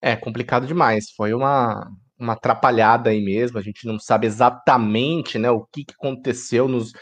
É 0.00 0.16
complicado 0.16 0.66
demais. 0.66 1.10
Foi 1.16 1.32
uma, 1.32 1.88
uma 2.18 2.32
atrapalhada 2.32 3.10
aí 3.10 3.22
mesmo. 3.22 3.58
A 3.58 3.62
gente 3.62 3.86
não 3.86 3.98
sabe 3.98 4.26
exatamente 4.26 5.38
né, 5.38 5.50
o 5.50 5.64
que, 5.72 5.84
que 5.84 5.94
aconteceu 5.94 6.66
nos, 6.66 6.92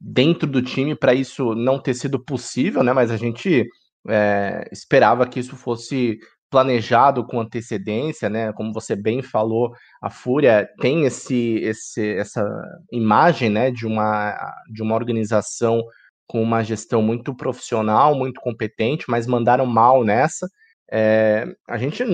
dentro 0.00 0.48
do 0.48 0.60
time 0.60 0.96
para 0.96 1.14
isso 1.14 1.54
não 1.54 1.80
ter 1.80 1.94
sido 1.94 2.22
possível, 2.22 2.82
né? 2.82 2.92
Mas 2.92 3.10
a 3.10 3.16
gente 3.16 3.64
é, 4.08 4.68
esperava 4.72 5.26
que 5.26 5.38
isso 5.38 5.56
fosse 5.56 6.18
planejado 6.50 7.26
com 7.26 7.40
antecedência, 7.40 8.28
né? 8.28 8.52
Como 8.52 8.72
você 8.72 8.96
bem 8.96 9.22
falou, 9.22 9.72
a 10.00 10.10
Fúria 10.10 10.68
tem 10.80 11.04
esse, 11.04 11.56
esse, 11.56 12.16
essa 12.16 12.42
imagem, 12.92 13.50
né, 13.50 13.70
de 13.70 13.86
uma, 13.86 14.36
de 14.72 14.82
uma 14.82 14.94
organização 14.94 15.82
com 16.26 16.42
uma 16.42 16.62
gestão 16.62 17.02
muito 17.02 17.34
profissional, 17.34 18.14
muito 18.14 18.40
competente, 18.40 19.06
mas 19.08 19.26
mandaram 19.26 19.66
mal 19.66 20.04
nessa. 20.04 20.46
É, 20.90 21.46
a 21.66 21.78
gente 21.78 22.04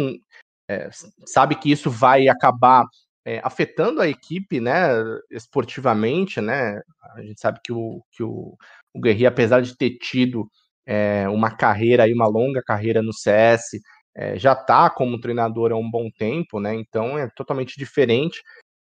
é, 0.69 0.89
sabe 1.27 1.57
que 1.57 1.71
isso 1.71 1.91
vai 1.91 2.29
acabar 2.29 2.85
é, 3.25 3.41
afetando 3.43 4.01
a 4.01 4.09
equipe, 4.09 4.61
né, 4.61 4.89
esportivamente, 5.31 6.41
né? 6.41 6.81
A 7.15 7.23
gente 7.23 7.41
sabe 7.41 7.61
que 7.65 7.73
o, 7.73 8.03
que 8.13 8.23
o, 8.23 8.57
o 8.93 9.01
Guerri, 9.01 9.27
apesar 9.27 9.63
de 9.63 9.77
ter 9.77 9.97
tido 9.99 10.49
é, 10.87 11.29
uma 11.29 11.51
carreira 11.57 12.05
aí, 12.05 12.13
uma 12.13 12.29
longa 12.29 12.63
carreira 12.63 13.03
no 13.03 13.13
CS, 13.13 13.81
é, 14.17 14.39
já 14.39 14.53
está 14.53 14.89
como 14.91 15.21
treinador 15.21 15.73
há 15.73 15.77
um 15.77 15.91
bom 15.91 16.11
tempo, 16.11 16.61
né? 16.61 16.75
Então 16.75 17.19
é 17.19 17.29
totalmente 17.35 17.77
diferente. 17.77 18.43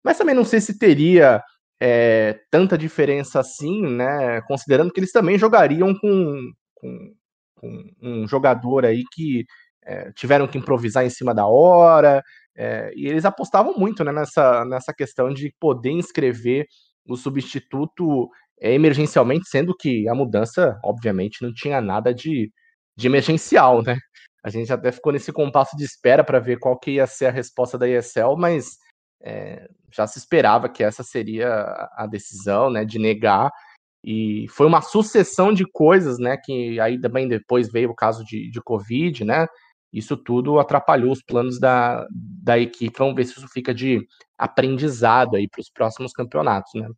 Mas 0.04 0.18
também 0.18 0.36
não 0.36 0.44
sei 0.44 0.60
se 0.60 0.78
teria 0.78 1.42
é, 1.80 2.40
tanta 2.52 2.78
diferença 2.78 3.40
assim, 3.40 3.82
né? 3.82 4.42
Considerando 4.42 4.92
que 4.92 5.00
eles 5.00 5.12
também 5.12 5.38
jogariam 5.38 5.94
com, 5.96 6.52
com, 6.76 7.14
com 7.56 7.92
um 8.02 8.28
jogador 8.28 8.86
aí 8.86 9.04
que 9.14 9.46
é, 9.86 10.12
tiveram 10.12 10.48
que 10.48 10.58
improvisar 10.58 11.06
em 11.06 11.10
cima 11.10 11.34
da 11.34 11.48
hora, 11.48 12.24
e 12.96 13.08
eles 13.08 13.26
apostavam 13.26 13.74
muito 13.76 14.04
né, 14.04 14.12
nessa, 14.12 14.64
nessa 14.66 14.94
questão 14.94 15.34
de 15.34 15.52
poder 15.60 15.90
inscrever 15.90 16.68
o 17.08 17.18
substituto 17.18 18.30
emergencialmente, 18.62 19.50
sendo 19.50 19.76
que 19.76 20.08
a 20.08 20.16
mudança, 20.16 20.80
obviamente, 20.84 21.42
não 21.42 21.54
tinha 21.54 21.82
nada 21.82 22.14
de, 22.14 22.52
de 22.96 23.08
emergencial, 23.08 23.82
né? 23.84 23.98
A 24.44 24.50
gente 24.50 24.72
até 24.74 24.92
ficou 24.92 25.14
nesse 25.14 25.32
compasso 25.32 25.78
de 25.78 25.86
espera 25.86 26.24
para 26.24 26.40
ver 26.40 26.60
qual 26.60 26.78
que 26.78 26.92
ia 26.92 27.08
ser 27.08 27.28
a 27.28 27.32
resposta 27.32 27.78
da 27.78 27.88
ESL, 27.88 28.36
mas 28.38 28.78
é, 29.22 29.70
já 29.90 30.06
se 30.06 30.20
esperava 30.20 30.68
que 30.68 30.84
essa 30.84 31.02
seria 31.02 31.48
a 31.94 32.06
decisão, 32.06 32.70
né, 32.70 32.84
de 32.84 33.00
negar. 33.00 33.50
E 34.04 34.48
foi 34.50 34.68
uma 34.68 34.82
sucessão 34.82 35.54
de 35.54 35.66
coisas, 35.66 36.20
né, 36.20 36.36
que 36.36 36.78
aí 36.80 37.00
também 37.00 37.28
depois 37.28 37.72
veio 37.72 37.90
o 37.90 37.96
caso 37.96 38.26
de, 38.26 38.52
de 38.52 38.62
Covid, 38.62 39.24
né, 39.24 39.48
isso 39.94 40.18
tudo 40.18 40.60
atrapalhou 40.60 41.12
os 41.12 41.24
planos 41.24 41.60
da, 41.60 42.06
da 42.12 42.60
equipe. 42.60 42.98
Vamos 42.98 43.16
ver 43.16 43.26
se 43.26 43.38
isso 43.38 43.48
fica 43.48 43.74
de 43.74 44.06
aprendizado 44.38 45.36
aí 45.38 45.48
para 45.48 45.62
os 45.62 45.70
próximos 45.70 46.12
campeonatos, 46.12 46.74
né. 46.74 46.90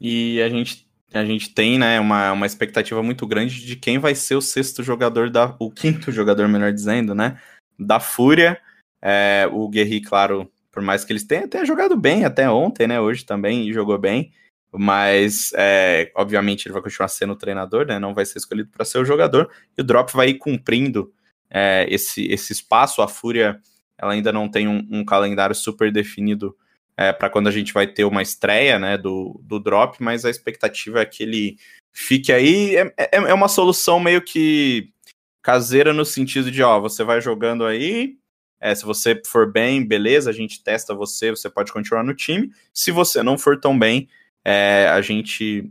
E 0.00 0.40
a 0.40 0.48
gente 0.48 0.87
A 1.12 1.24
gente 1.24 1.54
tem, 1.54 1.78
né, 1.78 1.98
uma, 1.98 2.32
uma 2.32 2.46
expectativa 2.46 3.02
muito 3.02 3.26
grande 3.26 3.64
de 3.64 3.76
quem 3.76 3.98
vai 3.98 4.14
ser 4.14 4.34
o 4.34 4.42
sexto 4.42 4.82
jogador 4.82 5.30
da. 5.30 5.56
O 5.58 5.70
quinto 5.70 6.12
jogador, 6.12 6.46
melhor 6.48 6.72
dizendo, 6.72 7.14
né? 7.14 7.40
Da 7.78 7.98
Fúria. 7.98 8.60
É, 9.00 9.48
o 9.50 9.68
Guerri, 9.68 10.00
claro, 10.00 10.50
por 10.70 10.82
mais 10.82 11.04
que 11.04 11.12
eles 11.12 11.24
tenham, 11.24 11.48
tenham 11.48 11.64
jogado 11.64 11.96
bem 11.96 12.24
até 12.24 12.50
ontem, 12.50 12.86
né? 12.86 13.00
Hoje 13.00 13.24
também 13.24 13.72
jogou 13.72 13.96
bem. 13.96 14.32
Mas, 14.70 15.52
é, 15.56 16.12
obviamente, 16.14 16.66
ele 16.66 16.74
vai 16.74 16.82
continuar 16.82 17.08
sendo 17.08 17.32
o 17.32 17.36
treinador, 17.36 17.86
né? 17.86 17.98
Não 17.98 18.14
vai 18.14 18.26
ser 18.26 18.38
escolhido 18.38 18.68
para 18.70 18.84
ser 18.84 18.98
o 18.98 19.04
jogador. 19.04 19.50
E 19.76 19.80
o 19.80 19.84
Drop 19.84 20.12
vai 20.12 20.28
ir 20.28 20.34
cumprindo 20.34 21.10
é, 21.48 21.86
esse, 21.88 22.26
esse 22.26 22.52
espaço. 22.52 23.00
A 23.00 23.08
Fúria 23.08 23.58
ela 23.96 24.12
ainda 24.12 24.32
não 24.32 24.48
tem 24.48 24.68
um, 24.68 24.86
um 24.90 25.04
calendário 25.04 25.54
super 25.54 25.90
definido 25.90 26.54
é, 26.98 27.12
para 27.12 27.30
quando 27.30 27.46
a 27.46 27.52
gente 27.52 27.72
vai 27.72 27.86
ter 27.86 28.04
uma 28.04 28.20
estreia 28.20 28.76
né, 28.76 28.98
do, 28.98 29.40
do 29.44 29.60
Drop, 29.60 30.02
mas 30.02 30.24
a 30.24 30.30
expectativa 30.30 31.00
é 31.00 31.06
que 31.06 31.22
ele 31.22 31.56
fique 31.92 32.32
aí. 32.32 32.74
É, 32.74 32.92
é, 32.98 33.08
é 33.12 33.32
uma 33.32 33.46
solução 33.46 34.00
meio 34.00 34.20
que 34.20 34.92
caseira 35.40 35.92
no 35.92 36.04
sentido 36.04 36.50
de, 36.50 36.60
ó, 36.60 36.80
você 36.80 37.04
vai 37.04 37.20
jogando 37.20 37.64
aí, 37.64 38.18
é, 38.60 38.74
se 38.74 38.84
você 38.84 39.22
for 39.24 39.50
bem, 39.50 39.86
beleza, 39.86 40.28
a 40.28 40.32
gente 40.32 40.60
testa 40.60 40.92
você, 40.92 41.30
você 41.30 41.48
pode 41.48 41.72
continuar 41.72 42.02
no 42.02 42.16
time. 42.16 42.50
Se 42.74 42.90
você 42.90 43.22
não 43.22 43.38
for 43.38 43.60
tão 43.60 43.78
bem, 43.78 44.08
é, 44.44 44.88
a 44.88 45.00
gente 45.00 45.70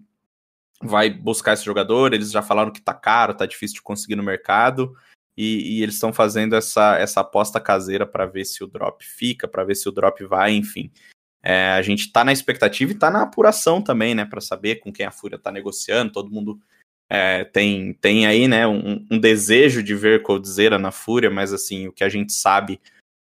vai 0.81 1.09
buscar 1.09 1.53
esse 1.53 1.65
jogador. 1.65 2.13
Eles 2.13 2.31
já 2.31 2.41
falaram 2.41 2.71
que 2.71 2.81
tá 2.81 2.93
caro, 2.93 3.33
tá 3.33 3.45
difícil 3.45 3.75
de 3.75 3.81
conseguir 3.81 4.15
no 4.15 4.23
mercado. 4.23 4.95
E, 5.35 5.79
e 5.79 5.83
eles 5.83 5.95
estão 5.95 6.13
fazendo 6.13 6.55
essa, 6.55 6.97
essa 6.97 7.19
aposta 7.19 7.59
caseira 7.59 8.07
para 8.07 8.25
ver 8.25 8.45
se 8.45 8.63
o 8.63 8.67
drop 8.67 9.05
fica, 9.05 9.45
para 9.45 9.65
ver 9.65 9.75
se 9.75 9.89
o 9.89 9.91
drop 9.91 10.23
vai, 10.23 10.53
enfim. 10.53 10.89
É, 11.47 11.69
a 11.69 11.81
gente 11.81 12.11
tá 12.11 12.25
na 12.25 12.33
expectativa 12.33 12.91
e 12.91 12.95
tá 12.95 13.09
na 13.09 13.21
apuração 13.21 13.81
também, 13.81 14.13
né, 14.13 14.25
para 14.25 14.41
saber 14.41 14.77
com 14.77 14.91
quem 14.91 15.05
a 15.05 15.11
Fúria 15.11 15.37
tá 15.37 15.51
negociando. 15.51 16.11
Todo 16.11 16.31
mundo 16.31 16.59
é, 17.09 17.45
tem, 17.45 17.93
tem 17.93 18.25
aí, 18.25 18.47
né, 18.47 18.67
um, 18.67 19.05
um, 19.09 19.19
desejo 19.19 19.81
de 19.81 19.95
ver 19.95 20.23
Coldzera 20.23 20.77
na 20.77 20.91
Fúria, 20.91 21.29
mas 21.29 21.53
assim, 21.53 21.87
o 21.87 21.93
que 21.93 22.03
a 22.03 22.09
gente 22.09 22.33
sabe 22.33 22.81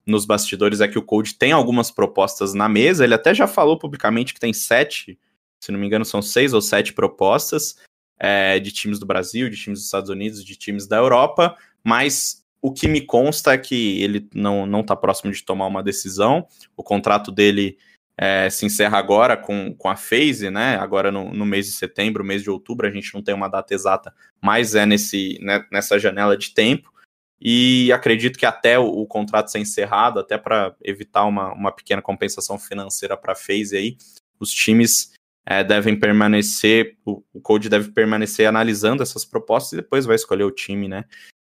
nos 0.05 0.25
bastidores 0.25 0.81
é 0.81 0.87
que 0.87 0.99
o 0.99 1.03
Cold 1.03 1.35
tem 1.35 1.51
algumas 1.53 1.91
propostas 1.91 2.53
na 2.53 2.67
mesa. 2.67 3.03
Ele 3.03 3.13
até 3.13 3.33
já 3.33 3.47
falou 3.47 3.79
publicamente 3.79 4.33
que 4.33 4.39
tem 4.39 4.51
sete, 4.51 5.17
se 5.63 5.71
não 5.71 5.79
me 5.79 5.85
engano, 5.85 6.03
são 6.03 6.21
seis 6.21 6.51
ou 6.51 6.61
sete 6.61 6.91
propostas 6.91 7.77
é, 8.19 8.59
de 8.59 8.71
times 8.71 8.99
do 8.99 9.05
Brasil, 9.05 9.49
de 9.49 9.55
times 9.55 9.79
dos 9.79 9.85
Estados 9.85 10.09
Unidos, 10.09 10.43
de 10.43 10.57
times 10.57 10.87
da 10.87 10.97
Europa 10.97 11.55
mas 11.83 12.43
o 12.61 12.71
que 12.71 12.87
me 12.87 13.01
consta 13.01 13.53
é 13.53 13.57
que 13.57 14.01
ele 14.01 14.27
não, 14.33 14.65
não 14.65 14.83
tá 14.83 14.95
próximo 14.95 15.31
de 15.31 15.43
tomar 15.43 15.67
uma 15.67 15.83
decisão. 15.83 16.45
O 16.75 16.83
contrato 16.83 17.31
dele 17.31 17.77
é, 18.21 18.49
se 18.49 18.65
encerra 18.65 18.97
agora 18.97 19.37
com, 19.37 19.73
com 19.73 19.87
a 19.87 19.95
phase, 19.95 20.49
né? 20.49 20.75
Agora 20.75 21.09
no, 21.09 21.33
no 21.33 21.45
mês 21.45 21.67
de 21.67 21.71
setembro, 21.71 22.21
mês 22.21 22.43
de 22.43 22.49
outubro, 22.49 22.85
a 22.85 22.91
gente 22.91 23.13
não 23.13 23.23
tem 23.23 23.33
uma 23.33 23.47
data 23.47 23.73
exata, 23.73 24.13
mas 24.41 24.75
é 24.75 24.85
nesse, 24.85 25.39
né, 25.41 25.65
nessa 25.71 25.97
janela 25.97 26.35
de 26.35 26.53
tempo. 26.53 26.91
E 27.39 27.89
acredito 27.93 28.37
que 28.37 28.45
até 28.45 28.77
o, 28.77 28.83
o 28.83 29.07
contrato 29.07 29.49
ser 29.49 29.59
encerrado, 29.59 30.19
até 30.19 30.37
para 30.37 30.75
evitar 30.83 31.23
uma, 31.23 31.53
uma 31.53 31.71
pequena 31.71 32.01
compensação 32.01 32.59
financeira 32.59 33.15
para 33.15 33.31
a 33.31 33.37
phase 33.37 33.77
aí, 33.77 33.97
os 34.37 34.51
times 34.51 35.13
é, 35.45 35.63
devem 35.63 35.97
permanecer, 35.97 36.97
o, 37.05 37.23
o 37.33 37.39
Code 37.39 37.69
deve 37.69 37.91
permanecer 37.91 38.49
analisando 38.49 39.01
essas 39.01 39.23
propostas 39.23 39.71
e 39.71 39.77
depois 39.77 40.05
vai 40.05 40.17
escolher 40.17 40.43
o 40.43 40.51
time, 40.51 40.89
né? 40.89 41.05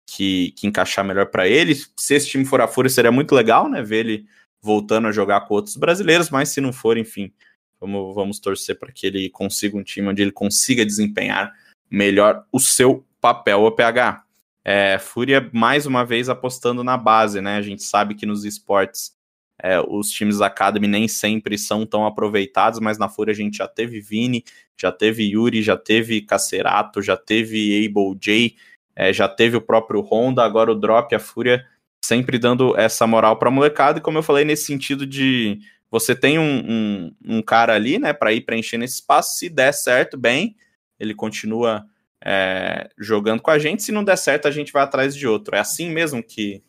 que, 0.06 0.52
que 0.52 0.66
encaixar 0.66 1.04
melhor 1.04 1.26
para 1.26 1.46
ele. 1.46 1.74
Se 1.96 2.14
esse 2.14 2.28
time 2.28 2.44
for 2.44 2.60
a 2.60 2.68
Fúria, 2.68 2.90
seria 2.90 3.12
muito 3.12 3.34
legal, 3.34 3.68
né? 3.68 3.82
Ver 3.82 4.06
ele 4.06 4.26
voltando 4.60 5.08
a 5.08 5.12
jogar 5.12 5.42
com 5.42 5.54
outros 5.54 5.76
brasileiros, 5.76 6.30
mas 6.30 6.48
se 6.50 6.60
não 6.60 6.72
for, 6.72 6.96
enfim, 6.96 7.32
vamos, 7.80 8.14
vamos 8.14 8.38
torcer 8.38 8.78
para 8.78 8.92
que 8.92 9.06
ele 9.06 9.30
consiga 9.30 9.76
um 9.76 9.82
time 9.82 10.08
onde 10.08 10.22
ele 10.22 10.32
consiga 10.32 10.84
desempenhar 10.84 11.52
melhor 11.90 12.44
o 12.52 12.58
seu 12.58 13.04
papel. 13.20 13.62
O 13.62 13.72
PH, 13.72 14.24
é, 14.64 14.98
Fúria 14.98 15.48
mais 15.52 15.86
uma 15.86 16.04
vez 16.04 16.28
apostando 16.28 16.84
na 16.84 16.96
base, 16.96 17.40
né? 17.40 17.56
A 17.56 17.62
gente 17.62 17.82
sabe 17.82 18.14
que 18.14 18.26
nos 18.26 18.44
esportes 18.44 19.16
é, 19.60 19.80
os 19.80 20.10
times 20.10 20.40
Academy 20.40 20.86
nem 20.86 21.08
sempre 21.08 21.58
são 21.58 21.84
tão 21.84 22.06
aproveitados, 22.06 22.78
mas 22.78 22.98
na 22.98 23.08
Fúria 23.08 23.32
a 23.32 23.34
gente 23.34 23.58
já 23.58 23.66
teve 23.66 24.00
Vini, 24.00 24.44
já 24.76 24.92
teve 24.92 25.24
Yuri, 25.24 25.62
já 25.62 25.76
teve 25.76 26.20
Cacerato, 26.20 27.02
já 27.02 27.16
teve 27.16 27.84
Able 27.84 28.16
J, 28.20 28.56
é, 28.94 29.12
já 29.12 29.28
teve 29.28 29.56
o 29.56 29.60
próprio 29.60 30.00
Honda, 30.00 30.44
agora 30.44 30.70
o 30.70 30.74
Drop, 30.74 31.12
a 31.14 31.18
Fúria, 31.18 31.66
sempre 32.04 32.38
dando 32.38 32.76
essa 32.76 33.06
moral 33.06 33.38
para 33.38 33.50
molecada. 33.50 33.98
E 33.98 34.02
como 34.02 34.18
eu 34.18 34.22
falei, 34.22 34.44
nesse 34.44 34.64
sentido 34.64 35.06
de 35.06 35.58
você 35.90 36.14
tem 36.14 36.38
um, 36.38 36.42
um, 36.42 37.16
um 37.24 37.42
cara 37.42 37.74
ali, 37.74 37.98
né, 37.98 38.12
para 38.12 38.32
ir 38.32 38.42
preenchendo 38.42 38.84
esse 38.84 38.94
espaço. 38.94 39.38
Se 39.38 39.48
der 39.48 39.72
certo, 39.72 40.16
bem, 40.16 40.56
ele 40.98 41.14
continua 41.14 41.86
é, 42.24 42.90
jogando 42.98 43.42
com 43.42 43.50
a 43.50 43.58
gente. 43.58 43.82
Se 43.82 43.92
não 43.92 44.04
der 44.04 44.16
certo, 44.16 44.46
a 44.46 44.50
gente 44.50 44.72
vai 44.72 44.82
atrás 44.82 45.14
de 45.14 45.26
outro. 45.26 45.54
É 45.56 45.60
assim 45.60 45.90
mesmo 45.90 46.22
que, 46.22 46.62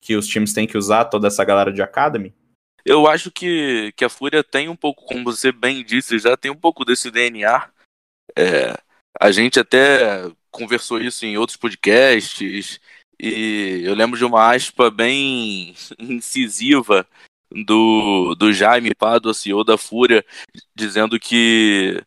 que 0.00 0.16
os 0.16 0.26
times 0.26 0.52
têm 0.52 0.66
que 0.66 0.78
usar 0.78 1.04
toda 1.06 1.28
essa 1.28 1.44
galera 1.44 1.72
de 1.72 1.82
Academy? 1.82 2.34
Eu 2.84 3.06
acho 3.06 3.30
que, 3.30 3.92
que 3.96 4.04
a 4.04 4.10
Fúria 4.10 4.44
tem 4.44 4.68
um 4.68 4.76
pouco, 4.76 5.06
como 5.06 5.24
você 5.24 5.50
bem 5.50 5.82
disse, 5.82 6.18
já 6.18 6.36
tem 6.36 6.50
um 6.50 6.56
pouco 6.56 6.84
desse 6.84 7.10
DNA. 7.10 7.70
É, 8.36 8.76
a 9.18 9.30
gente 9.30 9.58
até 9.58 10.30
conversou 10.50 11.00
isso 11.00 11.24
em 11.24 11.38
outros 11.38 11.56
podcasts 11.56 12.80
e 13.18 13.82
eu 13.84 13.94
lembro 13.94 14.18
de 14.18 14.24
uma 14.24 14.54
aspa 14.54 14.90
bem 14.90 15.74
incisiva 15.98 17.06
do, 17.50 18.34
do 18.34 18.52
Jaime 18.52 18.94
Pado, 18.94 19.32
CEO 19.34 19.62
da 19.64 19.78
Fúria, 19.78 20.24
dizendo 20.74 21.18
que, 21.18 22.02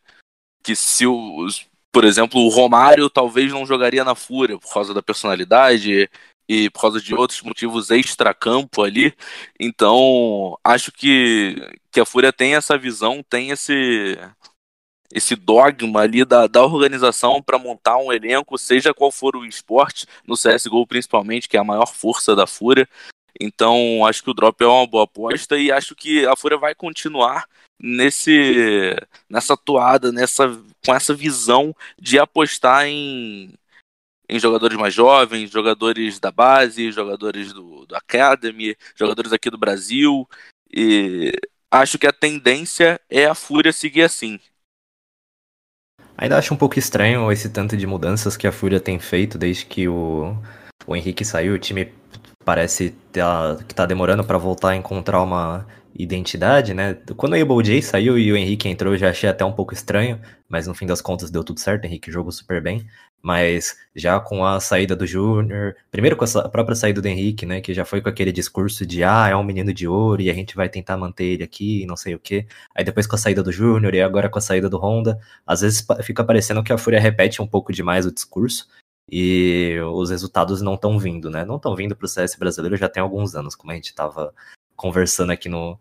que 0.62 0.76
se 0.76 1.06
os, 1.06 1.66
por 1.92 2.04
exemplo, 2.04 2.40
o 2.40 2.48
Romário 2.48 3.08
talvez 3.08 3.50
não 3.52 3.66
jogaria 3.66 4.04
na 4.04 4.14
Fúria 4.14 4.58
por 4.58 4.72
causa 4.72 4.92
da 4.92 5.02
personalidade 5.02 6.08
e 6.48 6.70
por 6.70 6.80
causa 6.80 7.00
de 7.00 7.14
outros 7.14 7.42
motivos 7.42 7.90
extra-campo 7.90 8.82
ali. 8.82 9.14
Então, 9.58 10.58
acho 10.64 10.90
que, 10.92 11.56
que 11.90 12.00
a 12.00 12.06
Fúria 12.06 12.32
tem 12.32 12.54
essa 12.54 12.76
visão, 12.78 13.22
tem 13.22 13.50
esse, 13.50 14.18
esse 15.12 15.34
dogma 15.34 16.00
ali 16.00 16.24
da, 16.24 16.46
da 16.46 16.64
organização 16.64 17.42
para 17.42 17.58
montar 17.58 17.96
um 17.98 18.12
elenco, 18.12 18.58
seja 18.58 18.92
qual 18.92 19.10
for 19.10 19.36
o 19.36 19.44
esporte, 19.44 20.06
no 20.26 20.34
CSGO 20.34 20.86
principalmente, 20.86 21.48
que 21.48 21.56
é 21.56 21.60
a 21.60 21.64
maior 21.64 21.86
força 21.86 22.36
da 22.36 22.46
Fúria. 22.46 22.88
Então, 23.40 24.04
acho 24.04 24.22
que 24.22 24.30
o 24.30 24.34
drop 24.34 24.62
é 24.62 24.66
uma 24.66 24.86
boa 24.86 25.04
aposta 25.04 25.56
e 25.56 25.70
acho 25.70 25.94
que 25.94 26.26
a 26.26 26.36
Fúria 26.36 26.58
vai 26.58 26.74
continuar 26.74 27.46
nesse 27.80 28.96
nessa 29.28 29.56
toada, 29.56 30.10
nessa 30.10 30.48
com 30.84 30.94
essa 30.94 31.14
visão 31.14 31.74
de 31.98 32.18
apostar 32.18 32.86
em 32.86 33.52
em 34.28 34.38
jogadores 34.38 34.76
mais 34.76 34.92
jovens, 34.92 35.50
jogadores 35.50 36.20
da 36.20 36.30
base, 36.30 36.92
jogadores 36.92 37.52
do, 37.52 37.86
do 37.86 37.96
Academy, 37.96 38.76
jogadores 38.94 39.32
aqui 39.32 39.48
do 39.48 39.56
Brasil. 39.56 40.28
E 40.70 41.32
acho 41.70 41.98
que 41.98 42.06
a 42.06 42.12
tendência 42.12 43.00
é 43.08 43.24
a 43.26 43.34
Fúria 43.34 43.72
seguir 43.72 44.02
assim. 44.02 44.38
Ainda 46.18 46.36
acho 46.36 46.52
um 46.52 46.56
pouco 46.56 46.76
estranho 46.76 47.30
esse 47.30 47.48
tanto 47.48 47.76
de 47.76 47.86
mudanças 47.86 48.36
que 48.36 48.46
a 48.46 48.50
Fúria 48.50 48.80
tem 48.80 48.98
feito 48.98 49.38
desde 49.38 49.64
que 49.64 49.86
o, 49.86 50.36
o 50.84 50.96
Henrique 50.96 51.24
saiu. 51.24 51.54
O 51.54 51.58
time 51.58 51.92
parece 52.44 52.90
tá, 53.12 53.56
que 53.66 53.72
tá 53.72 53.86
demorando 53.86 54.24
para 54.24 54.36
voltar 54.36 54.70
a 54.70 54.76
encontrar 54.76 55.22
uma 55.22 55.64
identidade, 55.94 56.74
né? 56.74 56.94
Quando 57.16 57.34
o 57.34 57.40
Able 57.40 57.64
J 57.64 57.82
saiu 57.82 58.18
e 58.18 58.32
o 58.32 58.36
Henrique 58.36 58.68
entrou, 58.68 58.94
eu 58.94 58.98
já 58.98 59.10
achei 59.10 59.28
até 59.28 59.44
um 59.44 59.52
pouco 59.52 59.72
estranho, 59.72 60.20
mas 60.48 60.66
no 60.66 60.74
fim 60.74 60.86
das 60.86 61.00
contas 61.00 61.30
deu 61.30 61.44
tudo 61.44 61.60
certo. 61.60 61.84
O 61.84 61.86
Henrique 61.86 62.10
jogou 62.10 62.32
super 62.32 62.60
bem. 62.60 62.84
Mas 63.20 63.76
já 63.94 64.20
com 64.20 64.44
a 64.44 64.60
saída 64.60 64.94
do 64.94 65.06
Júnior, 65.06 65.74
primeiro 65.90 66.16
com 66.16 66.24
a 66.24 66.48
própria 66.48 66.76
saída 66.76 67.02
do 67.02 67.08
Henrique, 67.08 67.44
né, 67.44 67.60
que 67.60 67.74
já 67.74 67.84
foi 67.84 68.00
com 68.00 68.08
aquele 68.08 68.30
discurso 68.30 68.86
de 68.86 69.02
ah, 69.02 69.28
é 69.28 69.34
um 69.34 69.42
menino 69.42 69.74
de 69.74 69.88
ouro 69.88 70.22
e 70.22 70.30
a 70.30 70.34
gente 70.34 70.54
vai 70.54 70.68
tentar 70.68 70.96
manter 70.96 71.24
ele 71.24 71.42
aqui, 71.42 71.84
não 71.86 71.96
sei 71.96 72.14
o 72.14 72.18
quê. 72.18 72.46
Aí 72.74 72.84
depois 72.84 73.06
com 73.06 73.16
a 73.16 73.18
saída 73.18 73.42
do 73.42 73.52
Júnior 73.52 73.94
e 73.94 74.00
agora 74.00 74.28
com 74.28 74.38
a 74.38 74.42
saída 74.42 74.68
do 74.68 74.78
Honda, 74.78 75.18
às 75.46 75.60
vezes 75.62 75.84
fica 76.02 76.24
parecendo 76.24 76.62
que 76.62 76.72
a 76.72 76.78
Fúria 76.78 77.00
repete 77.00 77.42
um 77.42 77.46
pouco 77.46 77.72
demais 77.72 78.06
o 78.06 78.12
discurso 78.12 78.68
e 79.10 79.78
os 79.94 80.10
resultados 80.10 80.60
não 80.60 80.74
estão 80.74 80.98
vindo, 80.98 81.30
né? 81.30 81.44
Não 81.44 81.56
estão 81.56 81.74
vindo 81.74 81.96
para 81.96 82.04
o 82.04 82.08
CS 82.08 82.36
brasileiro 82.36 82.76
já 82.76 82.88
tem 82.88 83.02
alguns 83.02 83.34
anos, 83.34 83.54
como 83.56 83.72
a 83.72 83.74
gente 83.74 83.86
estava 83.86 84.34
conversando 84.76 85.32
aqui 85.32 85.48
no, 85.48 85.78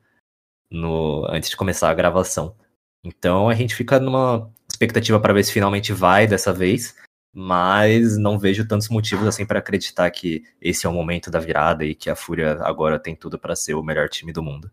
no 0.72 1.26
antes 1.30 1.50
de 1.50 1.58
começar 1.58 1.90
a 1.90 1.94
gravação. 1.94 2.56
Então 3.04 3.50
a 3.50 3.54
gente 3.54 3.76
fica 3.76 4.00
numa 4.00 4.50
expectativa 4.70 5.20
para 5.20 5.34
ver 5.34 5.44
se 5.44 5.52
finalmente 5.52 5.94
vai 5.94 6.26
dessa 6.26 6.54
vez 6.54 6.96
mas 7.34 8.18
não 8.18 8.40
vejo 8.40 8.68
tantos 8.68 8.90
motivos 8.90 9.28
assim 9.28 9.46
para 9.46 9.60
acreditar 9.60 10.10
que 10.12 10.44
esse 10.62 10.86
é 10.86 10.90
o 10.90 10.94
momento 10.94 11.30
da 11.30 11.40
virada 11.40 11.86
e 11.86 11.94
que 11.94 12.10
a 12.10 12.16
Fúria 12.16 12.58
agora 12.62 13.00
tem 13.00 13.16
tudo 13.16 13.38
para 13.38 13.56
ser 13.56 13.74
o 13.74 13.84
melhor 13.84 14.10
time 14.10 14.32
do 14.32 14.42
mundo. 14.42 14.72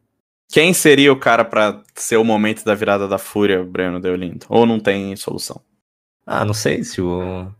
Quem 0.49 0.73
seria 0.73 1.13
o 1.13 1.19
cara 1.19 1.45
para 1.45 1.83
ser 1.95 2.17
o 2.17 2.25
momento 2.25 2.65
da 2.65 2.75
virada 2.75 3.09
da 3.09 3.19
Fúria, 3.19 3.65
Breno 3.65 4.01
Deolindo? 4.01 4.47
Ou 4.49 4.65
não 4.67 4.79
tem 4.79 5.17
solução? 5.17 5.61
Ah, 6.27 6.45
não 6.45 6.55
sei 6.55 6.85
se 6.85 7.01
o 7.01 7.51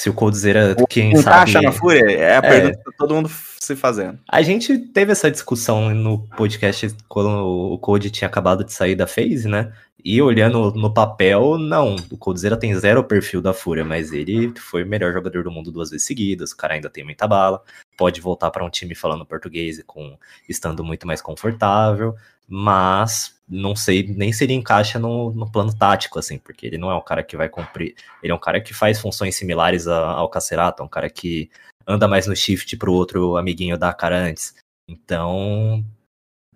Se 0.00 0.08
o 0.08 0.14
Coldzera, 0.14 0.74
quem 0.88 1.12
Encaixa 1.12 1.52
sabe... 1.52 1.66
na 1.66 1.72
Fúria? 1.72 2.10
É 2.10 2.32
a 2.36 2.38
É. 2.38 2.40
pergunta 2.40 2.78
que 2.90 2.96
todo 2.96 3.14
mundo 3.14 3.30
se 3.60 3.76
fazendo. 3.76 4.18
A 4.26 4.40
gente 4.40 4.78
teve 4.78 5.12
essa 5.12 5.30
discussão 5.30 5.94
no 5.94 6.26
podcast 6.38 6.88
quando 7.06 7.28
o 7.28 7.76
Code 7.76 8.08
tinha 8.08 8.26
acabado 8.26 8.64
de 8.64 8.72
sair 8.72 8.94
da 8.94 9.06
phase, 9.06 9.46
né? 9.46 9.70
E 10.02 10.22
olhando 10.22 10.72
no 10.72 10.90
papel, 10.94 11.58
não. 11.58 11.96
O 12.10 12.16
Coldzera 12.16 12.56
tem 12.56 12.74
zero 12.74 13.04
perfil 13.04 13.42
da 13.42 13.52
Fúria, 13.52 13.84
mas 13.84 14.10
ele 14.10 14.50
foi 14.58 14.84
o 14.84 14.86
melhor 14.86 15.12
jogador 15.12 15.44
do 15.44 15.50
mundo 15.50 15.70
duas 15.70 15.90
vezes 15.90 16.06
seguidas. 16.06 16.52
O 16.52 16.56
cara 16.56 16.72
ainda 16.72 16.88
tem 16.88 17.04
muita 17.04 17.28
bala. 17.28 17.62
Pode 17.98 18.22
voltar 18.22 18.50
para 18.50 18.64
um 18.64 18.70
time 18.70 18.94
falando 18.94 19.26
português 19.26 19.78
e 19.80 19.82
com 19.82 20.16
estando 20.48 20.82
muito 20.82 21.06
mais 21.06 21.20
confortável. 21.20 22.16
Mas 22.48 23.34
não 23.50 23.74
sei 23.74 24.06
nem 24.06 24.32
se 24.32 24.44
ele 24.44 24.52
encaixa 24.54 24.98
no, 24.98 25.32
no 25.32 25.50
plano 25.50 25.76
tático, 25.76 26.18
assim, 26.18 26.38
porque 26.38 26.66
ele 26.66 26.78
não 26.78 26.90
é 26.90 26.94
um 26.96 27.02
cara 27.02 27.22
que 27.24 27.36
vai 27.36 27.48
cumprir. 27.48 27.96
Ele 28.22 28.32
é 28.32 28.34
um 28.34 28.38
cara 28.38 28.60
que 28.60 28.72
faz 28.72 29.00
funções 29.00 29.34
similares 29.34 29.88
a- 29.88 30.12
ao 30.12 30.28
Cacerato, 30.28 30.82
é 30.82 30.86
um 30.86 30.88
cara 30.88 31.10
que 31.10 31.50
anda 31.86 32.06
mais 32.06 32.26
no 32.28 32.36
shift 32.36 32.76
pro 32.76 32.92
outro 32.92 33.36
amiguinho 33.36 33.76
dar 33.76 33.88
a 33.90 33.94
cara 33.94 34.16
antes. 34.16 34.54
Então, 34.88 35.84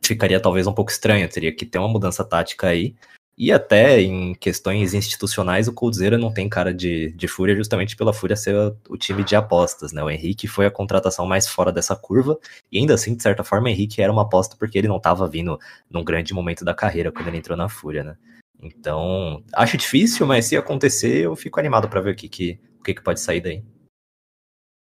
ficaria 0.05 0.41
talvez 0.41 0.67
um 0.67 0.73
pouco 0.73 0.91
estranho, 0.93 1.29
teria 1.29 1.55
que 1.55 1.67
ter 1.67 1.79
uma 1.79 1.89
mudança 1.89 2.25
tática 2.25 2.69
aí. 2.69 2.95
E 3.37 3.51
até 3.51 4.01
em 4.01 4.33
questões 4.35 4.95
institucionais, 4.95 5.67
o 5.67 5.73
Coldzera 5.73 6.17
não 6.17 6.33
tem 6.33 6.49
cara 6.49 6.73
de, 6.73 7.11
de 7.13 7.27
Fúria, 7.27 7.57
justamente 7.57 7.97
pela 7.97 8.13
Fúria 8.13 8.37
ser 8.37 8.55
o 8.89 8.97
time 8.97 9.25
de 9.25 9.35
apostas, 9.35 9.93
né? 9.93 10.03
O 10.05 10.11
Henrique 10.11 10.47
foi 10.47 10.67
a 10.67 10.71
contratação 10.71 11.27
mais 11.27 11.49
fora 11.49 11.73
dessa 11.73 11.97
curva, 11.97 12.39
e 12.71 12.79
ainda 12.79 12.95
assim, 12.95 13.15
de 13.15 13.23
certa 13.23 13.43
forma, 13.43 13.67
o 13.67 13.71
Henrique 13.71 14.01
era 14.01 14.13
uma 14.13 14.23
aposta 14.23 14.57
porque 14.57 14.79
ele 14.79 14.87
não 14.87 14.99
estava 14.99 15.27
vindo 15.27 15.59
num 15.91 16.05
grande 16.05 16.33
momento 16.33 16.65
da 16.65 16.75
carreira 16.75 17.11
quando 17.11 17.27
ele 17.27 17.39
entrou 17.39 17.57
na 17.57 17.69
Fúria, 17.69 18.05
né? 18.05 18.17
Então, 18.63 19.43
acho 19.53 19.77
difícil, 19.77 20.27
mas 20.27 20.47
se 20.47 20.57
acontecer, 20.57 21.23
eu 21.25 21.35
fico 21.35 21.59
animado 21.59 21.89
para 21.89 22.01
ver 22.01 22.13
o 22.13 22.17
que, 22.17 22.29
que, 22.29 22.61
o 22.79 22.83
que, 22.85 22.95
que 22.95 23.03
pode 23.03 23.21
sair 23.21 23.41
daí. 23.41 23.65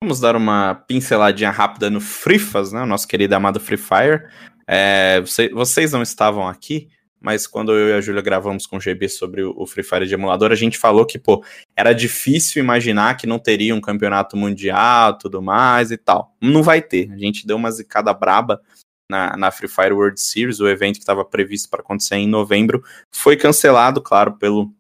Vamos 0.01 0.19
dar 0.19 0.35
uma 0.35 0.73
pinceladinha 0.73 1.51
rápida 1.51 1.89
no 1.89 1.99
Frifas, 1.99 2.71
né? 2.71 2.81
O 2.81 2.85
nosso 2.85 3.07
querido 3.07 3.35
amado 3.35 3.59
Free 3.59 3.77
Fire. 3.77 4.27
É, 4.65 5.19
você- 5.21 5.49
vocês 5.49 5.91
não 5.91 6.01
estavam 6.01 6.47
aqui, 6.47 6.89
mas 7.19 7.47
quando 7.47 7.71
eu 7.71 7.89
e 7.89 7.93
a 7.93 8.01
Júlia 8.01 8.21
gravamos 8.21 8.67
com 8.67 8.77
o 8.77 8.81
GB 8.81 9.09
sobre 9.09 9.43
o, 9.43 9.65
Free 9.65 9.83
Fire 9.83 10.07
de 10.07 10.13
emulador, 10.13 10.51
a 10.51 10.55
gente 10.55 10.77
falou 10.77 11.05
que, 11.05 11.17
pô, 11.17 11.43
era 11.75 11.93
difícil 11.93 12.63
imaginar 12.63 13.17
que 13.17 13.27
não 13.27 13.39
teria 13.39 13.73
um 13.73 13.81
campeonato 13.81 14.37
mundial, 14.37 15.17
tudo 15.17 15.41
mais 15.41 15.91
e 15.91 15.97
tal. 15.97 16.35
Não 16.41 16.61
vai 16.61 16.81
ter. 16.81 17.11
A 17.11 17.17
gente 17.17 17.45
deu 17.45 17.57
uma 17.57 17.71
zicada 17.71 18.13
braba 18.13 18.61
na, 19.09 19.35
na 19.37 19.51
Free 19.51 19.69
Fire 19.69 19.93
World 19.93 20.19
Series, 20.19 20.59
o 20.59 20.67
evento 20.67 20.95
que 20.95 21.03
estava 21.03 21.25
previsto 21.25 21.69
para 21.69 21.81
acontecer 21.81 22.15
em 22.15 22.27
novembro, 22.27 22.83
foi 23.13 23.35
cancelado, 23.35 24.01
claro, 24.01 24.33
pelo 24.37 24.73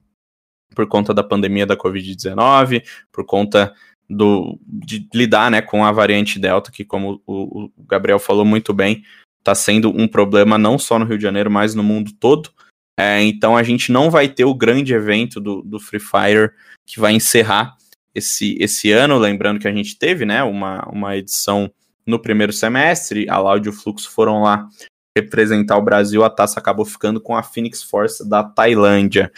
por 0.75 0.87
conta 0.87 1.11
da 1.11 1.23
pandemia 1.23 1.65
da 1.65 1.75
Covid-19, 1.75 2.83
por 3.11 3.25
conta 3.25 3.73
do, 4.07 4.59
de 4.63 5.07
lidar 5.11 5.49
né, 5.49 5.59
com 5.59 5.83
a 5.83 5.91
variante 5.91 6.37
Delta, 6.37 6.71
que, 6.71 6.85
como 6.85 7.21
o, 7.25 7.65
o 7.65 7.71
Gabriel 7.79 8.19
falou 8.19 8.45
muito 8.45 8.73
bem, 8.75 9.03
está 9.47 9.55
sendo 9.55 9.89
um 9.89 10.07
problema 10.07 10.57
não 10.57 10.77
só 10.77 10.99
no 10.99 11.05
Rio 11.05 11.17
de 11.17 11.23
Janeiro, 11.23 11.49
mas 11.49 11.73
no 11.73 11.81
mundo 11.81 12.11
todo. 12.19 12.51
É, 12.99 13.21
então 13.21 13.55
a 13.55 13.63
gente 13.63 13.91
não 13.91 14.11
vai 14.11 14.27
ter 14.27 14.43
o 14.43 14.53
grande 14.53 14.93
evento 14.93 15.39
do, 15.39 15.61
do 15.61 15.79
Free 15.79 16.01
Fire 16.01 16.51
que 16.85 16.99
vai 16.99 17.13
encerrar 17.13 17.77
esse, 18.13 18.57
esse 18.59 18.91
ano. 18.91 19.17
Lembrando 19.17 19.59
que 19.59 19.67
a 19.67 19.71
gente 19.71 19.97
teve 19.97 20.25
né, 20.25 20.43
uma, 20.43 20.83
uma 20.89 21.15
edição 21.15 21.71
no 22.05 22.19
primeiro 22.19 22.51
semestre, 22.51 23.29
a 23.29 23.37
Loud 23.37 23.65
e 23.65 23.69
o 23.69 23.73
Fluxo 23.73 24.09
foram 24.09 24.41
lá 24.41 24.67
representar 25.15 25.77
o 25.77 25.81
Brasil, 25.81 26.23
a 26.23 26.29
taça 26.29 26.59
acabou 26.59 26.85
ficando 26.85 27.19
com 27.19 27.35
a 27.35 27.43
Phoenix 27.43 27.83
Force 27.83 28.27
da 28.27 28.43
Tailândia. 28.43 29.31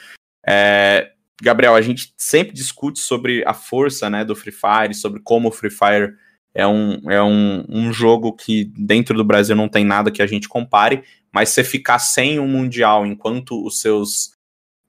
É, 0.45 1.11
Gabriel, 1.41 1.75
a 1.75 1.81
gente 1.81 2.13
sempre 2.17 2.53
discute 2.53 2.99
sobre 2.99 3.43
a 3.45 3.53
força 3.53 4.09
né, 4.09 4.25
do 4.25 4.35
Free 4.35 4.51
Fire, 4.51 4.93
sobre 4.93 5.21
como 5.21 5.49
o 5.49 5.51
Free 5.51 5.71
Fire 5.71 6.15
é, 6.53 6.65
um, 6.65 6.99
é 7.09 7.21
um, 7.21 7.65
um 7.69 7.93
jogo 7.93 8.33
que 8.33 8.65
dentro 8.75 9.15
do 9.15 9.23
Brasil 9.23 9.55
não 9.55 9.69
tem 9.69 9.85
nada 9.85 10.11
que 10.11 10.21
a 10.21 10.27
gente 10.27 10.47
compare, 10.49 11.03
mas 11.31 11.49
você 11.49 11.63
ficar 11.63 11.99
sem 11.99 12.39
um 12.39 12.47
Mundial 12.47 13.05
enquanto 13.05 13.65
os 13.65 13.81
seus, 13.81 14.31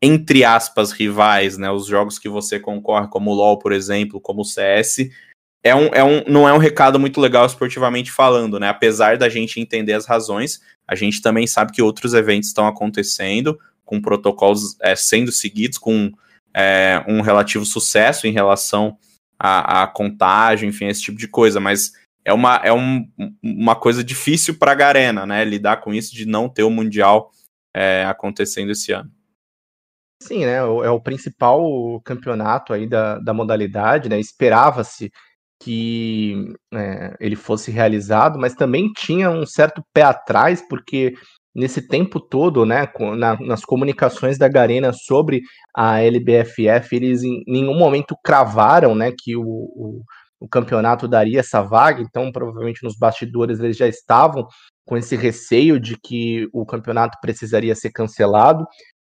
entre 0.03 0.45
aspas, 0.45 0.93
rivais, 0.93 1.59
né, 1.59 1.71
os 1.71 1.87
jogos 1.87 2.19
que 2.19 2.29
você 2.29 2.59
concorre, 2.59 3.09
como 3.09 3.31
o 3.31 3.35
LoL, 3.35 3.59
por 3.59 3.73
exemplo, 3.73 4.21
como 4.21 4.43
o 4.43 4.45
CS, 4.45 5.11
é 5.63 5.75
um, 5.75 5.87
é 5.89 6.03
um, 6.03 6.25
não 6.27 6.49
é 6.49 6.55
um 6.55 6.59
recado 6.59 6.99
muito 6.99 7.21
legal 7.21 7.45
esportivamente 7.45 8.11
falando, 8.11 8.59
né? 8.59 8.69
Apesar 8.69 9.19
da 9.19 9.29
gente 9.29 9.61
entender 9.61 9.93
as 9.93 10.07
razões, 10.07 10.61
a 10.89 10.95
gente 10.95 11.21
também 11.21 11.47
sabe 11.47 11.73
que 11.73 11.83
outros 11.83 12.15
eventos 12.15 12.49
estão 12.49 12.67
acontecendo, 12.67 13.59
com 13.85 14.01
protocolos 14.01 14.77
é, 14.81 14.97
sendo 14.97 15.31
seguidos, 15.31 15.77
com 15.77 16.11
é, 16.55 17.05
um 17.07 17.21
relativo 17.21 17.67
sucesso 17.67 18.27
em 18.27 18.33
relação 18.33 18.97
à 19.41 19.87
contágio, 19.87 20.69
enfim, 20.69 20.87
esse 20.87 21.03
tipo 21.03 21.19
de 21.19 21.27
coisa, 21.27 21.59
mas 21.59 21.93
é 22.25 22.33
uma, 22.33 22.57
é 22.57 22.73
um, 22.73 23.09
uma 23.43 23.75
coisa 23.75 24.05
difícil 24.05 24.59
para 24.59 24.73
a 24.73 24.75
Garena, 24.75 25.25
né? 25.25 25.45
Lidar 25.45 25.79
com 25.79 25.95
isso 25.95 26.15
de 26.15 26.27
não 26.27 26.49
ter 26.49 26.63
o 26.63 26.71
Mundial 26.71 27.31
é, 27.75 28.05
acontecendo 28.05 28.71
esse 28.71 28.93
ano. 28.93 29.11
Sim, 30.23 30.45
né? 30.45 30.57
É 30.57 30.91
o 30.91 31.01
principal 31.01 32.01
campeonato 32.05 32.75
aí 32.75 32.87
da, 32.87 33.19
da 33.19 33.33
modalidade, 33.33 34.09
né? 34.09 34.21
Esperava-se 34.21 35.11
que 35.63 36.55
é, 36.73 37.17
ele 37.21 37.37
fosse 37.37 37.71
realizado, 37.71 38.39
mas 38.39 38.55
também 38.55 38.93
tinha 38.93 39.31
um 39.31 39.47
certo 39.47 39.83
pé 39.93 40.03
atrás, 40.03 40.63
porque 40.69 41.15
nesse 41.55 41.83
tempo 41.83 42.21
todo, 42.21 42.65
né, 42.65 42.89
na- 43.17 43.39
nas 43.41 43.65
comunicações 43.65 44.39
da 44.39 44.49
Garena 44.49 44.93
sobre 44.93 45.43
a 45.75 46.01
LBFF, 46.01 46.97
eles 46.97 47.23
em 47.23 47.43
nenhum 47.47 47.77
momento 47.77 48.17
cravaram, 48.25 48.95
né, 48.95 49.13
que 49.17 49.37
o, 49.37 49.43
o, 49.45 50.03
o 50.41 50.49
campeonato 50.49 51.09
daria 51.09 51.41
essa 51.41 51.61
vaga, 51.63 52.01
então 52.01 52.31
provavelmente 52.33 52.83
nos 52.83 52.97
bastidores 52.97 53.61
eles 53.61 53.77
já 53.77 53.89
estavam 53.89 54.47
com 54.87 54.97
esse 54.97 55.17
receio 55.17 55.79
de 55.79 55.97
que 55.97 56.49
o 56.53 56.65
campeonato 56.65 57.19
precisaria 57.21 57.75
ser 57.75 57.91
cancelado. 57.91 58.67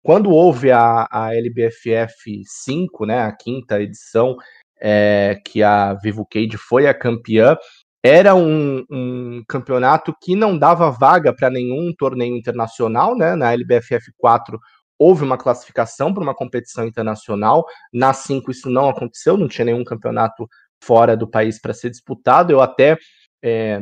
Quando 0.03 0.29
houve 0.29 0.71
a, 0.71 1.07
a 1.11 1.33
LBFF 1.35 2.43
5, 2.45 3.05
né, 3.05 3.19
a 3.21 3.31
quinta 3.35 3.81
edição, 3.81 4.37
é, 4.79 5.35
que 5.43 5.63
a 5.63 5.93
Vivo 5.95 6.25
Cage 6.29 6.57
foi 6.57 6.87
a 6.87 6.93
campeã, 6.93 7.57
era 8.05 8.35
um, 8.35 8.85
um 8.91 9.43
campeonato 9.47 10.15
que 10.21 10.35
não 10.35 10.55
dava 10.55 10.91
vaga 10.91 11.33
para 11.33 11.49
nenhum 11.49 11.91
torneio 11.97 12.37
internacional, 12.37 13.17
né? 13.17 13.35
Na 13.35 13.51
LBFF 13.51 14.11
4 14.15 14.59
houve 14.99 15.23
uma 15.23 15.39
classificação 15.39 16.13
para 16.13 16.21
uma 16.21 16.35
competição 16.35 16.85
internacional, 16.85 17.65
na 17.91 18.13
5 18.13 18.51
isso 18.51 18.69
não 18.69 18.89
aconteceu, 18.89 19.35
não 19.35 19.47
tinha 19.47 19.65
nenhum 19.65 19.83
campeonato 19.83 20.47
fora 20.83 21.17
do 21.17 21.27
país 21.27 21.59
para 21.59 21.73
ser 21.73 21.89
disputado. 21.89 22.53
Eu 22.53 22.61
até 22.61 22.95
é, 23.43 23.81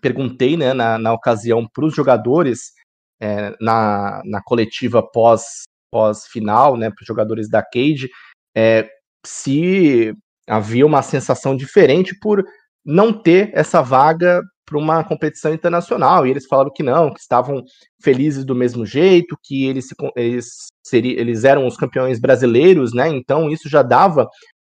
perguntei 0.00 0.56
né, 0.56 0.74
na, 0.74 0.98
na 0.98 1.12
ocasião 1.12 1.64
para 1.72 1.84
os 1.84 1.94
jogadores 1.94 2.72
é, 3.20 3.54
na, 3.60 4.20
na 4.24 4.42
coletiva 4.42 5.00
pós, 5.00 5.62
pós-final, 5.92 6.76
né, 6.76 6.90
para 6.90 7.02
os 7.02 7.06
jogadores 7.06 7.48
da 7.48 7.62
Cage, 7.62 8.10
é, 8.54 8.88
se 9.24 10.12
havia 10.46 10.84
uma 10.84 11.02
sensação 11.02 11.56
diferente 11.56 12.18
por 12.20 12.44
não 12.84 13.12
ter 13.12 13.50
essa 13.54 13.80
vaga 13.82 14.42
para 14.66 14.78
uma 14.78 15.04
competição 15.04 15.52
internacional. 15.52 16.26
E 16.26 16.30
eles 16.30 16.46
falaram 16.46 16.70
que 16.74 16.82
não, 16.82 17.12
que 17.12 17.20
estavam 17.20 17.62
felizes 18.02 18.44
do 18.44 18.54
mesmo 18.54 18.84
jeito, 18.86 19.38
que 19.42 19.66
eles, 19.66 19.86
eles, 20.16 20.46
seria, 20.82 21.20
eles 21.20 21.44
eram 21.44 21.66
os 21.66 21.76
campeões 21.76 22.18
brasileiros, 22.18 22.92
né? 22.94 23.08
Então 23.08 23.50
isso 23.50 23.68
já 23.68 23.82
dava 23.82 24.28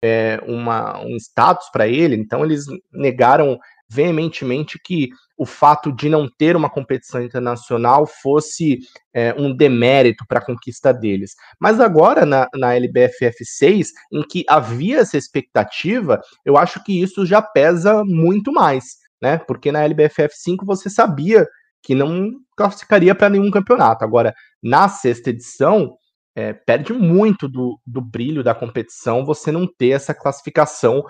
é, 0.03 0.41
uma, 0.47 1.01
um 1.01 1.17
status 1.17 1.69
para 1.73 1.89
ele. 1.89 2.17
Então 2.17 2.45
eles 2.45 2.65
negaram 2.93 3.59
veementemente 3.89 4.79
que 4.79 5.11
o 5.37 5.47
fato 5.47 5.93
de 5.93 6.09
não 6.09 6.29
ter 6.29 6.57
uma 6.57 6.69
competição 6.69 7.23
internacional 7.23 8.07
fosse 8.07 8.81
é, 9.15 9.35
um 9.39 9.55
demérito 9.55 10.25
para 10.27 10.41
a 10.41 10.45
conquista 10.45 10.93
deles. 10.93 11.35
Mas 11.61 11.81
agora, 11.81 12.27
na, 12.27 12.49
na 12.55 12.75
LBFF 12.75 13.45
6, 13.45 13.93
em 14.13 14.23
que 14.23 14.45
havia 14.49 14.99
essa 14.99 15.17
expectativa, 15.17 16.21
eu 16.45 16.57
acho 16.57 16.83
que 16.83 17.01
isso 17.01 17.25
já 17.25 17.41
pesa 17.41 18.05
muito 18.05 18.53
mais, 18.53 18.97
né? 19.23 19.39
Porque 19.39 19.73
na 19.73 19.85
LBFF 19.85 20.31
5 20.35 20.67
você 20.67 20.91
sabia 20.91 21.47
que 21.83 21.95
não 21.95 22.33
classificaria 22.57 23.15
para 23.15 23.31
nenhum 23.31 23.51
campeonato. 23.51 24.05
Agora, 24.05 24.35
na 24.63 24.89
sexta 24.89 25.31
edição, 25.31 25.97
é, 26.39 26.53
perde 26.53 26.93
muito 26.93 27.49
do, 27.49 27.81
do 27.85 28.01
brilho 28.01 28.45
da 28.45 28.55
competição 28.55 29.25
você 29.25 29.51
não 29.51 29.67
ter 29.67 29.91
essa 29.91 30.15
classificação 30.15 31.05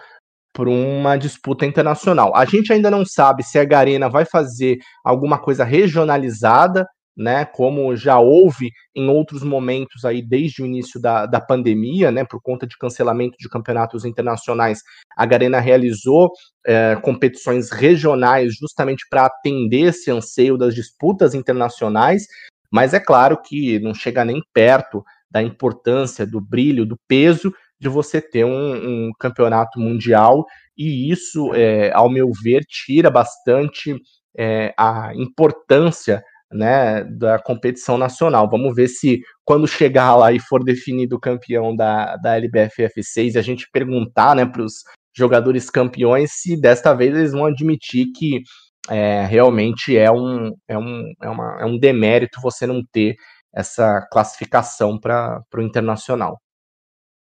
para 0.52 0.68
uma 0.68 1.16
disputa 1.16 1.64
internacional. 1.64 2.34
A 2.34 2.44
gente 2.44 2.72
ainda 2.72 2.90
não 2.90 3.04
sabe 3.04 3.42
se 3.42 3.58
a 3.58 3.64
Garena 3.64 4.08
vai 4.08 4.24
fazer 4.24 4.78
alguma 5.04 5.38
coisa 5.38 5.64
regionalizada, 5.64 6.86
né, 7.16 7.44
como 7.44 7.96
já 7.96 8.18
houve 8.20 8.70
em 8.94 9.08
outros 9.08 9.42
momentos 9.42 10.04
aí 10.04 10.22
desde 10.22 10.62
o 10.62 10.66
início 10.66 11.00
da, 11.00 11.26
da 11.26 11.40
pandemia, 11.40 12.12
né, 12.12 12.24
por 12.24 12.40
conta 12.40 12.64
de 12.64 12.78
cancelamento 12.78 13.36
de 13.40 13.48
campeonatos 13.48 14.04
internacionais, 14.04 14.80
a 15.16 15.26
Garena 15.26 15.58
realizou 15.58 16.30
é, 16.64 16.96
competições 17.02 17.70
regionais 17.72 18.54
justamente 18.54 19.04
para 19.10 19.26
atender 19.26 19.88
esse 19.88 20.12
anseio 20.12 20.56
das 20.56 20.76
disputas 20.76 21.34
internacionais, 21.34 22.22
mas 22.70 22.94
é 22.94 23.00
claro 23.00 23.40
que 23.42 23.80
não 23.80 23.94
chega 23.94 24.24
nem 24.24 24.40
perto 24.54 25.02
da 25.28 25.42
importância, 25.42 26.24
do 26.24 26.40
brilho, 26.40 26.86
do 26.86 26.96
peso 27.08 27.52
de 27.80 27.88
você 27.88 28.20
ter 28.20 28.44
um, 28.44 29.08
um 29.08 29.12
campeonato 29.18 29.78
mundial, 29.78 30.44
e 30.76 31.10
isso, 31.10 31.52
é, 31.54 31.92
ao 31.92 32.08
meu 32.10 32.30
ver, 32.42 32.64
tira 32.66 33.10
bastante 33.10 33.96
é, 34.36 34.72
a 34.76 35.12
importância 35.14 36.22
né, 36.52 37.04
da 37.04 37.38
competição 37.38 37.98
nacional. 37.98 38.48
Vamos 38.48 38.74
ver 38.74 38.88
se 38.88 39.20
quando 39.44 39.66
chegar 39.66 40.16
lá 40.16 40.32
e 40.32 40.40
for 40.40 40.64
definido 40.64 41.16
o 41.16 41.20
campeão 41.20 41.74
da, 41.74 42.16
da 42.16 42.36
LBFF 42.36 43.02
6, 43.02 43.36
a 43.36 43.42
gente 43.42 43.68
perguntar 43.72 44.34
né, 44.34 44.46
para 44.46 44.62
os 44.62 44.74
jogadores 45.16 45.68
campeões 45.68 46.30
se 46.32 46.60
desta 46.60 46.94
vez 46.94 47.14
eles 47.14 47.32
vão 47.32 47.46
admitir 47.46 48.06
que 48.16 48.40
é, 48.88 49.24
realmente 49.26 49.96
é 49.96 50.10
um, 50.10 50.52
é, 50.66 50.78
um, 50.78 51.12
é, 51.20 51.28
uma, 51.28 51.60
é 51.60 51.66
um 51.66 51.78
demérito 51.78 52.40
você 52.40 52.66
não 52.66 52.82
ter 52.92 53.16
essa 53.52 54.06
classificação 54.10 54.98
para 54.98 55.42
o 55.54 55.60
internacional. 55.60 56.40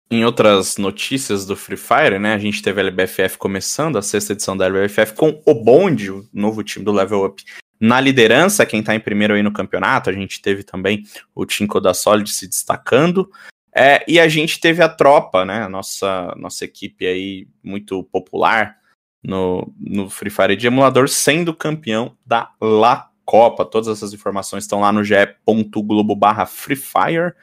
Em 0.09 0.23
outras 0.23 0.77
notícias 0.77 1.45
do 1.45 1.55
Free 1.55 1.77
Fire, 1.77 2.19
né, 2.19 2.33
a 2.33 2.37
gente 2.37 2.61
teve 2.61 2.79
a 2.79 2.83
LBFF 2.83 3.37
começando, 3.37 3.97
a 3.97 4.01
sexta 4.01 4.33
edição 4.33 4.55
da 4.55 4.65
LBFF, 4.65 5.15
com 5.15 5.41
o 5.45 5.53
Bond, 5.53 6.11
o 6.11 6.29
novo 6.31 6.63
time 6.63 6.85
do 6.85 6.91
Level 6.91 7.25
Up, 7.25 7.43
na 7.79 7.99
liderança, 7.99 8.65
quem 8.65 8.79
está 8.79 8.95
em 8.95 8.99
primeiro 8.99 9.33
aí 9.33 9.43
no 9.43 9.51
campeonato, 9.51 10.09
a 10.09 10.13
gente 10.13 10.41
teve 10.41 10.63
também 10.63 11.03
o 11.33 11.45
Tinko 11.45 11.81
da 11.81 11.93
Solid 11.93 12.29
se 12.31 12.47
destacando. 12.47 13.29
É, 13.75 14.03
e 14.07 14.19
a 14.19 14.27
gente 14.29 14.61
teve 14.61 14.81
a 14.81 14.87
tropa, 14.87 15.43
né? 15.43 15.63
A 15.63 15.69
nossa, 15.69 16.33
nossa 16.37 16.63
equipe 16.63 17.05
aí 17.05 17.47
muito 17.61 18.03
popular 18.05 18.77
no, 19.21 19.73
no 19.77 20.09
Free 20.09 20.29
Fire 20.29 20.55
de 20.55 20.67
emulador, 20.67 21.09
sendo 21.09 21.53
campeão 21.53 22.15
da 22.25 22.51
La 22.61 23.09
Copa. 23.25 23.65
Todas 23.65 23.89
essas 23.89 24.13
informações 24.13 24.63
estão 24.63 24.79
lá 24.79 24.93
no 24.93 25.03
ge.globo 25.03 26.15
barra 26.15 26.45
Free 26.45 26.77
Fire, 26.77 27.33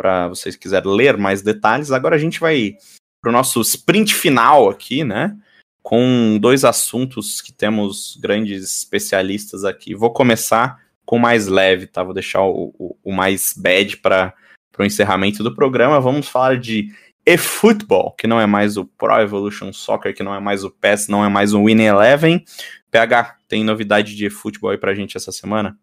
para 0.00 0.28
vocês 0.28 0.56
quiserem 0.56 0.90
ler 0.90 1.18
mais 1.18 1.42
detalhes. 1.42 1.92
Agora 1.92 2.16
a 2.16 2.18
gente 2.18 2.40
vai 2.40 2.76
para 3.20 3.28
o 3.28 3.32
nosso 3.32 3.60
sprint 3.60 4.14
final 4.14 4.70
aqui, 4.70 5.04
né? 5.04 5.36
com 5.82 6.38
dois 6.40 6.64
assuntos 6.64 7.40
que 7.40 7.52
temos 7.52 8.18
grandes 8.20 8.78
especialistas 8.78 9.64
aqui. 9.64 9.94
Vou 9.94 10.12
começar 10.12 10.78
com 11.04 11.16
o 11.16 11.20
mais 11.20 11.46
leve, 11.46 11.86
tá? 11.86 12.02
Vou 12.02 12.14
deixar 12.14 12.42
o, 12.42 12.74
o, 12.78 12.96
o 13.04 13.12
mais 13.12 13.54
bad 13.56 13.96
para 13.96 14.34
o 14.78 14.84
encerramento 14.84 15.42
do 15.42 15.54
programa. 15.54 16.00
Vamos 16.00 16.28
falar 16.28 16.58
de 16.58 16.94
eFootball, 17.26 18.12
que 18.12 18.26
não 18.26 18.40
é 18.40 18.46
mais 18.46 18.76
o 18.76 18.84
Pro 18.84 19.20
Evolution 19.20 19.72
Soccer, 19.72 20.14
que 20.14 20.22
não 20.22 20.34
é 20.34 20.40
mais 20.40 20.64
o 20.64 20.70
PES, 20.70 21.08
não 21.08 21.24
é 21.24 21.28
mais 21.28 21.52
o 21.52 21.64
Win 21.64 21.82
Eleven. 21.82 22.44
PH, 22.90 23.36
tem 23.48 23.64
novidade 23.64 24.14
de 24.14 24.26
eFootball 24.26 24.70
aí 24.70 24.78
pra 24.78 24.94
gente 24.94 25.16
essa 25.16 25.32
semana? 25.32 25.78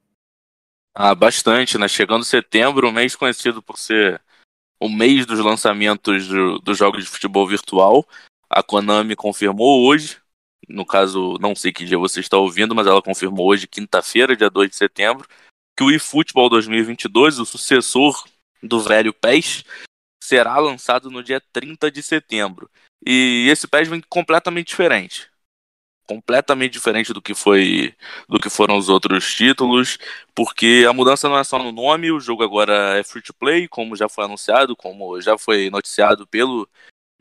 Ah, 1.00 1.14
bastante, 1.14 1.78
né? 1.78 1.88
Chegando 1.88 2.26
setembro, 2.26 2.88
um 2.88 2.92
mês 2.92 3.16
conhecido 3.16 3.62
por 3.62 3.78
ser 3.78 4.20
o 4.80 4.90
mês 4.90 5.28
dos 5.28 5.38
lançamentos 5.38 6.28
do, 6.28 6.58
dos 6.58 6.76
jogos 6.76 7.04
de 7.04 7.10
futebol 7.12 7.48
virtual. 7.48 8.04
A 8.50 8.64
Konami 8.64 9.16
confirmou 9.16 9.86
hoje, 9.86 10.18
no 10.68 10.84
caso, 10.84 11.38
não 11.40 11.56
sei 11.56 11.72
que 11.72 11.86
dia 11.86 12.00
você 12.00 12.20
está 12.20 12.38
ouvindo, 12.38 12.74
mas 12.74 12.88
ela 12.88 13.00
confirmou 13.00 13.46
hoje, 13.48 13.68
quinta-feira, 13.68 14.36
dia 14.36 14.50
2 14.50 14.72
de 14.72 14.76
setembro, 14.76 15.28
que 15.78 15.84
o 15.84 15.92
eFootball 15.92 16.50
2022, 16.50 17.38
o 17.38 17.46
sucessor 17.46 18.24
do 18.64 18.80
velho 18.80 19.14
PES, 19.14 19.66
será 20.24 20.58
lançado 20.58 21.12
no 21.12 21.22
dia 21.22 21.40
30 21.54 21.92
de 21.92 22.02
setembro. 22.02 22.72
E 23.06 23.48
esse 23.52 23.68
PES 23.68 23.88
vem 23.88 24.02
completamente 24.10 24.70
diferente. 24.70 25.30
Completamente 26.08 26.74
diferente 26.74 27.12
do 27.12 27.22
que 27.22 27.36
foi 27.36 27.94
do 28.30 28.40
que 28.40 28.50
foram 28.50 28.78
os 28.78 28.88
outros 28.88 29.36
títulos, 29.36 29.98
porque 30.34 30.86
a 30.88 30.94
mudança 30.94 31.28
não 31.28 31.38
é 31.38 31.44
só 31.44 31.60
no 31.60 31.72
nome, 31.72 32.12
o 32.12 32.20
jogo 32.20 32.44
agora 32.44 32.98
é 32.98 33.04
free 33.04 33.22
to 33.22 33.34
play, 33.34 33.68
como 33.68 33.96
já 33.96 34.08
foi 34.08 34.24
anunciado, 34.24 34.76
como 34.76 35.20
já 35.20 35.38
foi 35.38 35.70
noticiado 35.70 36.26
pelo 36.26 36.68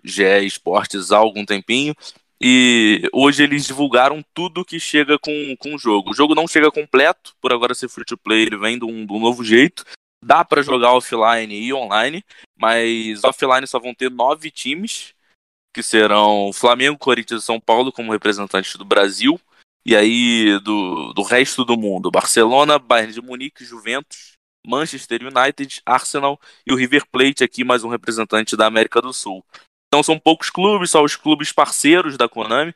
GE 0.04 0.46
Esportes 0.46 1.10
há 1.10 1.16
algum 1.18 1.44
tempinho. 1.44 1.94
E 2.40 3.08
hoje 3.12 3.42
eles 3.42 3.66
divulgaram 3.66 4.22
tudo 4.34 4.64
que 4.64 4.78
chega 4.78 5.18
com, 5.18 5.56
com 5.58 5.74
o 5.74 5.78
jogo. 5.78 6.10
O 6.10 6.14
jogo 6.14 6.34
não 6.34 6.46
chega 6.46 6.70
completo, 6.70 7.34
por 7.40 7.52
agora 7.52 7.74
ser 7.74 7.88
free 7.88 8.04
to 8.04 8.16
play, 8.16 8.42
ele 8.42 8.58
vem 8.58 8.78
de 8.78 8.84
um, 8.84 9.06
de 9.06 9.12
um 9.12 9.18
novo 9.18 9.42
jeito. 9.42 9.84
Dá 10.22 10.44
para 10.44 10.62
jogar 10.62 10.92
offline 10.92 11.54
e 11.54 11.72
online, 11.72 12.24
mas 12.58 13.22
offline 13.24 13.66
só 13.66 13.78
vão 13.78 13.94
ter 13.94 14.10
nove 14.10 14.50
times, 14.50 15.14
que 15.76 15.82
serão 15.82 16.54
Flamengo, 16.54 16.96
Corinthians 16.96 17.42
e 17.42 17.44
São 17.44 17.60
Paulo 17.60 17.92
como 17.92 18.10
representantes 18.10 18.76
do 18.76 18.84
Brasil. 18.84 19.38
E 19.84 19.94
aí 19.94 20.58
do, 20.60 21.12
do 21.12 21.22
resto 21.22 21.66
do 21.66 21.76
mundo, 21.76 22.10
Barcelona, 22.10 22.78
Bayern 22.78 23.12
de 23.12 23.20
Munique, 23.20 23.62
Juventus, 23.62 24.32
Manchester 24.66 25.20
United, 25.22 25.82
Arsenal 25.84 26.40
e 26.66 26.72
o 26.72 26.76
River 26.76 27.04
Plate 27.12 27.44
aqui, 27.44 27.62
mais 27.62 27.84
um 27.84 27.90
representante 27.90 28.56
da 28.56 28.64
América 28.64 29.02
do 29.02 29.12
Sul. 29.12 29.44
Então 29.86 30.02
são 30.02 30.18
poucos 30.18 30.48
clubes, 30.48 30.92
só 30.92 31.04
os 31.04 31.14
clubes 31.14 31.52
parceiros 31.52 32.16
da 32.16 32.26
Konami 32.26 32.74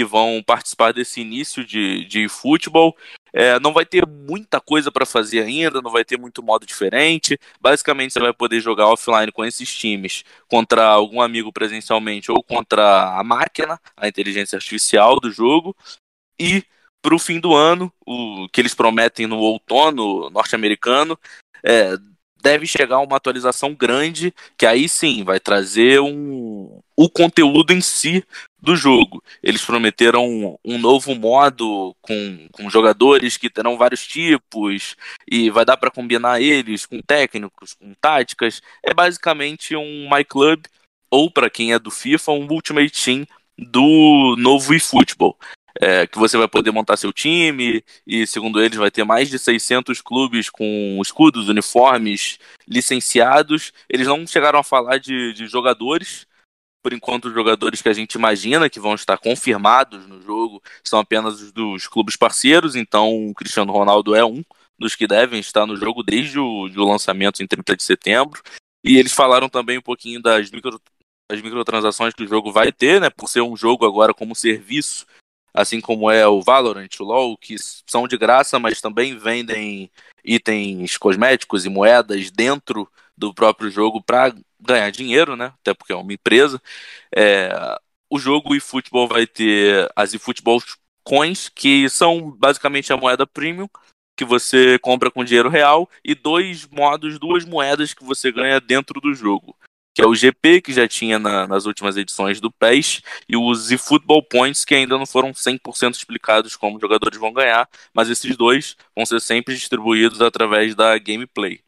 que 0.00 0.04
vão 0.04 0.42
participar 0.42 0.94
desse 0.94 1.20
início 1.20 1.62
de, 1.62 2.06
de 2.06 2.26
futebol. 2.26 2.96
É, 3.34 3.60
não 3.60 3.70
vai 3.70 3.84
ter 3.84 4.06
muita 4.06 4.58
coisa 4.58 4.90
para 4.90 5.04
fazer 5.04 5.42
ainda, 5.42 5.82
não 5.82 5.90
vai 5.90 6.06
ter 6.06 6.18
muito 6.18 6.42
modo 6.42 6.64
diferente. 6.64 7.38
Basicamente, 7.60 8.14
você 8.14 8.18
vai 8.18 8.32
poder 8.32 8.60
jogar 8.60 8.86
offline 8.86 9.30
com 9.30 9.44
esses 9.44 9.72
times 9.72 10.24
contra 10.48 10.86
algum 10.86 11.20
amigo 11.20 11.52
presencialmente 11.52 12.32
ou 12.32 12.42
contra 12.42 13.18
a 13.18 13.22
máquina, 13.22 13.78
a 13.94 14.08
inteligência 14.08 14.56
artificial 14.56 15.20
do 15.20 15.30
jogo. 15.30 15.76
E 16.38 16.64
para 17.02 17.14
o 17.14 17.18
fim 17.18 17.38
do 17.38 17.54
ano, 17.54 17.92
o 18.06 18.48
que 18.50 18.60
eles 18.62 18.74
prometem 18.74 19.26
no 19.26 19.36
outono 19.36 20.30
norte-americano, 20.30 21.18
é, 21.62 21.94
deve 22.42 22.66
chegar 22.66 23.00
uma 23.00 23.16
atualização 23.16 23.74
grande, 23.74 24.32
que 24.56 24.64
aí 24.64 24.88
sim 24.88 25.24
vai 25.24 25.38
trazer 25.38 26.00
um, 26.00 26.80
o 26.96 27.10
conteúdo 27.10 27.72
em 27.72 27.82
si 27.82 28.24
do 28.60 28.76
jogo. 28.76 29.22
Eles 29.42 29.64
prometeram 29.64 30.58
um, 30.64 30.78
novo 30.78 31.14
modo 31.14 31.94
com, 32.00 32.48
com 32.52 32.70
jogadores 32.70 33.36
que 33.36 33.50
terão 33.50 33.76
vários 33.76 34.06
tipos 34.06 34.96
e 35.30 35.50
vai 35.50 35.64
dar 35.64 35.76
para 35.76 35.90
combinar 35.90 36.40
eles 36.40 36.86
com 36.86 37.00
técnicos, 37.00 37.74
com 37.74 37.92
táticas. 38.00 38.60
É 38.82 38.92
basicamente 38.92 39.74
um 39.76 40.08
My 40.10 40.24
Club 40.24 40.64
ou 41.10 41.30
para 41.30 41.50
quem 41.50 41.72
é 41.72 41.78
do 41.78 41.90
FIFA, 41.90 42.32
um 42.32 42.46
Ultimate 42.50 42.92
Team 42.92 43.26
do 43.58 44.36
novo 44.38 44.74
eFootball 44.74 45.36
é, 45.78 46.06
que 46.06 46.18
você 46.18 46.36
vai 46.36 46.48
poder 46.48 46.70
montar 46.70 46.96
seu 46.96 47.12
time 47.12 47.84
e, 48.06 48.26
segundo 48.26 48.62
eles, 48.62 48.78
vai 48.78 48.90
ter 48.90 49.04
mais 49.04 49.28
de 49.28 49.38
600 49.38 50.00
clubes 50.00 50.50
com 50.50 50.98
escudos, 51.02 51.48
uniformes 51.48 52.38
licenciados. 52.66 53.72
Eles 53.88 54.06
não 54.06 54.26
chegaram 54.26 54.58
a 54.58 54.64
falar 54.64 54.98
de, 54.98 55.32
de 55.32 55.46
jogadores. 55.46 56.26
Por 56.82 56.92
enquanto, 56.92 57.26
os 57.26 57.34
jogadores 57.34 57.82
que 57.82 57.88
a 57.88 57.92
gente 57.92 58.14
imagina 58.14 58.70
que 58.70 58.80
vão 58.80 58.94
estar 58.94 59.18
confirmados 59.18 60.06
no 60.06 60.20
jogo 60.22 60.62
são 60.82 60.98
apenas 60.98 61.40
os 61.40 61.52
dos 61.52 61.86
clubes 61.86 62.16
parceiros. 62.16 62.74
Então, 62.74 63.28
o 63.28 63.34
Cristiano 63.34 63.72
Ronaldo 63.72 64.14
é 64.14 64.24
um 64.24 64.42
dos 64.78 64.94
que 64.94 65.06
devem 65.06 65.40
estar 65.40 65.66
no 65.66 65.76
jogo 65.76 66.02
desde 66.02 66.38
o, 66.38 66.44
o 66.44 66.90
lançamento 66.90 67.42
em 67.42 67.46
30 67.46 67.76
de 67.76 67.82
setembro. 67.82 68.42
E 68.82 68.96
eles 68.96 69.12
falaram 69.12 69.48
também 69.48 69.78
um 69.78 69.82
pouquinho 69.82 70.22
das, 70.22 70.50
micro, 70.50 70.80
das 71.30 71.42
microtransações 71.42 72.14
que 72.14 72.24
o 72.24 72.28
jogo 72.28 72.50
vai 72.50 72.72
ter, 72.72 73.00
né? 73.00 73.10
Por 73.10 73.28
ser 73.28 73.42
um 73.42 73.56
jogo 73.56 73.84
agora 73.84 74.14
como 74.14 74.34
serviço 74.34 75.04
assim 75.52 75.80
como 75.80 76.10
é 76.10 76.26
o 76.26 76.40
Valorant, 76.40 76.88
o 77.00 77.04
LoL, 77.04 77.36
que 77.36 77.56
são 77.86 78.06
de 78.06 78.16
graça, 78.16 78.58
mas 78.58 78.80
também 78.80 79.16
vendem 79.16 79.90
itens 80.24 80.96
cosméticos 80.96 81.64
e 81.66 81.68
moedas 81.68 82.30
dentro 82.30 82.90
do 83.16 83.34
próprio 83.34 83.70
jogo 83.70 84.02
para 84.02 84.34
ganhar 84.60 84.90
dinheiro, 84.90 85.36
né? 85.36 85.52
Até 85.60 85.74
porque 85.74 85.92
é 85.92 85.96
uma 85.96 86.12
empresa. 86.12 86.60
É, 87.14 87.50
o 88.10 88.18
jogo 88.18 88.54
eFootball 88.54 89.08
vai 89.08 89.26
ter 89.26 89.90
as 89.96 90.14
eFootball 90.14 90.62
Coins, 91.04 91.48
que 91.48 91.88
são 91.88 92.30
basicamente 92.30 92.92
a 92.92 92.96
moeda 92.96 93.26
premium 93.26 93.68
que 94.16 94.24
você 94.24 94.78
compra 94.80 95.10
com 95.10 95.24
dinheiro 95.24 95.48
real 95.48 95.88
e 96.04 96.14
dois 96.14 96.66
modos, 96.66 97.18
duas 97.18 97.44
moedas 97.44 97.94
que 97.94 98.04
você 98.04 98.30
ganha 98.30 98.60
dentro 98.60 99.00
do 99.00 99.14
jogo 99.14 99.56
que 99.94 100.02
é 100.02 100.06
o 100.06 100.14
GP, 100.14 100.62
que 100.62 100.72
já 100.72 100.86
tinha 100.86 101.18
na, 101.18 101.46
nas 101.46 101.66
últimas 101.66 101.96
edições 101.96 102.40
do 102.40 102.50
PES, 102.50 103.02
e 103.28 103.36
os 103.36 103.70
eFootball 103.70 104.22
Points, 104.22 104.64
que 104.64 104.74
ainda 104.74 104.96
não 104.96 105.06
foram 105.06 105.32
100% 105.32 105.94
explicados 105.94 106.56
como 106.56 106.80
jogadores 106.80 107.18
vão 107.18 107.32
ganhar, 107.32 107.68
mas 107.92 108.08
esses 108.08 108.36
dois 108.36 108.76
vão 108.94 109.04
ser 109.04 109.20
sempre 109.20 109.54
distribuídos 109.54 110.20
através 110.22 110.74
da 110.74 110.96
gameplay. 110.98 111.60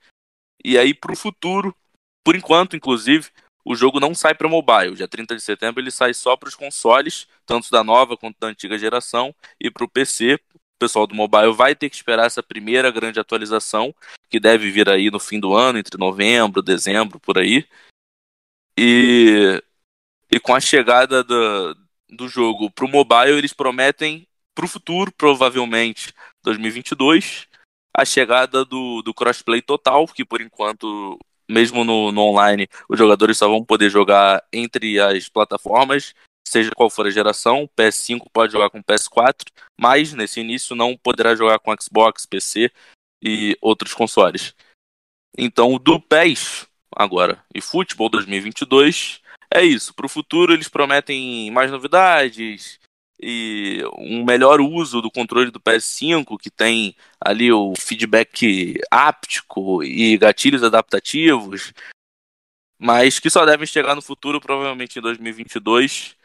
E 0.64 0.78
aí, 0.78 0.94
para 0.94 1.12
o 1.12 1.16
futuro, 1.16 1.74
por 2.24 2.36
enquanto, 2.36 2.76
inclusive, 2.76 3.30
o 3.64 3.74
jogo 3.74 4.00
não 4.00 4.14
sai 4.14 4.34
para 4.34 4.48
mobile. 4.48 4.96
Dia 4.96 5.08
30 5.08 5.34
de 5.34 5.42
setembro 5.42 5.80
ele 5.80 5.90
sai 5.90 6.14
só 6.14 6.36
para 6.36 6.48
os 6.48 6.54
consoles, 6.54 7.28
tanto 7.46 7.70
da 7.70 7.84
nova 7.84 8.16
quanto 8.16 8.38
da 8.38 8.48
antiga 8.48 8.78
geração, 8.78 9.34
e 9.60 9.70
para 9.70 9.84
o 9.84 9.88
PC. 9.88 10.34
O 10.34 10.78
pessoal 10.82 11.06
do 11.06 11.14
mobile 11.14 11.52
vai 11.52 11.76
ter 11.76 11.88
que 11.88 11.94
esperar 11.94 12.26
essa 12.26 12.42
primeira 12.42 12.90
grande 12.90 13.20
atualização, 13.20 13.94
que 14.28 14.40
deve 14.40 14.68
vir 14.70 14.88
aí 14.88 15.10
no 15.10 15.20
fim 15.20 15.38
do 15.38 15.54
ano, 15.54 15.78
entre 15.78 15.96
novembro, 15.96 16.60
dezembro, 16.60 17.20
por 17.20 17.38
aí. 17.38 17.64
E, 18.76 19.62
e 20.30 20.40
com 20.40 20.54
a 20.54 20.60
chegada 20.60 21.22
do, 21.22 21.76
do 22.10 22.28
jogo 22.28 22.68
para 22.70 22.84
o 22.84 22.88
mobile, 22.88 23.38
eles 23.38 23.52
prometem 23.52 24.26
para 24.54 24.64
o 24.64 24.68
futuro, 24.68 25.12
provavelmente 25.12 26.12
2022, 26.42 27.46
a 27.94 28.04
chegada 28.04 28.64
do, 28.64 29.02
do 29.02 29.14
crossplay 29.14 29.60
total, 29.60 30.06
que 30.06 30.24
por 30.24 30.40
enquanto 30.40 31.18
mesmo 31.48 31.84
no, 31.84 32.10
no 32.10 32.22
online, 32.22 32.68
os 32.88 32.98
jogadores 32.98 33.36
só 33.36 33.48
vão 33.48 33.64
poder 33.64 33.90
jogar 33.90 34.42
entre 34.52 34.98
as 34.98 35.28
plataformas, 35.28 36.14
seja 36.46 36.70
qual 36.74 36.88
for 36.88 37.06
a 37.06 37.10
geração. 37.10 37.68
PS5 37.76 38.26
pode 38.32 38.52
jogar 38.52 38.70
com 38.70 38.82
PS4, 38.82 39.44
mas 39.78 40.12
nesse 40.12 40.40
início 40.40 40.74
não 40.74 40.96
poderá 40.96 41.34
jogar 41.34 41.58
com 41.58 41.74
Xbox, 41.78 42.26
PC 42.26 42.70
e 43.22 43.56
outros 43.60 43.92
consoles. 43.92 44.54
Então, 45.36 45.78
do 45.78 46.00
PES 46.00 46.66
agora 46.94 47.42
e 47.54 47.60
Futebol 47.60 48.08
2022 48.08 49.20
é 49.52 49.62
isso. 49.62 49.94
Para 49.94 50.06
o 50.06 50.08
futuro 50.08 50.52
eles 50.52 50.68
prometem 50.68 51.50
mais 51.50 51.70
novidades 51.70 52.78
e 53.22 53.82
um 53.96 54.24
melhor 54.24 54.60
uso 54.60 55.00
do 55.00 55.10
controle 55.10 55.50
do 55.50 55.60
PS5, 55.60 56.36
que 56.38 56.50
tem 56.50 56.96
ali 57.20 57.52
o 57.52 57.72
feedback 57.78 58.80
áptico 58.90 59.82
e 59.84 60.18
gatilhos 60.18 60.64
adaptativos, 60.64 61.72
mas 62.78 63.18
que 63.18 63.30
só 63.30 63.46
devem 63.46 63.66
chegar 63.66 63.94
no 63.94 64.02
futuro, 64.02 64.40
provavelmente 64.40 64.98
em 64.98 65.02
2022, 65.02 66.16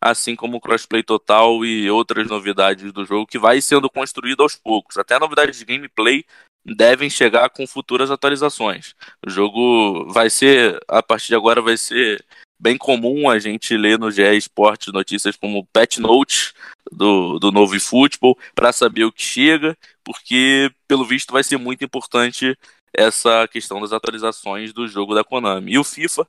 assim 0.00 0.36
como 0.36 0.58
o 0.58 0.60
crossplay 0.60 1.02
total 1.02 1.64
e 1.64 1.90
outras 1.90 2.28
novidades 2.28 2.92
do 2.92 3.04
jogo 3.04 3.26
que 3.26 3.38
vai 3.38 3.60
sendo 3.60 3.90
construído 3.90 4.42
aos 4.42 4.54
poucos. 4.54 4.96
Até 4.96 5.18
novidades 5.18 5.58
de 5.58 5.64
gameplay 5.64 6.24
devem 6.64 7.10
chegar 7.10 7.50
com 7.50 7.66
futuras 7.66 8.10
atualizações. 8.10 8.94
O 9.26 9.30
jogo 9.30 10.10
vai 10.12 10.30
ser, 10.30 10.78
a 10.88 11.02
partir 11.02 11.28
de 11.28 11.34
agora, 11.34 11.60
vai 11.60 11.76
ser 11.76 12.24
bem 12.64 12.78
comum 12.78 13.28
a 13.28 13.38
gente 13.38 13.76
ler 13.76 13.98
no 13.98 14.10
GE 14.10 14.22
Esportes 14.22 14.90
notícias 14.90 15.36
como 15.36 15.66
patch 15.66 15.98
notes 15.98 16.54
do, 16.90 17.38
do 17.38 17.52
novo 17.52 17.76
eFootball 17.76 18.38
para 18.54 18.72
saber 18.72 19.04
o 19.04 19.12
que 19.12 19.22
chega, 19.22 19.76
porque, 20.02 20.72
pelo 20.88 21.04
visto, 21.04 21.30
vai 21.30 21.44
ser 21.44 21.58
muito 21.58 21.84
importante 21.84 22.58
essa 22.90 23.46
questão 23.48 23.82
das 23.82 23.92
atualizações 23.92 24.72
do 24.72 24.88
jogo 24.88 25.14
da 25.14 25.22
Konami. 25.22 25.72
E 25.72 25.78
o 25.78 25.84
FIFA 25.84 26.26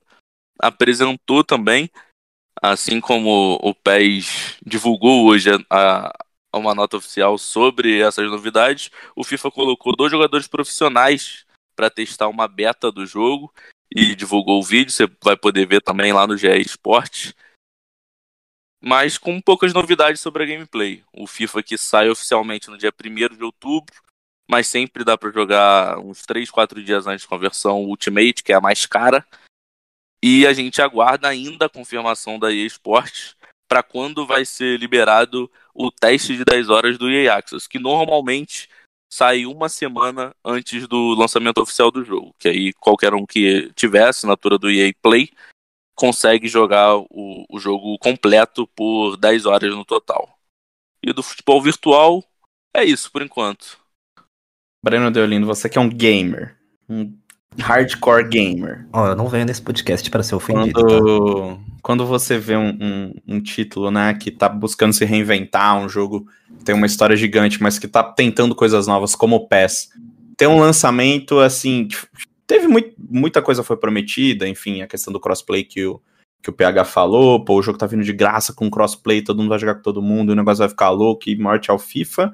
apresentou 0.58 1.42
também, 1.42 1.88
assim 2.60 3.00
como 3.00 3.58
o 3.62 3.74
PES 3.74 4.58
divulgou 4.62 5.24
hoje 5.24 5.48
a, 5.70 6.12
uma 6.54 6.74
nota 6.74 6.98
oficial 6.98 7.38
sobre 7.38 7.98
essas 7.98 8.30
novidades, 8.30 8.90
o 9.14 9.24
FIFA 9.24 9.50
colocou 9.50 9.96
dois 9.96 10.12
jogadores 10.12 10.46
profissionais 10.46 11.46
para 11.74 11.88
testar 11.88 12.28
uma 12.28 12.46
beta 12.46 12.92
do 12.92 13.06
jogo 13.06 13.50
e 13.94 14.14
divulgou 14.14 14.60
o 14.60 14.64
vídeo, 14.64 14.92
você 14.92 15.06
vai 15.22 15.36
poder 15.36 15.66
ver 15.66 15.80
também 15.80 16.12
lá 16.12 16.26
no 16.26 16.36
GE 16.36 16.48
Esportes. 16.60 17.34
Mas 18.80 19.18
com 19.18 19.40
poucas 19.40 19.72
novidades 19.72 20.20
sobre 20.20 20.44
a 20.44 20.46
gameplay. 20.46 21.02
O 21.12 21.26
FIFA 21.26 21.62
que 21.62 21.78
sai 21.78 22.08
oficialmente 22.08 22.68
no 22.68 22.78
dia 22.78 22.92
1 22.92 23.36
de 23.36 23.42
outubro, 23.42 23.94
mas 24.48 24.68
sempre 24.68 25.04
dá 25.04 25.16
para 25.16 25.32
jogar 25.32 25.98
uns 25.98 26.22
3, 26.22 26.50
4 26.50 26.82
dias 26.82 27.06
antes 27.06 27.26
com 27.26 27.34
a 27.34 27.38
versão 27.38 27.84
Ultimate, 27.84 28.42
que 28.42 28.52
é 28.52 28.56
a 28.56 28.60
mais 28.60 28.86
cara. 28.86 29.26
E 30.22 30.46
a 30.46 30.52
gente 30.52 30.80
aguarda 30.80 31.28
ainda 31.28 31.66
a 31.66 31.70
confirmação 31.70 32.38
da 32.38 32.52
EA 32.52 32.66
Sports 32.66 33.36
para 33.68 33.82
quando 33.82 34.26
vai 34.26 34.44
ser 34.44 34.78
liberado 34.78 35.50
o 35.74 35.90
teste 35.90 36.36
de 36.36 36.44
10 36.44 36.68
horas 36.70 36.98
do 36.98 37.10
EA 37.10 37.36
Access, 37.36 37.68
que 37.68 37.78
normalmente 37.78 38.68
sai 39.16 39.46
uma 39.46 39.70
semana 39.70 40.34
antes 40.44 40.86
do 40.86 41.14
lançamento 41.14 41.56
oficial 41.62 41.90
do 41.90 42.04
jogo, 42.04 42.34
que 42.38 42.48
aí 42.48 42.72
qualquer 42.74 43.14
um 43.14 43.24
que 43.24 43.72
tiver 43.74 44.02
a 44.04 44.10
assinatura 44.10 44.58
do 44.58 44.70
EA 44.70 44.92
Play 45.00 45.30
consegue 45.94 46.46
jogar 46.46 46.98
o, 46.98 47.46
o 47.48 47.58
jogo 47.58 47.96
completo 47.98 48.66
por 48.76 49.16
10 49.16 49.46
horas 49.46 49.74
no 49.74 49.86
total. 49.86 50.38
E 51.02 51.14
do 51.14 51.22
futebol 51.22 51.62
virtual 51.62 52.22
é 52.76 52.84
isso 52.84 53.10
por 53.10 53.22
enquanto. 53.22 53.78
Breno 54.84 55.10
Deolindo, 55.10 55.46
você 55.46 55.66
que 55.70 55.78
é 55.78 55.80
um 55.80 55.88
gamer, 55.88 56.54
um 56.86 57.16
hardcore 57.58 58.28
gamer. 58.28 58.86
Ó, 58.92 59.02
oh, 59.02 59.06
eu 59.06 59.16
não 59.16 59.28
venho 59.28 59.46
nesse 59.46 59.62
podcast 59.62 60.10
para 60.10 60.22
ser 60.22 60.34
ofendido. 60.34 60.78
Quando, 60.78 61.56
tá? 61.56 61.62
quando 61.82 62.06
você 62.06 62.36
vê 62.36 62.54
um, 62.54 62.68
um, 62.68 63.14
um, 63.26 63.40
título, 63.40 63.90
né, 63.90 64.12
que 64.12 64.30
tá 64.30 64.46
buscando 64.46 64.92
se 64.92 65.06
reinventar, 65.06 65.78
um 65.78 65.88
jogo 65.88 66.28
tem 66.66 66.74
uma 66.74 66.84
história 66.84 67.16
gigante, 67.16 67.62
mas 67.62 67.78
que 67.78 67.86
tá 67.86 68.02
tentando 68.02 68.54
coisas 68.54 68.88
novas, 68.88 69.14
como 69.14 69.36
o 69.36 69.48
PES, 69.48 69.88
tem 70.36 70.48
um 70.48 70.58
lançamento, 70.58 71.38
assim, 71.38 71.86
teve 72.44 72.66
muito, 72.66 72.92
muita 72.98 73.40
coisa 73.40 73.62
foi 73.62 73.76
prometida, 73.76 74.48
enfim, 74.48 74.82
a 74.82 74.86
questão 74.88 75.12
do 75.12 75.20
crossplay 75.20 75.62
que 75.62 75.86
o, 75.86 76.02
que 76.42 76.50
o 76.50 76.52
PH 76.52 76.84
falou, 76.84 77.44
pô, 77.44 77.54
o 77.54 77.62
jogo 77.62 77.78
tá 77.78 77.86
vindo 77.86 78.02
de 78.02 78.12
graça 78.12 78.52
com 78.52 78.68
crossplay, 78.68 79.22
todo 79.22 79.38
mundo 79.38 79.48
vai 79.48 79.60
jogar 79.60 79.76
com 79.76 79.82
todo 79.82 80.02
mundo, 80.02 80.30
o 80.30 80.34
negócio 80.34 80.58
vai 80.58 80.68
ficar 80.68 80.90
louco 80.90 81.30
e 81.30 81.38
morte 81.38 81.70
ao 81.70 81.78
FIFA. 81.78 82.32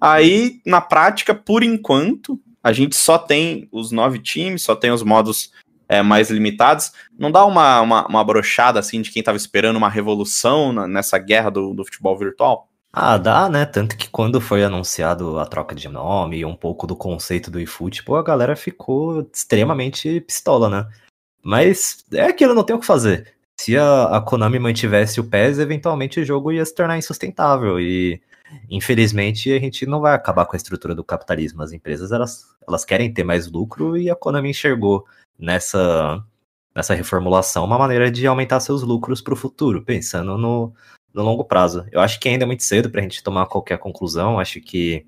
Aí, 0.00 0.60
na 0.66 0.80
prática, 0.80 1.32
por 1.32 1.62
enquanto, 1.62 2.38
a 2.62 2.72
gente 2.72 2.96
só 2.96 3.16
tem 3.16 3.68
os 3.70 3.92
nove 3.92 4.18
times, 4.18 4.62
só 4.62 4.74
tem 4.74 4.90
os 4.90 5.04
modos 5.04 5.52
é, 5.88 6.02
mais 6.02 6.30
limitados. 6.30 6.92
Não 7.16 7.30
dá 7.30 7.46
uma, 7.46 7.80
uma, 7.80 8.06
uma 8.06 8.24
brochada 8.24 8.80
assim 8.80 9.00
de 9.00 9.10
quem 9.10 9.20
estava 9.20 9.36
esperando 9.36 9.76
uma 9.76 9.88
revolução 9.88 10.72
na, 10.72 10.86
nessa 10.86 11.16
guerra 11.16 11.50
do, 11.50 11.72
do 11.72 11.84
futebol 11.84 12.18
virtual? 12.18 12.67
Ah, 12.92 13.18
dá, 13.18 13.48
né? 13.48 13.66
Tanto 13.66 13.96
que 13.96 14.08
quando 14.08 14.40
foi 14.40 14.64
anunciado 14.64 15.38
a 15.38 15.46
troca 15.46 15.74
de 15.74 15.88
nome 15.88 16.38
e 16.38 16.44
um 16.44 16.56
pouco 16.56 16.86
do 16.86 16.96
conceito 16.96 17.50
do 17.50 17.60
eFootball, 17.60 18.16
a 18.16 18.22
galera 18.22 18.56
ficou 18.56 19.28
extremamente 19.32 20.20
pistola, 20.22 20.68
né? 20.68 20.88
Mas 21.42 22.04
é 22.12 22.24
aquilo, 22.24 22.54
não 22.54 22.64
tem 22.64 22.74
o 22.74 22.80
que 22.80 22.86
fazer. 22.86 23.34
Se 23.60 23.76
a, 23.76 24.16
a 24.16 24.20
Konami 24.20 24.58
mantivesse 24.58 25.20
o 25.20 25.24
PES, 25.24 25.58
eventualmente 25.58 26.20
o 26.20 26.24
jogo 26.24 26.52
ia 26.52 26.64
se 26.64 26.74
tornar 26.74 26.98
insustentável. 26.98 27.80
E 27.80 28.20
Infelizmente, 28.70 29.52
a 29.52 29.58
gente 29.58 29.86
não 29.86 30.00
vai 30.00 30.14
acabar 30.14 30.46
com 30.46 30.54
a 30.54 30.56
estrutura 30.56 30.94
do 30.94 31.04
capitalismo. 31.04 31.62
As 31.62 31.72
empresas 31.72 32.12
elas, 32.12 32.46
elas 32.66 32.84
querem 32.84 33.12
ter 33.12 33.24
mais 33.24 33.50
lucro 33.50 33.96
e 33.96 34.10
a 34.10 34.16
Konami 34.16 34.50
enxergou 34.50 35.04
nessa, 35.38 36.24
nessa 36.74 36.94
reformulação 36.94 37.64
uma 37.64 37.78
maneira 37.78 38.10
de 38.10 38.26
aumentar 38.26 38.60
seus 38.60 38.82
lucros 38.82 39.20
para 39.20 39.34
o 39.34 39.36
futuro, 39.36 39.84
pensando 39.84 40.36
no, 40.38 40.72
no 41.18 41.24
longo 41.24 41.44
prazo. 41.44 41.86
Eu 41.90 42.00
acho 42.00 42.18
que 42.20 42.28
ainda 42.28 42.44
é 42.44 42.46
muito 42.46 42.62
cedo 42.62 42.90
para 42.90 43.00
a 43.00 43.02
gente 43.02 43.22
tomar 43.22 43.46
qualquer 43.46 43.78
conclusão. 43.78 44.38
Acho 44.38 44.60
que 44.60 45.06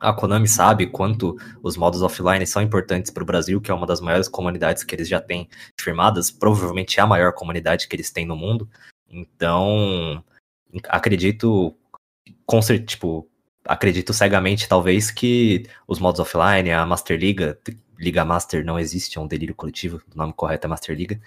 a 0.00 0.12
Konami 0.12 0.48
sabe 0.48 0.86
quanto 0.86 1.36
os 1.62 1.76
modos 1.76 2.02
offline 2.02 2.46
são 2.46 2.62
importantes 2.62 3.10
para 3.10 3.22
o 3.22 3.26
Brasil, 3.26 3.60
que 3.60 3.70
é 3.70 3.74
uma 3.74 3.86
das 3.86 4.00
maiores 4.00 4.28
comunidades 4.28 4.82
que 4.84 4.94
eles 4.94 5.08
já 5.08 5.20
têm 5.20 5.48
firmadas, 5.80 6.30
provavelmente 6.30 6.98
é 6.98 7.02
a 7.02 7.06
maior 7.06 7.32
comunidade 7.32 7.88
que 7.88 7.96
eles 7.96 8.10
têm 8.10 8.26
no 8.26 8.36
mundo. 8.36 8.68
Então, 9.08 10.22
acredito 10.88 11.76
com 12.44 12.60
tipo, 12.60 13.28
acredito 13.64 14.12
cegamente, 14.12 14.68
talvez, 14.68 15.10
que 15.10 15.66
os 15.86 15.98
modos 15.98 16.20
offline, 16.20 16.70
a 16.70 16.84
Master 16.84 17.18
Liga, 17.18 17.58
Liga 17.98 18.24
Master 18.24 18.64
não 18.64 18.78
existe, 18.78 19.16
é 19.16 19.20
um 19.20 19.26
delírio 19.26 19.54
coletivo, 19.54 20.02
o 20.14 20.18
nome 20.18 20.32
correto 20.32 20.66
é 20.66 20.68
Master 20.68 20.96
Liga. 20.96 21.20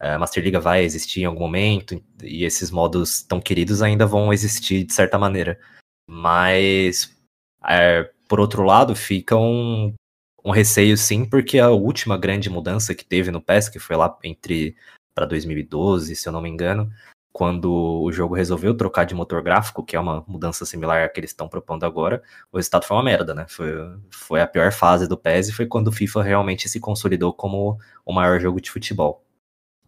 A 0.00 0.18
Master 0.18 0.42
Liga 0.42 0.58
vai 0.58 0.82
existir 0.82 1.20
em 1.20 1.26
algum 1.26 1.40
momento, 1.40 2.02
e 2.22 2.44
esses 2.44 2.70
modos 2.70 3.22
tão 3.22 3.38
queridos 3.38 3.82
ainda 3.82 4.06
vão 4.06 4.32
existir 4.32 4.84
de 4.84 4.94
certa 4.94 5.18
maneira. 5.18 5.60
Mas, 6.08 7.14
é, 7.68 8.10
por 8.26 8.40
outro 8.40 8.62
lado, 8.62 8.96
fica 8.96 9.36
um, 9.36 9.92
um 10.42 10.50
receio 10.50 10.96
sim, 10.96 11.26
porque 11.26 11.58
a 11.58 11.68
última 11.68 12.16
grande 12.16 12.48
mudança 12.48 12.94
que 12.94 13.04
teve 13.04 13.30
no 13.30 13.42
PES, 13.42 13.68
que 13.68 13.78
foi 13.78 13.94
lá 13.94 14.18
entre 14.24 14.74
para 15.14 15.26
2012, 15.26 16.16
se 16.16 16.26
eu 16.26 16.32
não 16.32 16.40
me 16.40 16.48
engano, 16.48 16.90
quando 17.32 18.02
o 18.02 18.10
jogo 18.10 18.34
resolveu 18.34 18.74
trocar 18.74 19.04
de 19.04 19.14
motor 19.14 19.42
gráfico, 19.42 19.84
que 19.84 19.94
é 19.96 20.00
uma 20.00 20.24
mudança 20.26 20.64
similar 20.64 21.04
à 21.04 21.08
que 21.08 21.20
eles 21.20 21.30
estão 21.30 21.48
propondo 21.48 21.84
agora, 21.84 22.22
o 22.50 22.56
resultado 22.56 22.84
foi 22.86 22.96
uma 22.96 23.02
merda, 23.02 23.34
né? 23.34 23.46
Foi, 23.48 23.68
foi 24.10 24.40
a 24.40 24.46
pior 24.46 24.72
fase 24.72 25.06
do 25.06 25.16
PES 25.16 25.48
e 25.48 25.52
foi 25.52 25.66
quando 25.66 25.88
o 25.88 25.92
FIFA 25.92 26.22
realmente 26.22 26.68
se 26.68 26.80
consolidou 26.80 27.32
como 27.32 27.78
o 28.04 28.12
maior 28.12 28.40
jogo 28.40 28.60
de 28.60 28.70
futebol. 28.70 29.22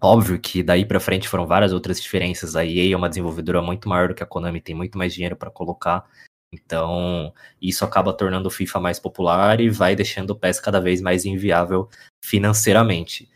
Óbvio 0.03 0.41
que 0.41 0.63
daí 0.63 0.85
para 0.85 0.99
frente 0.99 1.29
foram 1.29 1.47
várias 1.47 1.73
outras 1.73 2.01
diferenças. 2.01 2.57
A 2.57 2.65
EA 2.65 2.93
é 2.93 2.97
uma 2.97 3.09
desenvolvedora 3.09 3.63
muito 3.63 3.89
maior 3.89 4.09
do 4.09 4.15
que 4.15 4.23
a 4.23 4.27
Konami, 4.27 4.61
tem 4.61 4.75
muito 4.75 4.99
mais 4.99 5.15
dinheiro 5.15 5.37
para 5.37 5.51
colocar. 5.51 6.05
Então, 6.53 7.33
isso 7.61 7.85
acaba 7.85 8.13
tornando 8.13 8.49
o 8.49 8.51
FIFA 8.51 8.81
mais 8.81 8.99
popular 8.99 9.61
e 9.61 9.71
vai 9.71 9.95
deixando 9.95 10.31
o 10.31 10.37
PES 10.37 10.61
cada 10.61 10.81
vez 10.81 11.01
mais 11.01 11.25
inviável 11.25 11.89
financeiramente 12.23 13.31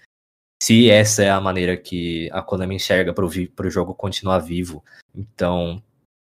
se 0.63 0.91
essa 0.91 1.23
é 1.23 1.31
a 1.31 1.41
maneira 1.41 1.77
que 1.77 2.31
a 2.33 2.43
Konami 2.43 2.77
enxerga 2.77 3.13
para 3.13 3.25
o 3.25 3.71
jogo 3.71 3.95
continuar 3.95 4.39
vivo, 4.39 4.83
então 5.15 5.83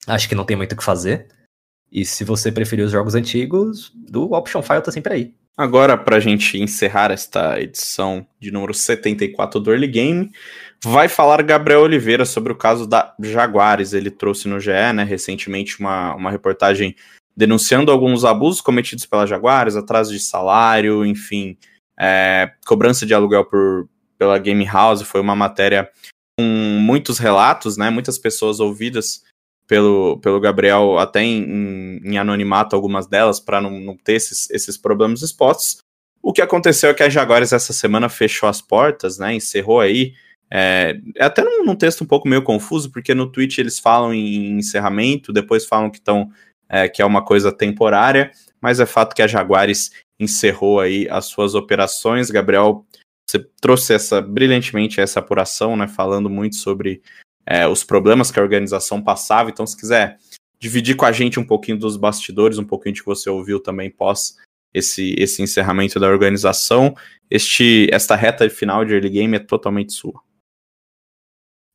acho 0.07 0.27
que 0.27 0.35
não 0.35 0.45
tem 0.45 0.55
muito 0.55 0.73
o 0.73 0.77
que 0.77 0.83
fazer. 0.83 1.27
E 1.91 2.05
se 2.05 2.23
você 2.23 2.51
preferir 2.51 2.85
os 2.85 2.91
jogos 2.91 3.15
antigos, 3.15 3.93
o 4.13 4.35
Option 4.35 4.63
File 4.63 4.81
tá 4.81 4.91
sempre 4.91 5.13
aí. 5.13 5.35
Agora, 5.55 5.95
para 5.95 6.17
a 6.17 6.19
gente 6.19 6.57
encerrar 6.57 7.11
esta 7.11 7.59
edição 7.61 8.25
de 8.39 8.51
número 8.51 8.73
74 8.73 9.59
do 9.59 9.71
Early 9.71 9.87
Game, 9.87 10.31
vai 10.83 11.07
falar 11.07 11.43
Gabriel 11.43 11.81
Oliveira 11.81 12.25
sobre 12.25 12.51
o 12.51 12.55
caso 12.55 12.87
da 12.87 13.15
Jaguares. 13.21 13.93
Ele 13.93 14.09
trouxe 14.09 14.47
no 14.47 14.59
GE, 14.59 14.71
né, 14.95 15.03
recentemente, 15.03 15.79
uma, 15.79 16.15
uma 16.15 16.31
reportagem 16.31 16.95
denunciando 17.37 17.91
alguns 17.91 18.25
abusos 18.25 18.61
cometidos 18.61 19.05
pela 19.05 19.27
Jaguares, 19.27 19.75
atraso 19.75 20.11
de 20.11 20.19
salário, 20.19 21.05
enfim, 21.05 21.57
é, 21.99 22.51
cobrança 22.65 23.05
de 23.05 23.13
aluguel 23.13 23.45
por, 23.45 23.87
pela 24.17 24.39
Game 24.39 24.65
House, 24.65 25.03
foi 25.03 25.21
uma 25.21 25.35
matéria 25.35 25.89
com 26.37 26.45
muitos 26.45 27.19
relatos, 27.19 27.77
né? 27.77 27.91
Muitas 27.91 28.17
pessoas 28.17 28.59
ouvidas 28.59 29.23
pelo, 29.73 30.19
pelo 30.19 30.39
Gabriel, 30.39 30.99
até 30.99 31.23
em, 31.23 31.99
em 32.03 32.15
anonimato, 32.15 32.75
algumas 32.75 33.07
delas, 33.07 33.39
para 33.39 33.59
não, 33.59 33.71
não, 33.79 33.97
ter 33.97 34.13
esses, 34.13 34.47
esses 34.51 34.77
problemas 34.77 35.23
expostos. 35.23 35.79
O 36.21 36.31
que 36.31 36.43
aconteceu 36.43 36.91
é 36.91 36.93
que 36.93 37.01
a 37.01 37.09
Jaguares 37.09 37.51
essa 37.51 37.73
semana 37.73 38.07
fechou 38.07 38.47
as 38.47 38.61
portas, 38.61 39.17
né? 39.17 39.33
Encerrou 39.33 39.81
aí. 39.81 40.13
É, 40.47 40.99
é 41.17 41.25
até 41.25 41.43
num, 41.43 41.65
num, 41.65 41.75
texto 41.75 42.03
um 42.03 42.05
pouco 42.05 42.27
meio 42.27 42.43
confuso, 42.43 42.91
porque 42.91 43.15
no 43.15 43.25
tweet 43.31 43.59
eles 43.59 43.79
falam 43.79 44.13
em 44.13 44.59
encerramento, 44.59 45.33
depois 45.33 45.65
falam 45.65 45.89
que 45.89 45.97
estão 45.97 46.29
é, 46.69 46.87
que 46.87 47.01
é 47.01 47.05
uma 47.05 47.25
coisa 47.25 47.51
temporária, 47.51 48.29
mas 48.61 48.79
é 48.79 48.85
fato 48.85 49.15
que 49.15 49.23
a 49.23 49.27
Jaguares 49.27 49.89
encerrou 50.19 50.81
aí 50.81 51.07
as 51.09 51.25
suas 51.25 51.55
operações. 51.55 52.29
Gabriel, 52.29 52.85
você 53.27 53.43
trouxe 53.59 53.95
essa 53.95 54.21
brilhantemente 54.21 55.01
essa 55.01 55.19
apuração, 55.19 55.75
né? 55.75 55.87
Falando 55.87 56.29
muito 56.29 56.57
sobre 56.57 57.01
é, 57.45 57.67
os 57.67 57.83
problemas 57.83 58.31
que 58.31 58.39
a 58.39 58.43
organização 58.43 59.01
passava. 59.01 59.49
Então, 59.49 59.65
se 59.65 59.77
quiser 59.77 60.17
dividir 60.59 60.95
com 60.95 61.05
a 61.05 61.11
gente 61.11 61.39
um 61.39 61.45
pouquinho 61.45 61.77
dos 61.77 61.97
bastidores, 61.97 62.57
um 62.57 62.65
pouquinho 62.65 62.95
de 62.95 63.01
que 63.01 63.05
você 63.05 63.29
ouviu 63.29 63.59
também 63.61 63.91
pós 63.91 64.35
esse, 64.73 65.13
esse 65.17 65.41
encerramento 65.41 65.99
da 65.99 66.07
organização. 66.07 66.95
Este, 67.29 67.87
esta 67.91 68.15
reta 68.15 68.49
final 68.49 68.83
de 68.85 68.93
early 68.93 69.09
game 69.09 69.35
é 69.35 69.39
totalmente 69.39 69.93
sua. 69.93 70.21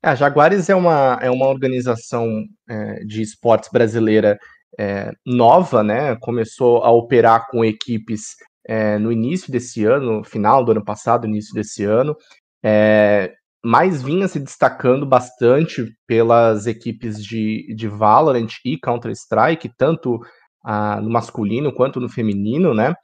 A 0.03 0.15
Jaguares 0.15 0.69
é 0.69 0.75
uma, 0.75 1.19
é 1.21 1.31
uma 1.31 1.47
organização 1.47 2.45
é, 2.69 3.05
de 3.05 3.21
esportes 3.21 3.69
brasileira 3.71 4.39
é, 4.79 5.11
nova, 5.27 5.83
né? 5.83 6.17
Começou 6.17 6.85
a 6.85 6.91
operar 6.91 7.49
com 7.51 7.65
equipes 7.65 8.37
é, 8.65 8.97
no 8.99 9.11
início 9.11 9.51
desse 9.51 9.85
ano, 9.85 10.23
final 10.23 10.65
do 10.65 10.73
ano 10.73 10.85
passado, 10.85 11.27
início 11.27 11.53
desse 11.53 11.85
ano, 11.85 12.17
é, 12.63 13.35
mas 13.65 14.03
vinha 14.03 14.29
se 14.29 14.39
destacando 14.39 15.05
bastante 15.05 15.93
pelas 16.07 16.67
equipes 16.67 17.23
de, 17.23 17.75
de 17.75 17.89
Valorant 17.89 18.49
e 18.65 18.79
Counter-Strike, 18.79 19.71
tanto 19.77 20.21
ah, 20.65 21.01
no 21.01 21.11
masculino 21.11 21.73
quanto 21.73 22.01
no 22.01 22.09
feminino, 22.09 22.75
né? 22.75 22.95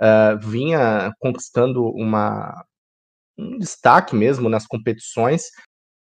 Uh, 0.00 0.38
vinha 0.40 1.12
conquistando 1.20 1.84
uma, 1.90 2.64
um 3.38 3.58
destaque 3.58 4.14
mesmo 4.14 4.48
nas 4.48 4.66
competições. 4.66 5.44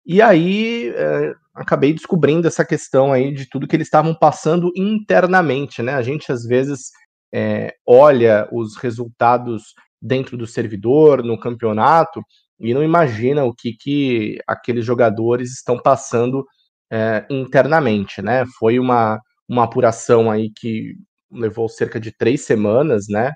E 0.07 0.23
aí 0.23 0.91
uh, 0.91 1.35
acabei 1.55 1.93
descobrindo 1.93 2.47
essa 2.47 2.65
questão 2.65 3.13
aí 3.13 3.33
de 3.33 3.49
tudo 3.49 3.67
que 3.67 3.77
eles 3.77 3.87
estavam 3.87 4.15
passando 4.15 4.71
internamente, 4.77 5.83
né? 5.83 5.95
A 5.95 6.03
gente 6.03 6.31
às 6.31 6.45
vezes 6.45 6.91
é, 7.33 7.75
olha 7.87 8.49
os 8.53 8.77
resultados 8.77 9.75
dentro 10.01 10.37
do 10.37 10.47
servidor, 10.47 11.23
no 11.23 11.39
campeonato, 11.39 12.23
e 12.61 12.75
não 12.75 12.83
imagina 12.83 13.45
o 13.45 13.55
que, 13.55 13.73
que 13.73 14.39
aqueles 14.47 14.85
jogadores 14.85 15.53
estão 15.53 15.79
passando 15.79 16.45
é, 16.91 17.25
internamente, 17.31 18.21
né? 18.23 18.45
Foi 18.59 18.79
uma, 18.79 19.21
uma 19.49 19.65
apuração 19.65 20.31
aí 20.31 20.51
que 20.51 20.95
levou 21.31 21.69
cerca 21.69 22.01
de 22.01 22.11
três 22.11 22.43
semanas, 22.43 23.07
né? 23.09 23.33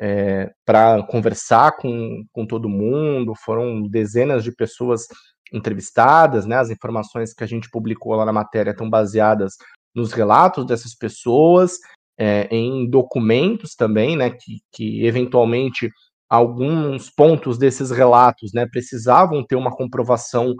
É, 0.00 0.50
para 0.64 1.04
conversar 1.04 1.76
com, 1.76 2.24
com 2.32 2.44
todo 2.46 2.68
mundo, 2.68 3.32
foram 3.36 3.82
dezenas 3.88 4.42
de 4.42 4.52
pessoas 4.52 5.06
entrevistadas, 5.52 6.46
né? 6.46 6.56
As 6.56 6.70
informações 6.70 7.32
que 7.32 7.44
a 7.44 7.46
gente 7.46 7.70
publicou 7.70 8.14
lá 8.14 8.24
na 8.24 8.32
matéria 8.32 8.72
estão 8.72 8.90
baseadas 8.90 9.54
nos 9.94 10.12
relatos 10.12 10.66
dessas 10.66 10.94
pessoas, 10.96 11.78
é, 12.18 12.48
em 12.50 12.88
documentos 12.90 13.74
também, 13.76 14.16
né? 14.16 14.30
Que, 14.30 14.58
que 14.72 15.06
eventualmente 15.06 15.90
alguns 16.34 17.10
pontos 17.10 17.58
desses 17.58 17.90
relatos, 17.90 18.52
né? 18.54 18.66
Precisavam 18.66 19.44
ter 19.44 19.56
uma 19.56 19.70
comprovação 19.70 20.54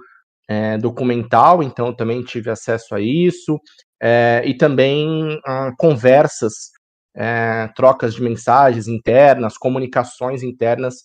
é, 0.48 0.76
documental, 0.78 1.62
então 1.62 1.88
eu 1.88 1.96
também 1.96 2.22
tive 2.22 2.50
acesso 2.50 2.94
a 2.94 3.00
isso, 3.00 3.58
é, 4.02 4.42
e 4.44 4.56
também 4.56 5.40
a 5.44 5.72
conversas, 5.78 6.70
é, 7.16 7.68
trocas 7.74 8.14
de 8.14 8.22
mensagens 8.22 8.88
internas, 8.88 9.56
comunicações 9.56 10.42
internas 10.42 10.96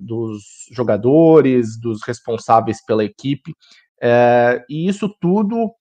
dos 0.00 0.44
jogadores, 0.70 1.76
dos 1.80 2.04
responsáveis 2.06 2.78
pela 2.86 3.04
equipe, 3.04 3.52
e 4.70 4.88
isso 4.88 5.12
tudo 5.20 5.74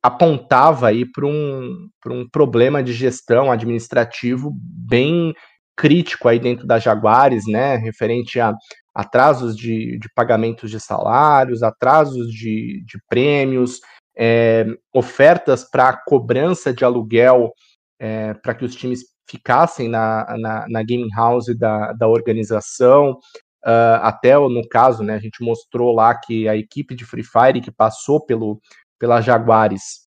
apontava 0.00 0.86
aí 0.86 1.04
para 1.04 1.26
um, 1.26 1.88
um 2.06 2.28
problema 2.28 2.84
de 2.84 2.92
gestão 2.92 3.50
administrativo 3.50 4.52
bem 4.54 5.34
crítico 5.76 6.28
aí 6.28 6.38
dentro 6.38 6.66
da 6.66 6.78
Jaguares, 6.78 7.46
né, 7.46 7.76
referente 7.76 8.40
a 8.40 8.52
atrasos 8.94 9.56
de, 9.56 9.98
de 9.98 10.08
pagamentos 10.14 10.70
de 10.70 10.78
salários, 10.78 11.62
atrasos 11.62 12.28
de, 12.28 12.84
de 12.86 12.98
prêmios, 13.08 13.80
é, 14.16 14.66
ofertas 14.92 15.68
para 15.68 16.00
cobrança 16.06 16.72
de 16.72 16.84
aluguel 16.84 17.52
é, 17.98 18.34
para 18.34 18.54
que 18.54 18.64
os 18.64 18.74
times 18.74 19.00
ficassem 19.28 19.88
na, 19.88 20.36
na, 20.38 20.66
na 20.68 20.82
gaming 20.82 21.10
house 21.14 21.46
da, 21.56 21.92
da 21.92 22.06
organização. 22.06 23.18
Uh, 23.66 23.96
até 24.02 24.38
no 24.38 24.68
caso, 24.68 25.02
né, 25.02 25.14
a 25.14 25.18
gente 25.18 25.42
mostrou 25.42 25.92
lá 25.92 26.14
que 26.14 26.46
a 26.46 26.54
equipe 26.54 26.94
de 26.94 27.04
Free 27.04 27.24
Fire 27.24 27.62
que 27.62 27.70
passou 27.70 28.24
pelo, 28.24 28.60
pela 28.98 29.22
Jaguares 29.22 30.04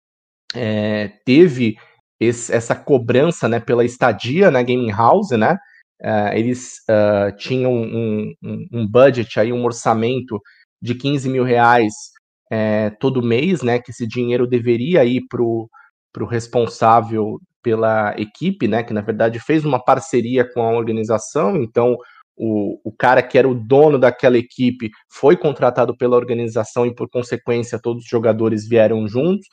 é, 0.55 1.11
teve 1.23 1.77
esse, 2.23 2.53
essa 2.53 2.75
cobrança 2.75 3.47
né, 3.47 3.59
pela 3.59 3.85
estadia 3.85 4.51
na 4.51 4.61
gaming 4.61 4.91
house, 4.91 5.31
né? 5.31 5.57
Uh, 6.01 6.33
eles 6.33 6.79
uh, 6.89 7.35
tinham 7.37 7.71
um, 7.71 8.33
um, 8.43 8.67
um, 8.73 8.87
budget 8.87 9.39
aí, 9.39 9.53
um 9.53 9.63
orçamento 9.63 10.39
de 10.81 10.95
15 10.95 11.29
mil 11.29 11.43
reais 11.43 11.93
é, 12.51 12.89
todo 12.89 13.23
mês, 13.23 13.61
né? 13.61 13.79
Que 13.79 13.91
esse 13.91 14.05
dinheiro 14.05 14.45
deveria 14.45 15.05
ir 15.05 15.21
para 15.29 15.41
o 15.41 15.69
responsável 16.29 17.39
pela 17.61 18.13
equipe, 18.17 18.67
né? 18.67 18.83
Que 18.83 18.93
na 18.93 19.01
verdade 19.01 19.39
fez 19.39 19.63
uma 19.63 19.81
parceria 19.81 20.43
com 20.51 20.61
a 20.61 20.71
organização, 20.71 21.55
então 21.55 21.97
o, 22.35 22.79
o 22.83 22.91
cara 22.91 23.21
que 23.21 23.37
era 23.37 23.47
o 23.47 23.55
dono 23.55 23.97
daquela 23.99 24.37
equipe 24.37 24.89
foi 25.09 25.37
contratado 25.37 25.95
pela 25.95 26.15
organização 26.15 26.85
e, 26.85 26.93
por 26.93 27.09
consequência, 27.09 27.79
todos 27.79 28.03
os 28.03 28.09
jogadores 28.09 28.67
vieram 28.67 29.07
juntos. 29.07 29.47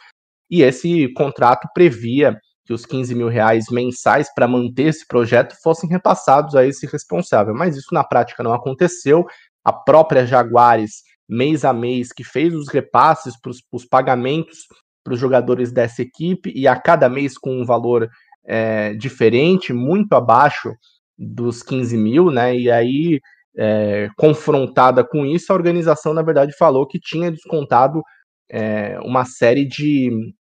E 0.50 0.62
esse 0.62 1.12
contrato 1.14 1.68
previa 1.74 2.36
que 2.70 2.74
os 2.74 2.86
15 2.86 3.16
mil 3.16 3.26
reais 3.26 3.64
mensais 3.68 4.32
para 4.32 4.46
manter 4.46 4.84
esse 4.84 5.04
projeto 5.04 5.56
fossem 5.60 5.90
repassados 5.90 6.54
a 6.54 6.64
esse 6.64 6.86
responsável. 6.86 7.52
Mas 7.52 7.76
isso 7.76 7.92
na 7.92 8.04
prática 8.04 8.44
não 8.44 8.54
aconteceu. 8.54 9.26
A 9.64 9.72
própria 9.72 10.24
Jaguares, 10.24 11.02
mês 11.28 11.64
a 11.64 11.72
mês, 11.72 12.12
que 12.12 12.22
fez 12.22 12.54
os 12.54 12.68
repasses 12.68 13.34
para 13.40 13.50
os 13.72 13.84
pagamentos 13.84 14.58
para 15.02 15.14
os 15.14 15.18
jogadores 15.18 15.72
dessa 15.72 16.02
equipe, 16.02 16.52
e 16.54 16.68
a 16.68 16.78
cada 16.78 17.08
mês 17.08 17.36
com 17.36 17.60
um 17.60 17.64
valor 17.64 18.08
é, 18.46 18.94
diferente, 18.94 19.72
muito 19.72 20.12
abaixo 20.12 20.70
dos 21.18 21.62
15 21.64 21.96
mil, 21.96 22.30
né? 22.30 22.54
E 22.54 22.70
aí, 22.70 23.18
é, 23.56 24.08
confrontada 24.16 25.02
com 25.02 25.26
isso, 25.26 25.52
a 25.52 25.56
organização, 25.56 26.14
na 26.14 26.22
verdade, 26.22 26.54
falou 26.56 26.86
que 26.86 27.00
tinha 27.00 27.32
descontado 27.32 28.02
é, 28.48 29.00
uma 29.02 29.24
série 29.24 29.66
de 29.66 30.32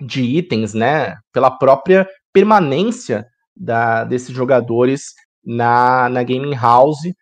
de 0.00 0.22
itens, 0.22 0.74
né, 0.74 1.16
pela 1.32 1.50
própria 1.50 2.06
permanência 2.32 3.26
da, 3.56 4.04
desses 4.04 4.34
jogadores 4.34 5.14
na, 5.44 6.08
na 6.08 6.22
gaming 6.22 6.54
house 6.54 7.12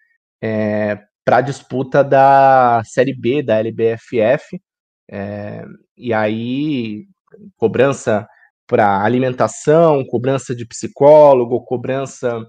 é, 0.43 0.99
para 1.25 1.41
disputa 1.41 2.03
da 2.03 2.83
Série 2.85 3.15
B 3.15 3.43
da 3.43 3.59
LBFF. 3.59 4.61
É, 5.11 5.65
e 5.97 6.13
aí, 6.13 7.05
cobrança 7.57 8.27
para 8.67 9.03
alimentação, 9.03 10.05
cobrança 10.07 10.55
de 10.55 10.67
psicólogo, 10.67 11.65
cobrança 11.65 12.45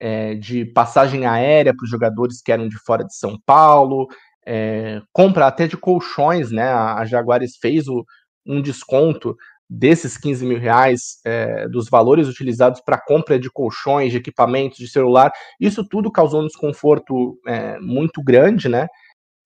é, 0.00 0.34
de 0.34 0.64
passagem 0.64 1.26
aérea 1.26 1.74
para 1.74 1.84
os 1.84 1.90
jogadores 1.90 2.40
que 2.42 2.52
eram 2.52 2.68
de 2.68 2.78
fora 2.78 3.04
de 3.04 3.14
São 3.14 3.38
Paulo, 3.44 4.06
é, 4.46 5.00
compra 5.12 5.46
até 5.46 5.66
de 5.66 5.76
colchões, 5.76 6.50
né? 6.50 6.68
A 6.68 7.04
Jaguares 7.04 7.56
fez 7.60 7.88
o, 7.88 8.04
um 8.46 8.62
desconto 8.62 9.36
desses 9.68 10.16
15 10.16 10.46
mil 10.46 10.58
reais, 10.58 11.18
é, 11.24 11.68
dos 11.68 11.88
valores 11.88 12.28
utilizados 12.28 12.80
para 12.80 13.00
compra 13.00 13.38
de 13.38 13.50
colchões, 13.50 14.12
de 14.12 14.18
equipamentos, 14.18 14.78
de 14.78 14.88
celular, 14.88 15.32
isso 15.60 15.86
tudo 15.86 16.10
causou 16.10 16.42
um 16.42 16.46
desconforto 16.46 17.38
é, 17.46 17.78
muito 17.80 18.22
grande, 18.22 18.68
né? 18.68 18.86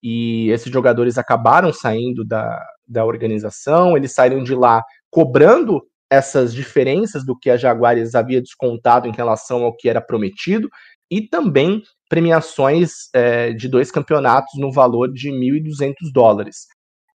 E 0.02 0.50
esses 0.50 0.72
jogadores 0.72 1.18
acabaram 1.18 1.72
saindo 1.72 2.24
da, 2.24 2.62
da 2.86 3.04
organização, 3.04 3.96
eles 3.96 4.12
saíram 4.12 4.42
de 4.42 4.54
lá 4.54 4.82
cobrando 5.10 5.82
essas 6.10 6.52
diferenças 6.52 7.24
do 7.24 7.38
que 7.38 7.48
a 7.48 7.56
Jaguares 7.56 8.14
havia 8.14 8.40
descontado 8.40 9.06
em 9.06 9.12
relação 9.12 9.62
ao 9.62 9.76
que 9.76 9.88
era 9.88 10.00
prometido, 10.00 10.68
e 11.10 11.20
também 11.20 11.82
premiações 12.08 13.08
é, 13.14 13.52
de 13.52 13.68
dois 13.68 13.90
campeonatos 13.90 14.58
no 14.58 14.72
valor 14.72 15.12
de 15.12 15.30
1.200 15.30 15.94
dólares. 16.12 16.66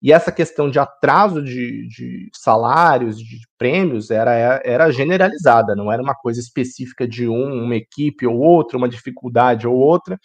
E 0.02 0.12
essa 0.12 0.30
questão 0.30 0.70
de 0.70 0.78
atraso 0.78 1.42
de, 1.42 1.88
de, 1.88 2.28
salários, 2.34 3.18
de 3.18 3.38
prêmios, 3.58 4.10
era, 4.10 4.60
era 4.64 4.90
generalizada, 4.90 5.74
não 5.74 5.90
era 5.90 6.02
uma 6.02 6.14
coisa 6.14 6.40
específica 6.40 7.08
de 7.08 7.28
um, 7.28 7.64
uma 7.64 7.74
equipe 7.74 8.26
ou 8.26 8.38
outra, 8.38 8.76
uma 8.76 8.88
dificuldade 8.88 9.66
ou 9.66 9.74
outra. 9.74 10.18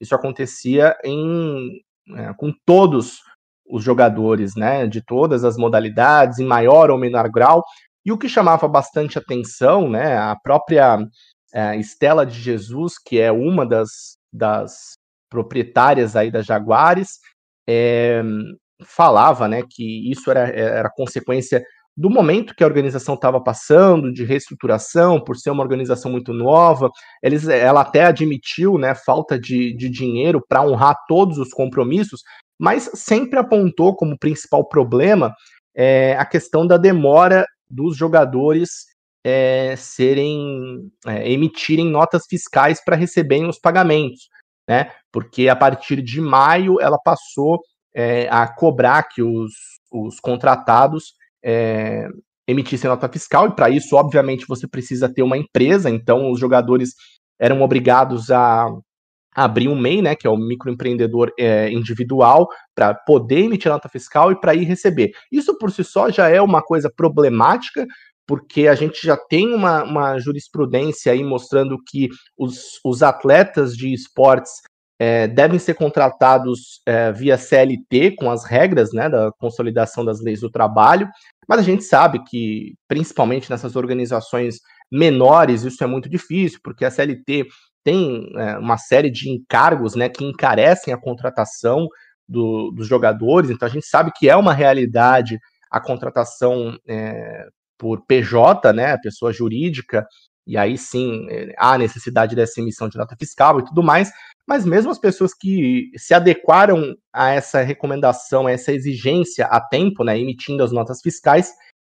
Isso 0.00 0.14
acontecia 0.14 0.96
em, 1.04 1.80
é, 2.16 2.32
com 2.34 2.52
todos 2.66 3.18
os 3.66 3.82
jogadores, 3.82 4.54
né, 4.54 4.86
de 4.86 5.02
todas 5.02 5.44
as 5.44 5.56
modalidades, 5.56 6.38
em 6.38 6.46
maior 6.46 6.90
ou 6.90 6.98
menor 6.98 7.30
grau. 7.30 7.64
E 8.04 8.12
o 8.12 8.18
que 8.18 8.28
chamava 8.28 8.68
bastante 8.68 9.18
atenção, 9.18 9.88
né, 9.88 10.18
a 10.18 10.36
própria 10.36 10.98
é, 11.54 11.76
Estela 11.76 12.26
de 12.26 12.38
Jesus, 12.38 12.94
que 12.98 13.18
é 13.18 13.32
uma 13.32 13.64
das, 13.64 14.18
das 14.32 14.92
proprietárias 15.30 16.14
aí 16.14 16.30
da 16.30 16.42
Jaguares, 16.42 17.18
é, 17.66 18.22
falava 18.82 19.46
né, 19.46 19.62
que 19.68 20.10
isso 20.10 20.30
era, 20.30 20.48
era 20.48 20.90
consequência 20.90 21.64
do 21.96 22.10
momento 22.10 22.54
que 22.56 22.64
a 22.64 22.66
organização 22.66 23.14
estava 23.14 23.40
passando, 23.40 24.12
de 24.12 24.24
reestruturação, 24.24 25.22
por 25.22 25.36
ser 25.36 25.50
uma 25.50 25.62
organização 25.62 26.10
muito 26.10 26.32
nova. 26.32 26.90
Eles, 27.22 27.46
ela 27.46 27.82
até 27.82 28.04
admitiu 28.04 28.78
né, 28.78 28.94
falta 28.94 29.38
de, 29.38 29.74
de 29.76 29.88
dinheiro 29.88 30.42
para 30.48 30.62
honrar 30.62 30.96
todos 31.06 31.38
os 31.38 31.50
compromissos, 31.50 32.22
mas 32.58 32.90
sempre 32.94 33.38
apontou 33.38 33.94
como 33.94 34.18
principal 34.18 34.66
problema 34.68 35.32
é, 35.74 36.16
a 36.16 36.24
questão 36.24 36.66
da 36.66 36.76
demora 36.76 37.44
dos 37.68 37.96
jogadores 37.96 38.86
é, 39.24 39.74
serem 39.76 40.90
é, 41.06 41.30
emitirem 41.30 41.86
notas 41.86 42.24
fiscais 42.28 42.82
para 42.84 42.96
receberem 42.96 43.48
os 43.48 43.58
pagamentos, 43.58 44.28
né? 44.68 44.92
Porque 45.10 45.48
a 45.48 45.56
partir 45.56 46.02
de 46.02 46.20
maio 46.20 46.80
ela 46.80 46.98
passou 46.98 47.60
é, 47.94 48.28
a 48.28 48.46
cobrar 48.46 49.04
que 49.04 49.22
os, 49.22 49.52
os 49.92 50.18
contratados 50.20 51.14
é, 51.44 52.06
emitissem 52.46 52.90
nota 52.90 53.08
fiscal, 53.08 53.48
e 53.48 53.54
para 53.54 53.70
isso, 53.70 53.96
obviamente, 53.96 54.46
você 54.48 54.66
precisa 54.66 55.08
ter 55.08 55.22
uma 55.22 55.38
empresa, 55.38 55.88
então 55.88 56.30
os 56.30 56.38
jogadores 56.38 56.90
eram 57.38 57.62
obrigados 57.62 58.30
a 58.30 58.68
abrir 59.34 59.68
um 59.68 59.78
MEI, 59.78 60.00
né, 60.00 60.14
que 60.14 60.26
é 60.26 60.30
o 60.30 60.36
microempreendedor 60.36 61.32
é, 61.38 61.70
individual, 61.70 62.48
para 62.74 62.94
poder 62.94 63.40
emitir 63.40 63.70
nota 63.70 63.88
fiscal 63.88 64.30
e 64.30 64.38
para 64.38 64.54
ir 64.54 64.64
receber. 64.64 65.10
Isso 65.30 65.58
por 65.58 65.72
si 65.72 65.82
só 65.82 66.08
já 66.10 66.28
é 66.28 66.40
uma 66.40 66.62
coisa 66.62 66.90
problemática, 66.94 67.84
porque 68.26 68.68
a 68.68 68.74
gente 68.74 69.04
já 69.04 69.16
tem 69.16 69.52
uma, 69.52 69.82
uma 69.82 70.18
jurisprudência 70.18 71.12
aí 71.12 71.22
mostrando 71.22 71.76
que 71.86 72.08
os, 72.38 72.78
os 72.84 73.02
atletas 73.02 73.76
de 73.76 73.92
esportes 73.92 74.52
é, 74.98 75.26
devem 75.26 75.58
ser 75.58 75.74
contratados 75.74 76.80
é, 76.86 77.10
via 77.12 77.36
CLT, 77.36 78.12
com 78.16 78.30
as 78.30 78.44
regras 78.44 78.92
né, 78.92 79.08
da 79.08 79.30
consolidação 79.38 80.04
das 80.04 80.20
leis 80.20 80.40
do 80.40 80.50
trabalho, 80.50 81.08
mas 81.48 81.58
a 81.58 81.62
gente 81.62 81.84
sabe 81.84 82.22
que, 82.24 82.74
principalmente 82.88 83.50
nessas 83.50 83.76
organizações 83.76 84.60
menores, 84.90 85.64
isso 85.64 85.82
é 85.82 85.86
muito 85.86 86.08
difícil, 86.08 86.60
porque 86.62 86.84
a 86.84 86.90
CLT 86.90 87.46
tem 87.82 88.32
é, 88.36 88.56
uma 88.56 88.78
série 88.78 89.10
de 89.10 89.28
encargos 89.28 89.94
né, 89.94 90.08
que 90.08 90.24
encarecem 90.24 90.94
a 90.94 91.00
contratação 91.00 91.88
do, 92.26 92.70
dos 92.70 92.86
jogadores, 92.86 93.50
então 93.50 93.66
a 93.66 93.70
gente 93.70 93.86
sabe 93.86 94.10
que 94.16 94.28
é 94.28 94.36
uma 94.36 94.54
realidade 94.54 95.38
a 95.70 95.80
contratação 95.80 96.78
é, 96.88 97.46
por 97.76 98.06
PJ, 98.06 98.72
né, 98.72 98.96
pessoa 98.98 99.32
jurídica, 99.32 100.06
e 100.46 100.56
aí 100.56 100.76
sim 100.76 101.26
é, 101.30 101.54
há 101.56 101.78
necessidade 101.78 102.36
dessa 102.36 102.60
emissão 102.60 102.88
de 102.88 102.98
nota 102.98 103.16
fiscal 103.18 103.60
e 103.60 103.64
tudo 103.64 103.82
mais, 103.82 104.10
mas 104.46 104.64
mesmo 104.64 104.90
as 104.90 104.98
pessoas 104.98 105.32
que 105.32 105.90
se 105.96 106.12
adequaram 106.12 106.94
a 107.12 107.30
essa 107.30 107.62
recomendação, 107.62 108.46
a 108.46 108.52
essa 108.52 108.72
exigência 108.72 109.46
a 109.46 109.60
tempo, 109.60 110.04
né, 110.04 110.18
emitindo 110.18 110.62
as 110.62 110.70
notas 110.70 111.00
fiscais, 111.00 111.50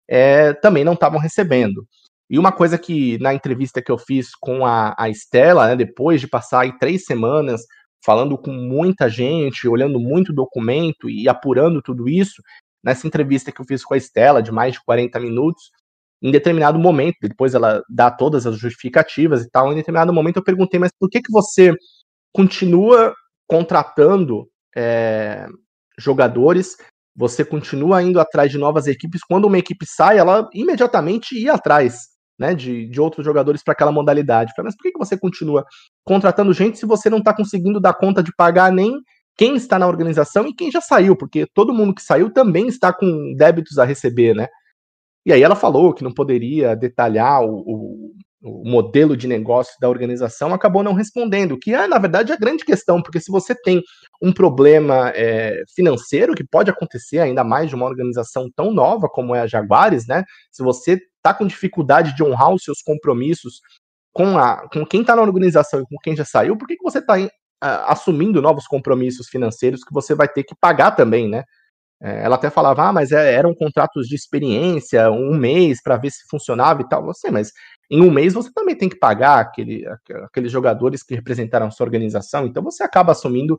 é, 0.08 0.54
também 0.54 0.84
não 0.84 0.94
estavam 0.94 1.20
recebendo. 1.20 1.88
E 2.30 2.38
uma 2.38 2.52
coisa 2.52 2.78
que 2.78 3.18
na 3.20 3.34
entrevista 3.34 3.82
que 3.82 3.92
eu 3.92 3.98
fiz 3.98 4.36
com 4.36 4.66
a, 4.66 4.96
a 4.98 5.10
Estela, 5.10 5.68
né, 5.68 5.76
depois 5.76 6.22
de 6.22 6.28
passar 6.28 6.62
aí 6.62 6.78
três 6.78 7.06
semanas 7.06 7.62
falando 8.04 8.38
com 8.38 8.52
muita 8.52 9.10
gente, 9.10 9.68
olhando 9.68 10.00
muito 10.00 10.34
documento 10.34 11.10
e 11.10 11.28
apurando 11.28 11.82
tudo 11.82 12.08
isso, 12.08 12.42
nessa 12.84 13.06
entrevista 13.06 13.52
que 13.52 13.60
eu 13.60 13.66
fiz 13.66 13.84
com 13.84 13.94
a 13.94 13.98
Estela, 13.98 14.42
de 14.42 14.52
mais 14.52 14.74
de 14.74 14.84
40 14.84 15.20
minutos, 15.20 15.70
em 16.22 16.32
determinado 16.32 16.78
momento, 16.78 17.16
depois 17.22 17.54
ela 17.54 17.82
dá 17.90 18.12
todas 18.12 18.46
as 18.46 18.58
justificativas 18.58 19.44
e 19.44 19.50
tal, 19.50 19.72
em 19.72 19.76
determinado 19.76 20.14
momento 20.14 20.38
eu 20.38 20.44
perguntei, 20.44 20.80
mas 20.80 20.92
por 21.00 21.10
que, 21.10 21.22
que 21.22 21.32
você 21.32 21.74
continua 22.34 23.14
contratando 23.48 24.48
é, 24.76 25.48
jogadores, 25.98 26.78
você 27.16 27.44
continua 27.44 28.02
indo 28.02 28.20
atrás 28.20 28.52
de 28.52 28.58
novas 28.58 28.88
equipes. 28.88 29.22
Quando 29.28 29.46
uma 29.46 29.58
equipe 29.58 29.86
sai, 29.86 30.18
ela 30.18 30.48
imediatamente 30.54 31.38
ia 31.38 31.54
atrás 31.54 32.08
né, 32.40 32.56
de, 32.56 32.88
de 32.88 33.02
outros 33.02 33.26
jogadores 33.26 33.62
para 33.62 33.74
aquela 33.74 33.92
modalidade. 33.92 34.54
Mas 34.58 34.76
por 34.76 34.84
que, 34.84 34.92
que 34.92 35.00
você 35.00 35.18
continua 35.18 35.66
contratando 36.06 36.54
gente 36.54 36.78
se 36.78 36.86
você 36.86 37.10
não 37.10 37.18
está 37.18 37.36
conseguindo 37.36 37.80
dar 37.80 37.94
conta 37.94 38.24
de 38.24 38.34
pagar 38.34 38.72
nem 38.72 38.98
quem 39.36 39.56
está 39.56 39.78
na 39.78 39.88
organização 39.88 40.48
e 40.48 40.54
quem 40.54 40.72
já 40.72 40.80
saiu? 40.80 41.16
Porque 41.16 41.46
todo 41.54 41.74
mundo 41.74 41.94
que 41.94 42.02
saiu 42.02 42.32
também 42.32 42.68
está 42.68 42.94
com 42.94 43.34
débitos 43.36 43.78
a 43.78 43.84
receber, 43.84 44.34
né? 44.34 44.48
E 45.26 45.34
aí 45.34 45.44
ela 45.44 45.56
falou 45.56 45.94
que 45.94 46.04
não 46.04 46.14
poderia 46.14 46.76
detalhar 46.76 47.42
o, 47.44 47.60
o, 47.66 48.14
o 48.42 48.70
modelo 48.70 49.18
de 49.18 49.28
negócio 49.28 49.74
da 49.82 49.90
organização, 49.90 50.54
acabou 50.54 50.82
não 50.82 50.94
respondendo, 50.94 51.58
que 51.58 51.74
é, 51.74 51.88
na 51.88 52.00
verdade, 52.00 52.32
a 52.32 52.38
grande 52.38 52.64
questão, 52.64 53.02
porque 53.02 53.20
se 53.20 53.32
você 53.32 53.54
tem 53.54 53.82
um 54.22 54.32
problema 54.32 55.12
é, 55.14 55.62
financeiro, 55.76 56.34
que 56.34 56.44
pode 56.44 56.70
acontecer 56.70 57.20
ainda 57.20 57.44
mais 57.44 57.70
de 57.70 57.76
uma 57.76 57.86
organização 57.86 58.50
tão 58.56 58.72
nova 58.72 59.10
como 59.10 59.36
é 59.36 59.42
a 59.42 59.48
Jaguares, 59.48 60.08
né? 60.08 60.24
Se 60.52 60.64
você 60.64 61.02
está 61.18 61.34
com 61.34 61.46
dificuldade 61.46 62.16
de 62.16 62.24
honrar 62.24 62.54
os 62.54 62.64
seus 62.64 62.82
compromissos 62.82 63.60
com, 64.14 64.38
a, 64.38 64.68
com 64.70 64.86
quem 64.86 65.02
está 65.02 65.16
na 65.16 65.22
organização 65.22 65.82
e 65.82 65.86
com 65.86 65.98
quem 66.02 66.16
já 66.16 66.26
saiu, 66.26 66.58
por 66.58 66.68
que, 66.68 66.78
que 66.78 66.84
você 66.84 67.00
está 67.00 67.16
assumindo 67.62 68.42
novos 68.42 68.66
compromissos 68.66 69.28
financeiros 69.28 69.84
que 69.84 69.94
você 69.94 70.16
vai 70.16 70.30
ter 70.30 70.44
que 70.44 70.56
pagar 70.60 70.92
também, 70.92 71.28
né? 71.28 71.44
É, 72.02 72.24
ela 72.24 72.36
até 72.36 72.50
falava, 72.50 72.88
ah, 72.88 72.94
mas 72.94 73.12
é, 73.12 73.34
eram 73.34 73.54
contratos 73.54 74.08
de 74.08 74.16
experiência, 74.16 75.12
um 75.12 75.36
mês 75.36 75.82
para 75.82 75.98
ver 75.98 76.12
se 76.12 76.26
funcionava 76.30 76.82
e 76.82 76.88
tal. 76.88 77.04
Você, 77.06 77.30
mas 77.30 77.52
em 77.92 78.02
um 78.02 78.12
mês 78.12 78.34
você 78.34 78.50
também 78.54 78.76
tem 78.76 78.88
que 78.88 78.98
pagar 78.98 79.40
aquele, 79.40 79.84
aqueles 80.24 80.52
jogadores 80.52 81.04
que 81.04 81.16
representaram 81.16 81.70
sua 81.72 81.86
organização, 81.86 82.46
então 82.46 82.64
você 82.64 82.84
acaba 82.84 83.12
assumindo 83.12 83.58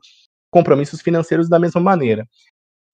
compromissos 0.49 1.01
financeiros 1.01 1.47
da 1.49 1.59
mesma 1.59 1.81
maneira. 1.81 2.25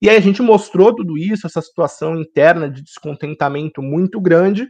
E 0.01 0.09
aí 0.09 0.17
a 0.17 0.21
gente 0.21 0.41
mostrou 0.41 0.95
tudo 0.95 1.17
isso, 1.17 1.47
essa 1.47 1.61
situação 1.61 2.19
interna 2.19 2.69
de 2.69 2.83
descontentamento 2.83 3.81
muito 3.81 4.21
grande, 4.21 4.67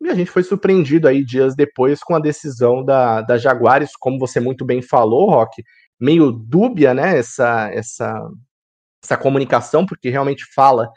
e 0.00 0.08
a 0.08 0.14
gente 0.14 0.30
foi 0.30 0.42
surpreendido 0.42 1.06
aí 1.06 1.24
dias 1.24 1.54
depois 1.54 2.00
com 2.02 2.14
a 2.14 2.18
decisão 2.20 2.84
da, 2.84 3.22
da 3.22 3.38
Jaguares, 3.38 3.92
como 3.96 4.18
você 4.18 4.40
muito 4.40 4.64
bem 4.64 4.82
falou, 4.82 5.30
Rock, 5.30 5.62
meio 6.00 6.32
dúbia, 6.32 6.92
né, 6.92 7.18
essa, 7.18 7.70
essa, 7.72 8.20
essa 9.04 9.16
comunicação, 9.16 9.84
porque 9.86 10.08
realmente 10.08 10.44
fala 10.54 10.90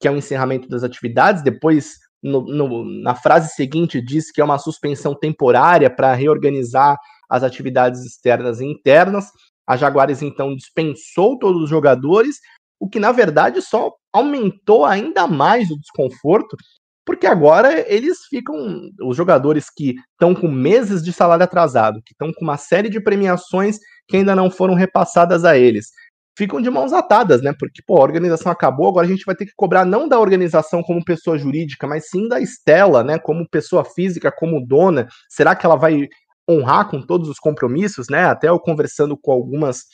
que 0.00 0.06
é 0.06 0.10
um 0.10 0.18
encerramento 0.18 0.68
das 0.68 0.84
atividades, 0.84 1.42
depois 1.42 1.96
no, 2.22 2.42
no, 2.42 2.84
na 3.02 3.14
frase 3.14 3.54
seguinte 3.54 4.00
diz 4.00 4.30
que 4.30 4.40
é 4.40 4.44
uma 4.44 4.58
suspensão 4.58 5.14
temporária 5.14 5.90
para 5.90 6.14
reorganizar 6.14 6.98
as 7.28 7.42
atividades 7.42 8.04
externas 8.04 8.60
e 8.60 8.64
internas. 8.64 9.26
A 9.66 9.76
Jaguares 9.76 10.22
então 10.22 10.54
dispensou 10.54 11.38
todos 11.38 11.62
os 11.62 11.70
jogadores, 11.70 12.36
o 12.78 12.88
que 12.88 13.00
na 13.00 13.12
verdade 13.12 13.60
só 13.62 13.92
aumentou 14.12 14.84
ainda 14.84 15.26
mais 15.26 15.70
o 15.70 15.78
desconforto, 15.78 16.56
porque 17.04 17.26
agora 17.26 17.84
eles 17.92 18.18
ficam, 18.30 18.56
os 19.02 19.16
jogadores 19.16 19.68
que 19.68 19.94
estão 20.12 20.34
com 20.34 20.48
meses 20.48 21.02
de 21.02 21.12
salário 21.12 21.44
atrasado, 21.44 22.02
que 22.04 22.12
estão 22.12 22.32
com 22.32 22.44
uma 22.44 22.56
série 22.56 22.88
de 22.88 23.00
premiações 23.00 23.78
que 24.08 24.16
ainda 24.16 24.34
não 24.34 24.50
foram 24.50 24.74
repassadas 24.74 25.44
a 25.44 25.56
eles, 25.56 25.90
ficam 26.36 26.60
de 26.60 26.68
mãos 26.70 26.92
atadas, 26.92 27.42
né? 27.42 27.54
Porque, 27.58 27.82
pô, 27.86 27.98
a 27.98 28.02
organização 28.02 28.50
acabou, 28.50 28.88
agora 28.88 29.06
a 29.06 29.10
gente 29.10 29.24
vai 29.24 29.34
ter 29.34 29.46
que 29.46 29.52
cobrar 29.56 29.84
não 29.84 30.08
da 30.08 30.18
organização 30.18 30.82
como 30.82 31.04
pessoa 31.04 31.38
jurídica, 31.38 31.86
mas 31.86 32.08
sim 32.08 32.28
da 32.28 32.40
Estela, 32.40 33.04
né? 33.04 33.18
Como 33.18 33.48
pessoa 33.48 33.84
física, 33.84 34.32
como 34.32 34.64
dona. 34.64 35.08
Será 35.28 35.54
que 35.54 35.64
ela 35.64 35.76
vai 35.76 36.08
honrar 36.48 36.90
com 36.90 37.00
todos 37.00 37.28
os 37.28 37.38
compromissos, 37.38 38.08
né? 38.08 38.24
Até 38.24 38.48
eu 38.48 38.58
conversando 38.58 39.16
com 39.16 39.32
algumas 39.32 39.84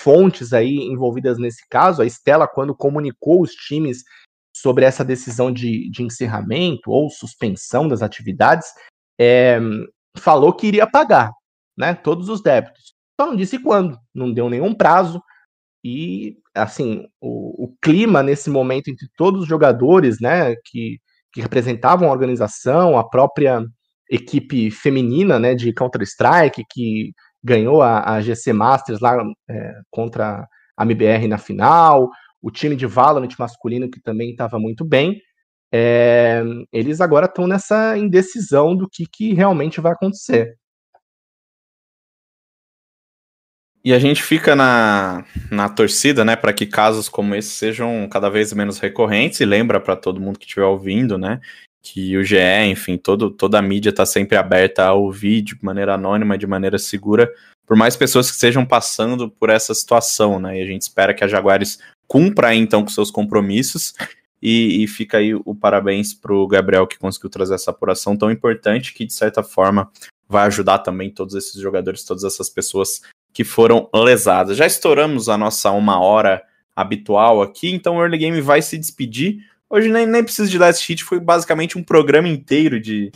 fontes 0.00 0.52
aí 0.52 0.76
envolvidas 0.76 1.38
nesse 1.38 1.66
caso, 1.68 2.02
a 2.02 2.06
Estela, 2.06 2.48
quando 2.48 2.74
comunicou 2.74 3.40
os 3.40 3.52
times 3.52 4.02
sobre 4.54 4.84
essa 4.84 5.04
decisão 5.04 5.52
de, 5.52 5.90
de 5.90 6.02
encerramento 6.02 6.90
ou 6.90 7.08
suspensão 7.08 7.88
das 7.88 8.02
atividades, 8.02 8.66
é, 9.18 9.58
falou 10.16 10.52
que 10.52 10.66
iria 10.66 10.86
pagar, 10.86 11.30
né? 11.76 11.94
Todos 11.94 12.28
os 12.28 12.42
débitos. 12.42 12.94
Só 13.18 13.28
não 13.28 13.36
disse 13.36 13.58
quando, 13.58 13.96
não 14.12 14.32
deu 14.32 14.50
nenhum 14.50 14.74
prazo, 14.74 15.22
e, 15.84 16.38
assim, 16.54 17.06
o, 17.20 17.64
o, 17.64 17.76
clima 17.82 18.22
nesse 18.22 18.48
momento 18.48 18.88
entre 18.88 19.06
todos 19.16 19.42
os 19.42 19.48
jogadores, 19.48 20.18
né, 20.18 20.54
que, 20.64 20.98
que 21.30 21.42
representavam 21.42 22.08
a 22.08 22.12
organização, 22.12 22.96
a 22.96 23.06
própria 23.06 23.62
equipe 24.10 24.70
feminina, 24.70 25.38
né, 25.38 25.54
de 25.54 25.74
Counter-Strike, 25.74 26.64
que 26.70 27.12
ganhou 27.42 27.82
a, 27.82 28.14
a, 28.14 28.20
GC 28.22 28.54
Masters 28.54 29.00
lá 29.00 29.22
é, 29.50 29.72
contra 29.90 30.48
a 30.74 30.82
MBR 30.84 31.28
na 31.28 31.36
final, 31.36 32.08
o 32.40 32.50
time 32.50 32.74
de 32.74 32.86
Valorant 32.86 33.34
masculino 33.38 33.90
que 33.90 34.00
também 34.00 34.30
estava 34.30 34.58
muito 34.58 34.86
bem, 34.86 35.20
é, 35.70 36.42
eles 36.72 37.00
agora 37.02 37.26
estão 37.26 37.46
nessa 37.46 37.98
indecisão 37.98 38.74
do 38.74 38.88
que, 38.88 39.04
que 39.06 39.34
realmente 39.34 39.80
vai 39.82 39.92
acontecer. 39.92 40.56
E 43.84 43.92
a 43.92 43.98
gente 43.98 44.22
fica 44.22 44.56
na, 44.56 45.24
na 45.50 45.68
torcida, 45.68 46.24
né, 46.24 46.34
para 46.34 46.54
que 46.54 46.64
casos 46.64 47.06
como 47.06 47.34
esse 47.34 47.50
sejam 47.50 48.08
cada 48.10 48.30
vez 48.30 48.50
menos 48.54 48.78
recorrentes 48.78 49.40
e 49.40 49.44
lembra 49.44 49.78
para 49.78 49.94
todo 49.94 50.20
mundo 50.20 50.38
que 50.38 50.46
estiver 50.46 50.64
ouvindo, 50.64 51.18
né, 51.18 51.38
que 51.82 52.16
o 52.16 52.24
GE, 52.24 52.38
enfim, 52.66 52.96
todo, 52.96 53.30
toda 53.30 53.58
a 53.58 53.62
mídia 53.62 53.90
está 53.90 54.06
sempre 54.06 54.38
aberta 54.38 54.86
ao 54.86 55.12
vídeo 55.12 55.58
de 55.58 55.64
maneira 55.64 55.94
anônima, 55.94 56.38
de 56.38 56.46
maneira 56.46 56.78
segura, 56.78 57.30
por 57.66 57.76
mais 57.76 57.94
pessoas 57.94 58.28
que 58.30 58.34
estejam 58.34 58.64
passando 58.64 59.30
por 59.30 59.50
essa 59.50 59.74
situação, 59.74 60.40
né? 60.40 60.58
E 60.58 60.62
a 60.62 60.66
gente 60.66 60.82
espera 60.82 61.14
que 61.14 61.24
a 61.24 61.28
Jaguares 61.28 61.78
cumpra 62.06 62.54
então 62.54 62.82
com 62.82 62.88
seus 62.88 63.10
compromissos. 63.10 63.94
E, 64.40 64.84
e 64.84 64.86
fica 64.86 65.18
aí 65.18 65.34
o 65.34 65.54
parabéns 65.54 66.12
para 66.12 66.34
o 66.34 66.46
Gabriel 66.46 66.86
que 66.86 66.98
conseguiu 66.98 67.30
trazer 67.30 67.54
essa 67.54 67.70
apuração 67.70 68.14
tão 68.14 68.30
importante 68.30 68.92
que, 68.92 69.06
de 69.06 69.14
certa 69.14 69.42
forma, 69.42 69.90
vai 70.28 70.46
ajudar 70.46 70.80
também 70.80 71.10
todos 71.10 71.34
esses 71.34 71.58
jogadores, 71.60 72.04
todas 72.04 72.24
essas 72.24 72.50
pessoas 72.50 73.00
que 73.34 73.42
foram 73.42 73.88
lesadas. 73.92 74.56
Já 74.56 74.64
estouramos 74.64 75.28
a 75.28 75.36
nossa 75.36 75.72
uma 75.72 76.00
hora 76.00 76.40
habitual 76.74 77.42
aqui, 77.42 77.72
então 77.72 77.96
o 77.96 78.00
Early 78.00 78.16
Game 78.16 78.40
vai 78.40 78.62
se 78.62 78.78
despedir. 78.78 79.38
Hoje 79.68 79.88
nem, 79.88 80.06
nem 80.06 80.22
preciso 80.22 80.48
de 80.48 80.56
Last 80.56 80.86
Hit, 80.86 81.02
foi 81.02 81.18
basicamente 81.18 81.76
um 81.76 81.82
programa 81.82 82.28
inteiro 82.28 82.80
de, 82.80 83.10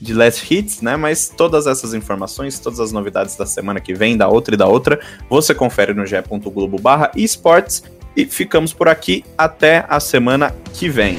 de 0.00 0.14
Last 0.14 0.52
Hits, 0.52 0.80
né? 0.80 0.96
Mas 0.96 1.28
todas 1.28 1.66
essas 1.66 1.92
informações, 1.92 2.58
todas 2.58 2.80
as 2.80 2.92
novidades 2.92 3.36
da 3.36 3.44
semana 3.44 3.78
que 3.78 3.92
vem, 3.92 4.16
da 4.16 4.26
outra 4.26 4.54
e 4.54 4.58
da 4.58 4.66
outra, 4.66 4.98
você 5.28 5.54
confere 5.54 5.92
no 5.92 6.06
ge.globo 6.06 6.80
barra 6.80 7.12
esportes. 7.14 7.84
E 8.16 8.24
ficamos 8.24 8.72
por 8.72 8.88
aqui 8.88 9.24
até 9.36 9.84
a 9.88 10.00
semana 10.00 10.52
que 10.74 10.88
vem. 10.88 11.16